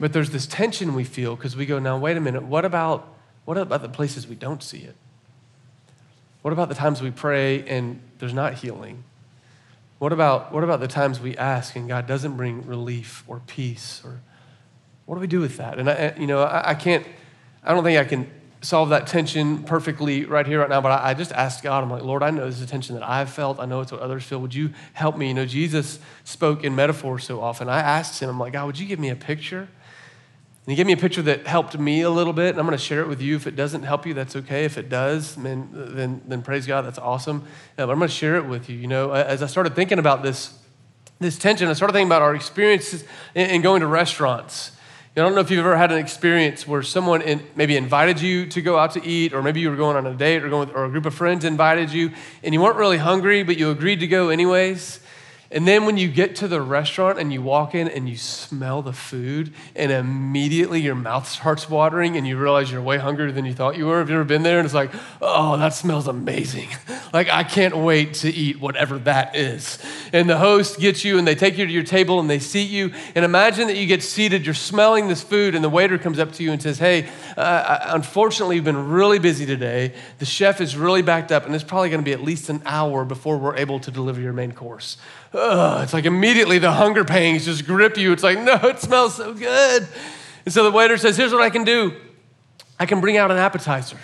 But 0.00 0.12
there's 0.12 0.30
this 0.30 0.46
tension 0.46 0.94
we 0.94 1.04
feel 1.04 1.36
because 1.36 1.56
we 1.56 1.66
go, 1.66 1.78
now, 1.78 1.98
wait 1.98 2.16
a 2.16 2.20
minute, 2.20 2.42
what 2.42 2.64
about, 2.64 3.14
what 3.44 3.58
about 3.58 3.82
the 3.82 3.88
places 3.88 4.26
we 4.26 4.34
don't 4.34 4.62
see 4.62 4.78
it? 4.78 4.96
What 6.42 6.52
about 6.52 6.68
the 6.68 6.74
times 6.74 7.02
we 7.02 7.10
pray 7.10 7.66
and 7.68 8.00
there's 8.18 8.34
not 8.34 8.54
healing? 8.54 9.04
What 9.98 10.12
about, 10.12 10.52
what 10.52 10.64
about 10.64 10.80
the 10.80 10.88
times 10.88 11.20
we 11.20 11.36
ask 11.36 11.76
and 11.76 11.88
God 11.88 12.06
doesn't 12.06 12.36
bring 12.36 12.66
relief 12.66 13.24
or 13.26 13.40
peace? 13.46 14.02
Or 14.04 14.20
what 15.06 15.16
do 15.16 15.20
we 15.20 15.26
do 15.26 15.40
with 15.40 15.56
that? 15.56 15.78
And 15.78 15.88
I, 15.88 16.14
you 16.18 16.26
know, 16.26 16.42
I, 16.42 16.70
I 16.70 16.74
can't, 16.74 17.06
I 17.64 17.72
don't 17.72 17.82
think 17.82 17.98
I 17.98 18.04
can 18.04 18.30
solve 18.66 18.88
that 18.88 19.06
tension 19.06 19.62
perfectly 19.62 20.24
right 20.24 20.46
here, 20.46 20.60
right 20.60 20.68
now, 20.68 20.80
but 20.80 20.90
I, 20.90 21.10
I, 21.10 21.14
just 21.14 21.30
asked 21.32 21.62
God, 21.62 21.84
I'm 21.84 21.90
like, 21.90 22.02
Lord, 22.02 22.22
I 22.22 22.30
know 22.30 22.46
this 22.46 22.56
is 22.56 22.62
a 22.62 22.66
tension 22.66 22.96
that 22.96 23.08
I've 23.08 23.30
felt. 23.30 23.60
I 23.60 23.64
know 23.64 23.80
it's 23.80 23.92
what 23.92 24.00
others 24.00 24.24
feel. 24.24 24.40
Would 24.40 24.54
you 24.54 24.70
help 24.92 25.16
me? 25.16 25.28
You 25.28 25.34
know, 25.34 25.46
Jesus 25.46 26.00
spoke 26.24 26.64
in 26.64 26.74
metaphor 26.74 27.18
so 27.20 27.40
often. 27.40 27.68
I 27.68 27.78
asked 27.78 28.20
him, 28.20 28.28
I'm 28.28 28.40
like, 28.40 28.52
God, 28.52 28.66
would 28.66 28.78
you 28.78 28.86
give 28.86 28.98
me 28.98 29.08
a 29.08 29.16
picture? 29.16 29.60
And 29.60 30.72
he 30.72 30.74
gave 30.74 30.86
me 30.86 30.94
a 30.94 30.96
picture 30.96 31.22
that 31.22 31.46
helped 31.46 31.78
me 31.78 32.00
a 32.00 32.10
little 32.10 32.32
bit, 32.32 32.50
and 32.50 32.58
I'm 32.58 32.66
going 32.66 32.76
to 32.76 32.84
share 32.84 33.00
it 33.00 33.06
with 33.06 33.22
you. 33.22 33.36
If 33.36 33.46
it 33.46 33.54
doesn't 33.54 33.84
help 33.84 34.04
you, 34.04 34.14
that's 34.14 34.34
okay. 34.34 34.64
If 34.64 34.78
it 34.78 34.88
does, 34.88 35.36
then, 35.36 35.68
then, 35.72 36.22
then 36.26 36.42
praise 36.42 36.66
God, 36.66 36.82
that's 36.82 36.98
awesome. 36.98 37.44
Uh, 37.78 37.86
but 37.86 37.90
I'm 37.90 37.98
going 37.98 38.08
to 38.08 38.14
share 38.14 38.34
it 38.34 38.46
with 38.46 38.68
you. 38.68 38.76
You 38.76 38.88
know, 38.88 39.12
as 39.12 39.44
I 39.44 39.46
started 39.46 39.76
thinking 39.76 40.00
about 40.00 40.24
this, 40.24 40.58
this 41.20 41.38
tension, 41.38 41.68
I 41.68 41.72
started 41.74 41.92
thinking 41.92 42.08
about 42.08 42.22
our 42.22 42.34
experiences 42.34 43.04
in, 43.36 43.48
in 43.48 43.62
going 43.62 43.80
to 43.80 43.86
restaurants 43.86 44.72
I 45.16 45.22
don't 45.22 45.34
know 45.34 45.40
if 45.40 45.50
you've 45.50 45.60
ever 45.60 45.78
had 45.78 45.92
an 45.92 45.96
experience 45.96 46.68
where 46.68 46.82
someone 46.82 47.22
in, 47.22 47.42
maybe 47.54 47.74
invited 47.74 48.20
you 48.20 48.44
to 48.48 48.60
go 48.60 48.78
out 48.78 48.90
to 48.92 49.02
eat, 49.02 49.32
or 49.32 49.42
maybe 49.42 49.60
you 49.60 49.70
were 49.70 49.76
going 49.76 49.96
on 49.96 50.06
a 50.06 50.12
date, 50.12 50.44
or, 50.44 50.50
going 50.50 50.68
with, 50.68 50.76
or 50.76 50.84
a 50.84 50.90
group 50.90 51.06
of 51.06 51.14
friends 51.14 51.46
invited 51.46 51.90
you, 51.90 52.10
and 52.42 52.52
you 52.52 52.60
weren't 52.60 52.76
really 52.76 52.98
hungry, 52.98 53.42
but 53.42 53.56
you 53.56 53.70
agreed 53.70 54.00
to 54.00 54.06
go 54.06 54.28
anyways. 54.28 55.00
And 55.50 55.66
then 55.66 55.86
when 55.86 55.96
you 55.96 56.08
get 56.08 56.34
to 56.36 56.48
the 56.48 56.60
restaurant 56.60 57.18
and 57.18 57.32
you 57.32 57.40
walk 57.40 57.74
in 57.74 57.86
and 57.88 58.08
you 58.08 58.16
smell 58.16 58.82
the 58.82 58.92
food, 58.92 59.52
and 59.76 59.92
immediately 59.92 60.80
your 60.80 60.96
mouth 60.96 61.28
starts 61.28 61.70
watering 61.70 62.16
and 62.16 62.26
you 62.26 62.36
realize 62.36 62.70
you're 62.70 62.82
way 62.82 62.98
hungrier 62.98 63.30
than 63.30 63.44
you 63.44 63.54
thought 63.54 63.76
you 63.76 63.86
were. 63.86 63.98
Have 63.98 64.08
you 64.08 64.16
ever 64.16 64.24
been 64.24 64.42
there? 64.42 64.58
And 64.58 64.66
it's 64.66 64.74
like, 64.74 64.90
oh, 65.22 65.56
that 65.56 65.72
smells 65.72 66.08
amazing. 66.08 66.68
like, 67.12 67.28
I 67.28 67.44
can't 67.44 67.76
wait 67.76 68.14
to 68.14 68.28
eat 68.28 68.60
whatever 68.60 68.98
that 69.00 69.36
is. 69.36 69.78
And 70.12 70.28
the 70.28 70.38
host 70.38 70.80
gets 70.80 71.04
you 71.04 71.16
and 71.18 71.26
they 71.26 71.36
take 71.36 71.56
you 71.58 71.64
to 71.64 71.72
your 71.72 71.84
table 71.84 72.18
and 72.18 72.28
they 72.28 72.40
seat 72.40 72.70
you. 72.70 72.92
And 73.14 73.24
imagine 73.24 73.68
that 73.68 73.76
you 73.76 73.86
get 73.86 74.02
seated, 74.02 74.44
you're 74.44 74.54
smelling 74.54 75.06
this 75.06 75.22
food, 75.22 75.54
and 75.54 75.62
the 75.62 75.68
waiter 75.68 75.98
comes 75.98 76.18
up 76.18 76.32
to 76.32 76.42
you 76.42 76.50
and 76.50 76.60
says, 76.60 76.78
hey, 76.78 77.08
uh, 77.36 77.78
unfortunately, 77.88 78.56
we've 78.56 78.64
been 78.64 78.88
really 78.88 79.20
busy 79.20 79.46
today. 79.46 79.94
The 80.18 80.26
chef 80.26 80.60
is 80.60 80.76
really 80.76 81.02
backed 81.02 81.30
up, 81.30 81.46
and 81.46 81.54
it's 81.54 81.64
probably 81.64 81.90
going 81.90 82.00
to 82.00 82.04
be 82.04 82.12
at 82.12 82.22
least 82.22 82.48
an 82.48 82.62
hour 82.66 83.04
before 83.04 83.38
we're 83.38 83.56
able 83.56 83.78
to 83.80 83.90
deliver 83.90 84.20
your 84.20 84.32
main 84.32 84.52
course 84.52 84.96
ugh, 85.32 85.82
it's 85.82 85.92
like 85.92 86.04
immediately 86.04 86.58
the 86.58 86.72
hunger 86.72 87.04
pangs 87.04 87.44
just 87.44 87.66
grip 87.66 87.96
you. 87.96 88.12
It's 88.12 88.22
like, 88.22 88.38
no, 88.38 88.54
it 88.64 88.80
smells 88.80 89.16
so 89.16 89.32
good. 89.34 89.86
And 90.44 90.54
so 90.54 90.64
the 90.64 90.70
waiter 90.70 90.96
says, 90.96 91.16
here's 91.16 91.32
what 91.32 91.42
I 91.42 91.50
can 91.50 91.64
do 91.64 91.94
I 92.78 92.86
can 92.86 93.00
bring 93.00 93.16
out 93.16 93.30
an 93.30 93.38
appetizer. 93.38 93.98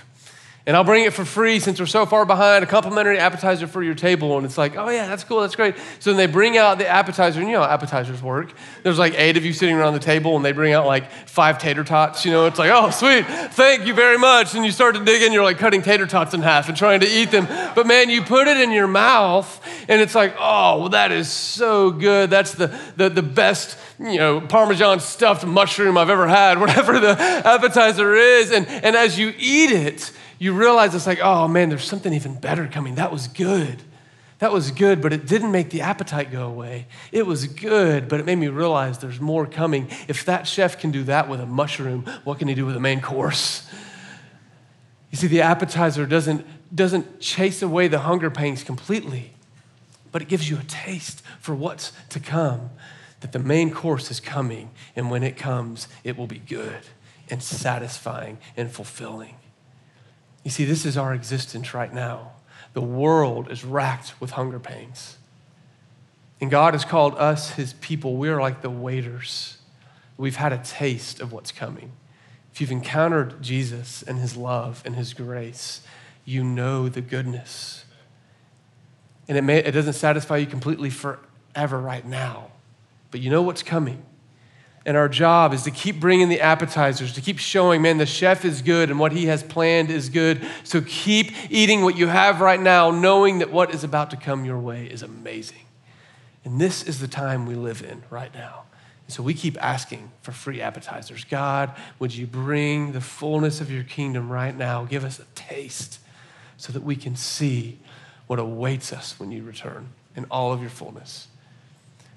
And 0.64 0.76
I'll 0.76 0.84
bring 0.84 1.04
it 1.04 1.12
for 1.12 1.24
free 1.24 1.58
since 1.58 1.80
we're 1.80 1.86
so 1.86 2.06
far 2.06 2.24
behind, 2.24 2.62
a 2.62 2.68
complimentary 2.68 3.18
appetizer 3.18 3.66
for 3.66 3.82
your 3.82 3.96
table. 3.96 4.36
And 4.36 4.46
it's 4.46 4.56
like, 4.56 4.76
oh, 4.76 4.88
yeah, 4.90 5.08
that's 5.08 5.24
cool, 5.24 5.40
that's 5.40 5.56
great. 5.56 5.74
So 5.98 6.10
then 6.10 6.16
they 6.16 6.26
bring 6.26 6.56
out 6.56 6.78
the 6.78 6.86
appetizer, 6.86 7.40
and 7.40 7.48
you 7.48 7.56
know 7.56 7.62
how 7.62 7.70
appetizers 7.70 8.22
work. 8.22 8.52
There's 8.84 8.98
like 8.98 9.14
eight 9.16 9.36
of 9.36 9.44
you 9.44 9.52
sitting 9.52 9.74
around 9.74 9.94
the 9.94 9.98
table, 9.98 10.36
and 10.36 10.44
they 10.44 10.52
bring 10.52 10.72
out 10.72 10.86
like 10.86 11.10
five 11.10 11.58
tater 11.58 11.82
tots. 11.82 12.24
You 12.24 12.30
know, 12.30 12.46
it's 12.46 12.60
like, 12.60 12.70
oh, 12.72 12.90
sweet, 12.90 13.26
thank 13.26 13.86
you 13.86 13.94
very 13.94 14.18
much. 14.18 14.54
And 14.54 14.64
you 14.64 14.70
start 14.70 14.94
to 14.94 15.04
dig 15.04 15.22
in, 15.22 15.32
you're 15.32 15.42
like 15.42 15.58
cutting 15.58 15.82
tater 15.82 16.06
tots 16.06 16.32
in 16.32 16.42
half 16.42 16.68
and 16.68 16.76
trying 16.76 17.00
to 17.00 17.08
eat 17.08 17.32
them. 17.32 17.46
But 17.74 17.88
man, 17.88 18.08
you 18.08 18.22
put 18.22 18.46
it 18.46 18.56
in 18.56 18.70
your 18.70 18.86
mouth, 18.86 19.60
and 19.88 20.00
it's 20.00 20.14
like, 20.14 20.36
oh, 20.38 20.78
well, 20.78 20.88
that 20.90 21.10
is 21.10 21.28
so 21.28 21.90
good. 21.90 22.30
That's 22.30 22.52
the, 22.52 22.68
the, 22.96 23.08
the 23.08 23.22
best 23.22 23.76
you 23.98 24.18
know, 24.18 24.40
Parmesan 24.40 25.00
stuffed 25.00 25.44
mushroom 25.44 25.96
I've 25.96 26.10
ever 26.10 26.26
had, 26.26 26.58
whatever 26.60 27.00
the 27.00 27.16
appetizer 27.18 28.14
is. 28.14 28.52
And, 28.52 28.66
and 28.68 28.96
as 28.96 29.18
you 29.18 29.32
eat 29.38 29.72
it, 29.72 30.12
you 30.42 30.52
realize 30.52 30.92
it's 30.92 31.06
like, 31.06 31.20
oh 31.22 31.46
man, 31.46 31.68
there's 31.68 31.84
something 31.84 32.12
even 32.12 32.34
better 32.34 32.66
coming. 32.66 32.96
That 32.96 33.12
was 33.12 33.28
good. 33.28 33.80
That 34.40 34.50
was 34.50 34.72
good, 34.72 35.00
but 35.00 35.12
it 35.12 35.24
didn't 35.24 35.52
make 35.52 35.70
the 35.70 35.82
appetite 35.82 36.32
go 36.32 36.48
away. 36.48 36.88
It 37.12 37.28
was 37.28 37.46
good, 37.46 38.08
but 38.08 38.18
it 38.18 38.26
made 38.26 38.38
me 38.38 38.48
realize 38.48 38.98
there's 38.98 39.20
more 39.20 39.46
coming. 39.46 39.86
If 40.08 40.24
that 40.24 40.48
chef 40.48 40.80
can 40.80 40.90
do 40.90 41.04
that 41.04 41.28
with 41.28 41.40
a 41.40 41.46
mushroom, 41.46 42.06
what 42.24 42.40
can 42.40 42.48
he 42.48 42.56
do 42.56 42.66
with 42.66 42.74
a 42.74 42.80
main 42.80 43.00
course? 43.00 43.70
You 45.12 45.16
see, 45.18 45.28
the 45.28 45.42
appetizer 45.42 46.06
doesn't, 46.06 46.44
doesn't 46.74 47.20
chase 47.20 47.62
away 47.62 47.86
the 47.86 48.00
hunger 48.00 48.28
pangs 48.28 48.64
completely, 48.64 49.34
but 50.10 50.22
it 50.22 50.28
gives 50.28 50.50
you 50.50 50.58
a 50.58 50.64
taste 50.64 51.22
for 51.38 51.54
what's 51.54 51.92
to 52.08 52.18
come. 52.18 52.70
That 53.20 53.30
the 53.30 53.38
main 53.38 53.70
course 53.70 54.10
is 54.10 54.18
coming, 54.18 54.70
and 54.96 55.08
when 55.08 55.22
it 55.22 55.36
comes, 55.36 55.86
it 56.02 56.18
will 56.18 56.26
be 56.26 56.40
good 56.40 56.80
and 57.30 57.40
satisfying 57.40 58.38
and 58.56 58.72
fulfilling. 58.72 59.36
You 60.44 60.50
see, 60.50 60.64
this 60.64 60.84
is 60.84 60.96
our 60.96 61.14
existence 61.14 61.74
right 61.74 61.92
now. 61.92 62.32
The 62.74 62.80
world 62.80 63.50
is 63.50 63.64
racked 63.64 64.20
with 64.20 64.32
hunger 64.32 64.58
pains. 64.58 65.18
And 66.40 66.50
God 66.50 66.74
has 66.74 66.84
called 66.84 67.14
us, 67.16 67.50
his 67.50 67.74
people, 67.74 68.16
we 68.16 68.28
are 68.28 68.40
like 68.40 68.62
the 68.62 68.70
waiters. 68.70 69.58
We've 70.16 70.36
had 70.36 70.52
a 70.52 70.58
taste 70.58 71.20
of 71.20 71.32
what's 71.32 71.52
coming. 71.52 71.92
If 72.52 72.60
you've 72.60 72.72
encountered 72.72 73.40
Jesus 73.42 74.02
and 74.02 74.18
his 74.18 74.36
love 74.36 74.82
and 74.84 74.96
his 74.96 75.14
grace, 75.14 75.82
you 76.24 76.42
know 76.42 76.88
the 76.88 77.00
goodness. 77.00 77.84
And 79.28 79.38
it, 79.38 79.42
may, 79.42 79.58
it 79.58 79.70
doesn't 79.70 79.92
satisfy 79.94 80.38
you 80.38 80.46
completely 80.46 80.90
forever 80.90 81.78
right 81.78 82.04
now, 82.04 82.50
but 83.10 83.20
you 83.20 83.30
know 83.30 83.42
what's 83.42 83.62
coming. 83.62 84.04
And 84.84 84.96
our 84.96 85.08
job 85.08 85.52
is 85.52 85.62
to 85.62 85.70
keep 85.70 86.00
bringing 86.00 86.28
the 86.28 86.40
appetizers, 86.40 87.12
to 87.12 87.20
keep 87.20 87.38
showing, 87.38 87.82
man, 87.82 87.98
the 87.98 88.06
chef 88.06 88.44
is 88.44 88.62
good 88.62 88.90
and 88.90 88.98
what 88.98 89.12
he 89.12 89.26
has 89.26 89.42
planned 89.42 89.90
is 89.90 90.08
good. 90.08 90.44
So 90.64 90.80
keep 90.80 91.32
eating 91.50 91.82
what 91.82 91.96
you 91.96 92.08
have 92.08 92.40
right 92.40 92.60
now, 92.60 92.90
knowing 92.90 93.38
that 93.38 93.52
what 93.52 93.72
is 93.72 93.84
about 93.84 94.10
to 94.10 94.16
come 94.16 94.44
your 94.44 94.58
way 94.58 94.86
is 94.86 95.02
amazing. 95.02 95.66
And 96.44 96.60
this 96.60 96.82
is 96.82 96.98
the 96.98 97.06
time 97.06 97.46
we 97.46 97.54
live 97.54 97.82
in 97.82 98.02
right 98.10 98.34
now. 98.34 98.64
And 99.06 99.14
so 99.14 99.22
we 99.22 99.34
keep 99.34 99.62
asking 99.62 100.10
for 100.20 100.32
free 100.32 100.60
appetizers. 100.60 101.24
God, 101.24 101.72
would 102.00 102.14
you 102.14 102.26
bring 102.26 102.92
the 102.92 103.00
fullness 103.00 103.60
of 103.60 103.70
your 103.70 103.84
kingdom 103.84 104.30
right 104.30 104.56
now? 104.56 104.84
Give 104.84 105.04
us 105.04 105.20
a 105.20 105.24
taste 105.36 106.00
so 106.56 106.72
that 106.72 106.82
we 106.82 106.96
can 106.96 107.14
see 107.14 107.78
what 108.26 108.40
awaits 108.40 108.92
us 108.92 109.18
when 109.20 109.30
you 109.30 109.44
return 109.44 109.90
in 110.16 110.24
all 110.30 110.52
of 110.52 110.60
your 110.60 110.70
fullness. 110.70 111.28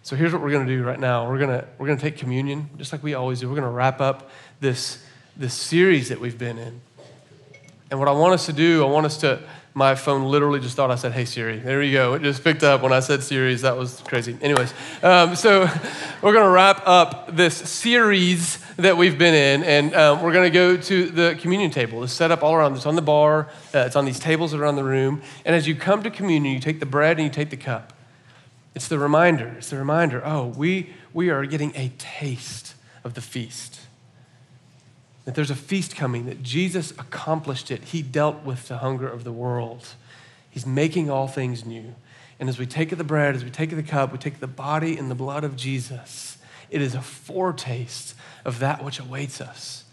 So 0.05 0.15
here's 0.15 0.31
what 0.31 0.43
we're 0.43 0.51
going 0.51 0.67
to 0.67 0.71
do 0.71 0.83
right 0.83 0.99
now. 0.99 1.27
We're 1.27 1.39
going 1.39 1.49
to, 1.49 1.67
we're 1.79 1.87
going 1.87 1.97
to 1.97 2.03
take 2.03 2.15
communion, 2.15 2.69
just 2.77 2.91
like 2.91 3.01
we 3.01 3.15
always 3.15 3.39
do. 3.39 3.49
We're 3.49 3.55
going 3.55 3.63
to 3.63 3.75
wrap 3.75 4.01
up 4.01 4.29
this, 4.59 5.03
this 5.35 5.55
series 5.55 6.09
that 6.09 6.21
we've 6.21 6.37
been 6.37 6.59
in. 6.59 6.79
And 7.89 7.97
what 7.97 8.07
I 8.07 8.11
want 8.11 8.35
us 8.35 8.45
to 8.45 8.53
do, 8.53 8.85
I 8.85 8.87
want 8.87 9.07
us 9.07 9.17
to, 9.21 9.39
my 9.73 9.95
phone 9.95 10.25
literally 10.25 10.59
just 10.59 10.75
thought 10.75 10.91
I 10.91 10.95
said, 10.95 11.13
hey, 11.13 11.25
Siri. 11.25 11.57
There 11.57 11.81
you 11.81 11.91
go. 11.91 12.13
It 12.13 12.21
just 12.21 12.43
picked 12.43 12.61
up 12.61 12.83
when 12.83 12.93
I 12.93 12.99
said 12.99 13.23
series. 13.23 13.63
That 13.63 13.77
was 13.77 13.99
crazy. 14.01 14.37
Anyways, 14.43 14.75
um, 15.01 15.35
so 15.35 15.61
we're 16.21 16.33
going 16.33 16.45
to 16.45 16.51
wrap 16.51 16.83
up 16.85 17.35
this 17.35 17.57
series 17.57 18.59
that 18.75 18.95
we've 18.97 19.17
been 19.17 19.33
in, 19.33 19.63
and 19.63 19.95
um, 19.95 20.21
we're 20.21 20.33
going 20.33 20.45
to 20.45 20.53
go 20.53 20.77
to 20.77 21.09
the 21.09 21.35
communion 21.41 21.71
table. 21.71 22.03
It's 22.03 22.13
set 22.13 22.29
up 22.29 22.43
all 22.43 22.53
around. 22.53 22.75
It's 22.75 22.85
on 22.85 22.95
the 22.95 23.01
bar, 23.01 23.49
uh, 23.73 23.79
it's 23.79 23.95
on 23.95 24.05
these 24.05 24.19
tables 24.19 24.53
around 24.53 24.75
the 24.75 24.83
room. 24.83 25.23
And 25.45 25.55
as 25.55 25.67
you 25.67 25.73
come 25.73 26.03
to 26.03 26.11
communion, 26.11 26.53
you 26.53 26.59
take 26.59 26.79
the 26.79 26.85
bread 26.85 27.17
and 27.17 27.25
you 27.25 27.31
take 27.31 27.49
the 27.49 27.57
cup. 27.57 27.93
It's 28.75 28.89
the 28.89 28.99
reminder. 28.99 29.55
It's 29.57 29.69
the 29.69 29.77
reminder 29.77 30.21
oh, 30.25 30.47
we, 30.47 30.93
we 31.13 31.29
are 31.29 31.45
getting 31.45 31.73
a 31.75 31.91
taste 31.97 32.75
of 33.03 33.13
the 33.13 33.21
feast. 33.21 33.79
That 35.23 35.33
there's 35.33 35.49
a 35.49 35.55
feast 35.55 35.95
coming, 35.95 36.25
that 36.25 36.43
Jesus 36.43 36.91
accomplished 36.91 37.71
it. 37.71 37.85
He 37.85 38.01
dealt 38.01 38.43
with 38.43 38.67
the 38.67 38.79
hunger 38.79 39.07
of 39.07 39.23
the 39.23 39.31
world. 39.31 39.95
He's 40.51 40.65
making 40.65 41.09
all 41.09 41.27
things 41.27 41.65
new. 41.65 41.95
And 42.39 42.49
as 42.49 42.59
we 42.59 42.65
take 42.65 42.91
of 42.91 42.97
the 42.97 43.03
bread, 43.03 43.35
as 43.35 43.43
we 43.43 43.49
take 43.49 43.71
of 43.71 43.77
the 43.77 43.83
cup, 43.83 44.11
we 44.11 44.17
take 44.17 44.39
the 44.39 44.47
body 44.47 44.97
and 44.97 45.09
the 45.09 45.15
blood 45.15 45.43
of 45.43 45.55
Jesus, 45.55 46.37
it 46.69 46.81
is 46.81 46.93
a 46.93 47.01
foretaste 47.01 48.13
of 48.43 48.59
that 48.59 48.83
which 48.83 48.99
awaits 48.99 49.39
us. 49.39 49.84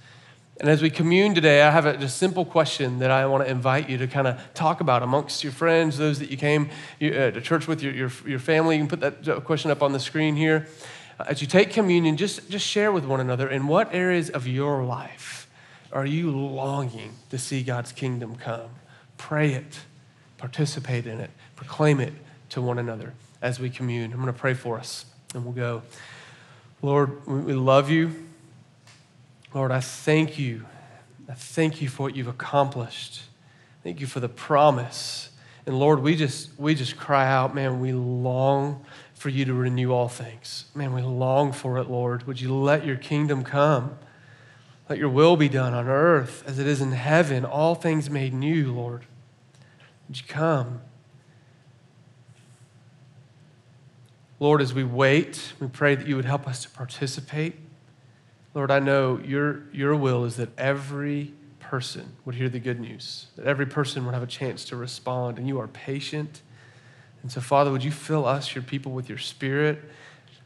And 0.60 0.68
as 0.68 0.82
we 0.82 0.90
commune 0.90 1.34
today, 1.34 1.62
I 1.62 1.70
have 1.70 1.86
a 1.86 2.08
simple 2.08 2.44
question 2.44 2.98
that 2.98 3.10
I 3.10 3.24
want 3.26 3.44
to 3.44 3.50
invite 3.50 3.88
you 3.88 3.96
to 3.98 4.06
kind 4.06 4.26
of 4.26 4.38
talk 4.52 4.80
about 4.80 5.02
amongst 5.02 5.42
your 5.42 5.52
friends, 5.52 5.96
those 5.96 6.18
that 6.18 6.30
you 6.30 6.36
came 6.36 6.68
uh, 7.00 7.06
to 7.06 7.40
church 7.40 7.66
with, 7.66 7.82
your, 7.82 7.92
your, 7.94 8.12
your 8.26 8.38
family. 8.38 8.76
You 8.76 8.86
can 8.86 8.98
put 8.98 9.00
that 9.00 9.44
question 9.44 9.70
up 9.70 9.82
on 9.82 9.92
the 9.92 9.98
screen 9.98 10.36
here. 10.36 10.68
Uh, 11.18 11.24
as 11.28 11.40
you 11.40 11.48
take 11.48 11.70
communion, 11.70 12.16
just, 12.16 12.50
just 12.50 12.66
share 12.66 12.92
with 12.92 13.04
one 13.06 13.18
another 13.18 13.48
in 13.48 13.66
what 13.66 13.94
areas 13.94 14.28
of 14.28 14.46
your 14.46 14.84
life 14.84 15.48
are 15.90 16.06
you 16.06 16.30
longing 16.30 17.12
to 17.30 17.38
see 17.38 17.62
God's 17.62 17.92
kingdom 17.92 18.36
come? 18.36 18.70
Pray 19.16 19.54
it, 19.54 19.80
participate 20.36 21.06
in 21.06 21.18
it, 21.18 21.30
proclaim 21.56 21.98
it 21.98 22.12
to 22.50 22.60
one 22.60 22.78
another 22.78 23.14
as 23.40 23.58
we 23.58 23.70
commune. 23.70 24.12
I'm 24.12 24.20
going 24.20 24.32
to 24.32 24.38
pray 24.38 24.54
for 24.54 24.78
us 24.78 25.06
and 25.34 25.44
we'll 25.44 25.54
go. 25.54 25.82
Lord, 26.82 27.26
we 27.26 27.54
love 27.54 27.88
you. 27.90 28.28
Lord, 29.54 29.70
I 29.70 29.80
thank 29.80 30.38
you. 30.38 30.64
I 31.28 31.34
thank 31.34 31.82
you 31.82 31.88
for 31.88 32.04
what 32.04 32.16
you've 32.16 32.28
accomplished. 32.28 33.22
Thank 33.82 34.00
you 34.00 34.06
for 34.06 34.20
the 34.20 34.28
promise. 34.28 35.30
And 35.66 35.78
Lord, 35.78 36.00
we 36.00 36.16
just 36.16 36.58
we 36.58 36.74
just 36.74 36.96
cry 36.96 37.26
out, 37.26 37.54
man, 37.54 37.80
we 37.80 37.92
long 37.92 38.84
for 39.14 39.28
you 39.28 39.44
to 39.44 39.54
renew 39.54 39.92
all 39.92 40.08
things. 40.08 40.64
Man, 40.74 40.92
we 40.92 41.02
long 41.02 41.52
for 41.52 41.78
it, 41.78 41.88
Lord. 41.88 42.26
Would 42.26 42.40
you 42.40 42.54
let 42.54 42.84
your 42.84 42.96
kingdom 42.96 43.44
come? 43.44 43.96
Let 44.88 44.98
your 44.98 45.10
will 45.10 45.36
be 45.36 45.48
done 45.48 45.74
on 45.74 45.86
earth 45.86 46.42
as 46.46 46.58
it 46.58 46.66
is 46.66 46.80
in 46.80 46.92
heaven, 46.92 47.44
all 47.44 47.74
things 47.74 48.10
made 48.10 48.34
new, 48.34 48.72
Lord. 48.72 49.04
Would 50.08 50.18
you 50.18 50.26
come? 50.26 50.80
Lord, 54.40 54.60
as 54.60 54.74
we 54.74 54.82
wait, 54.82 55.52
we 55.60 55.68
pray 55.68 55.94
that 55.94 56.06
you 56.08 56.16
would 56.16 56.24
help 56.24 56.48
us 56.48 56.62
to 56.64 56.70
participate. 56.70 57.54
Lord, 58.54 58.70
I 58.70 58.80
know 58.80 59.18
your, 59.18 59.62
your 59.72 59.96
will 59.96 60.24
is 60.24 60.36
that 60.36 60.50
every 60.58 61.32
person 61.60 62.16
would 62.24 62.34
hear 62.34 62.48
the 62.48 62.60
good 62.60 62.78
news, 62.78 63.28
that 63.36 63.46
every 63.46 63.66
person 63.66 64.04
would 64.04 64.12
have 64.12 64.22
a 64.22 64.26
chance 64.26 64.64
to 64.66 64.76
respond, 64.76 65.38
and 65.38 65.48
you 65.48 65.58
are 65.58 65.68
patient. 65.68 66.42
And 67.22 67.32
so, 67.32 67.40
Father, 67.40 67.70
would 67.70 67.82
you 67.82 67.90
fill 67.90 68.26
us, 68.26 68.54
your 68.54 68.62
people, 68.62 68.92
with 68.92 69.08
your 69.08 69.18
spirit? 69.18 69.80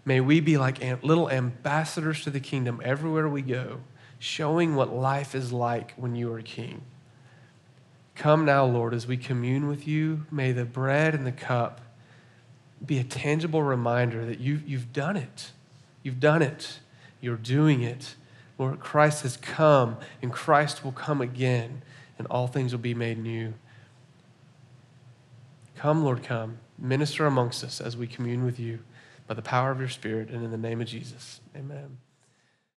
May 0.04 0.20
we 0.20 0.38
be 0.38 0.56
like 0.56 0.80
little 1.02 1.28
ambassadors 1.28 2.22
to 2.22 2.30
the 2.30 2.38
kingdom 2.38 2.80
everywhere 2.84 3.28
we 3.28 3.42
go, 3.42 3.80
showing 4.20 4.76
what 4.76 4.94
life 4.94 5.34
is 5.34 5.52
like 5.52 5.94
when 5.96 6.14
you 6.14 6.32
are 6.32 6.40
king. 6.42 6.82
Come 8.14 8.44
now, 8.44 8.64
Lord, 8.64 8.94
as 8.94 9.06
we 9.06 9.16
commune 9.16 9.66
with 9.66 9.86
you. 9.88 10.26
May 10.30 10.52
the 10.52 10.64
bread 10.64 11.14
and 11.14 11.26
the 11.26 11.32
cup 11.32 11.80
be 12.84 12.98
a 12.98 13.04
tangible 13.04 13.62
reminder 13.62 14.24
that 14.26 14.38
you, 14.38 14.62
you've 14.64 14.92
done 14.92 15.16
it. 15.16 15.50
You've 16.02 16.20
done 16.20 16.40
it. 16.40 16.78
You're 17.20 17.36
doing 17.36 17.82
it. 17.82 18.14
Lord, 18.58 18.80
Christ 18.80 19.22
has 19.22 19.36
come, 19.36 19.96
and 20.22 20.32
Christ 20.32 20.84
will 20.84 20.92
come 20.92 21.20
again, 21.20 21.82
and 22.18 22.26
all 22.28 22.46
things 22.46 22.72
will 22.72 22.80
be 22.80 22.94
made 22.94 23.18
new. 23.18 23.54
Come, 25.76 26.04
Lord, 26.04 26.22
come. 26.22 26.58
Minister 26.78 27.26
amongst 27.26 27.62
us 27.62 27.80
as 27.80 27.96
we 27.96 28.06
commune 28.06 28.44
with 28.44 28.58
you 28.58 28.80
by 29.26 29.34
the 29.34 29.42
power 29.42 29.70
of 29.70 29.78
your 29.78 29.88
Spirit 29.88 30.30
and 30.30 30.44
in 30.44 30.50
the 30.50 30.58
name 30.58 30.80
of 30.80 30.86
Jesus. 30.86 31.40
Amen. 31.54 31.98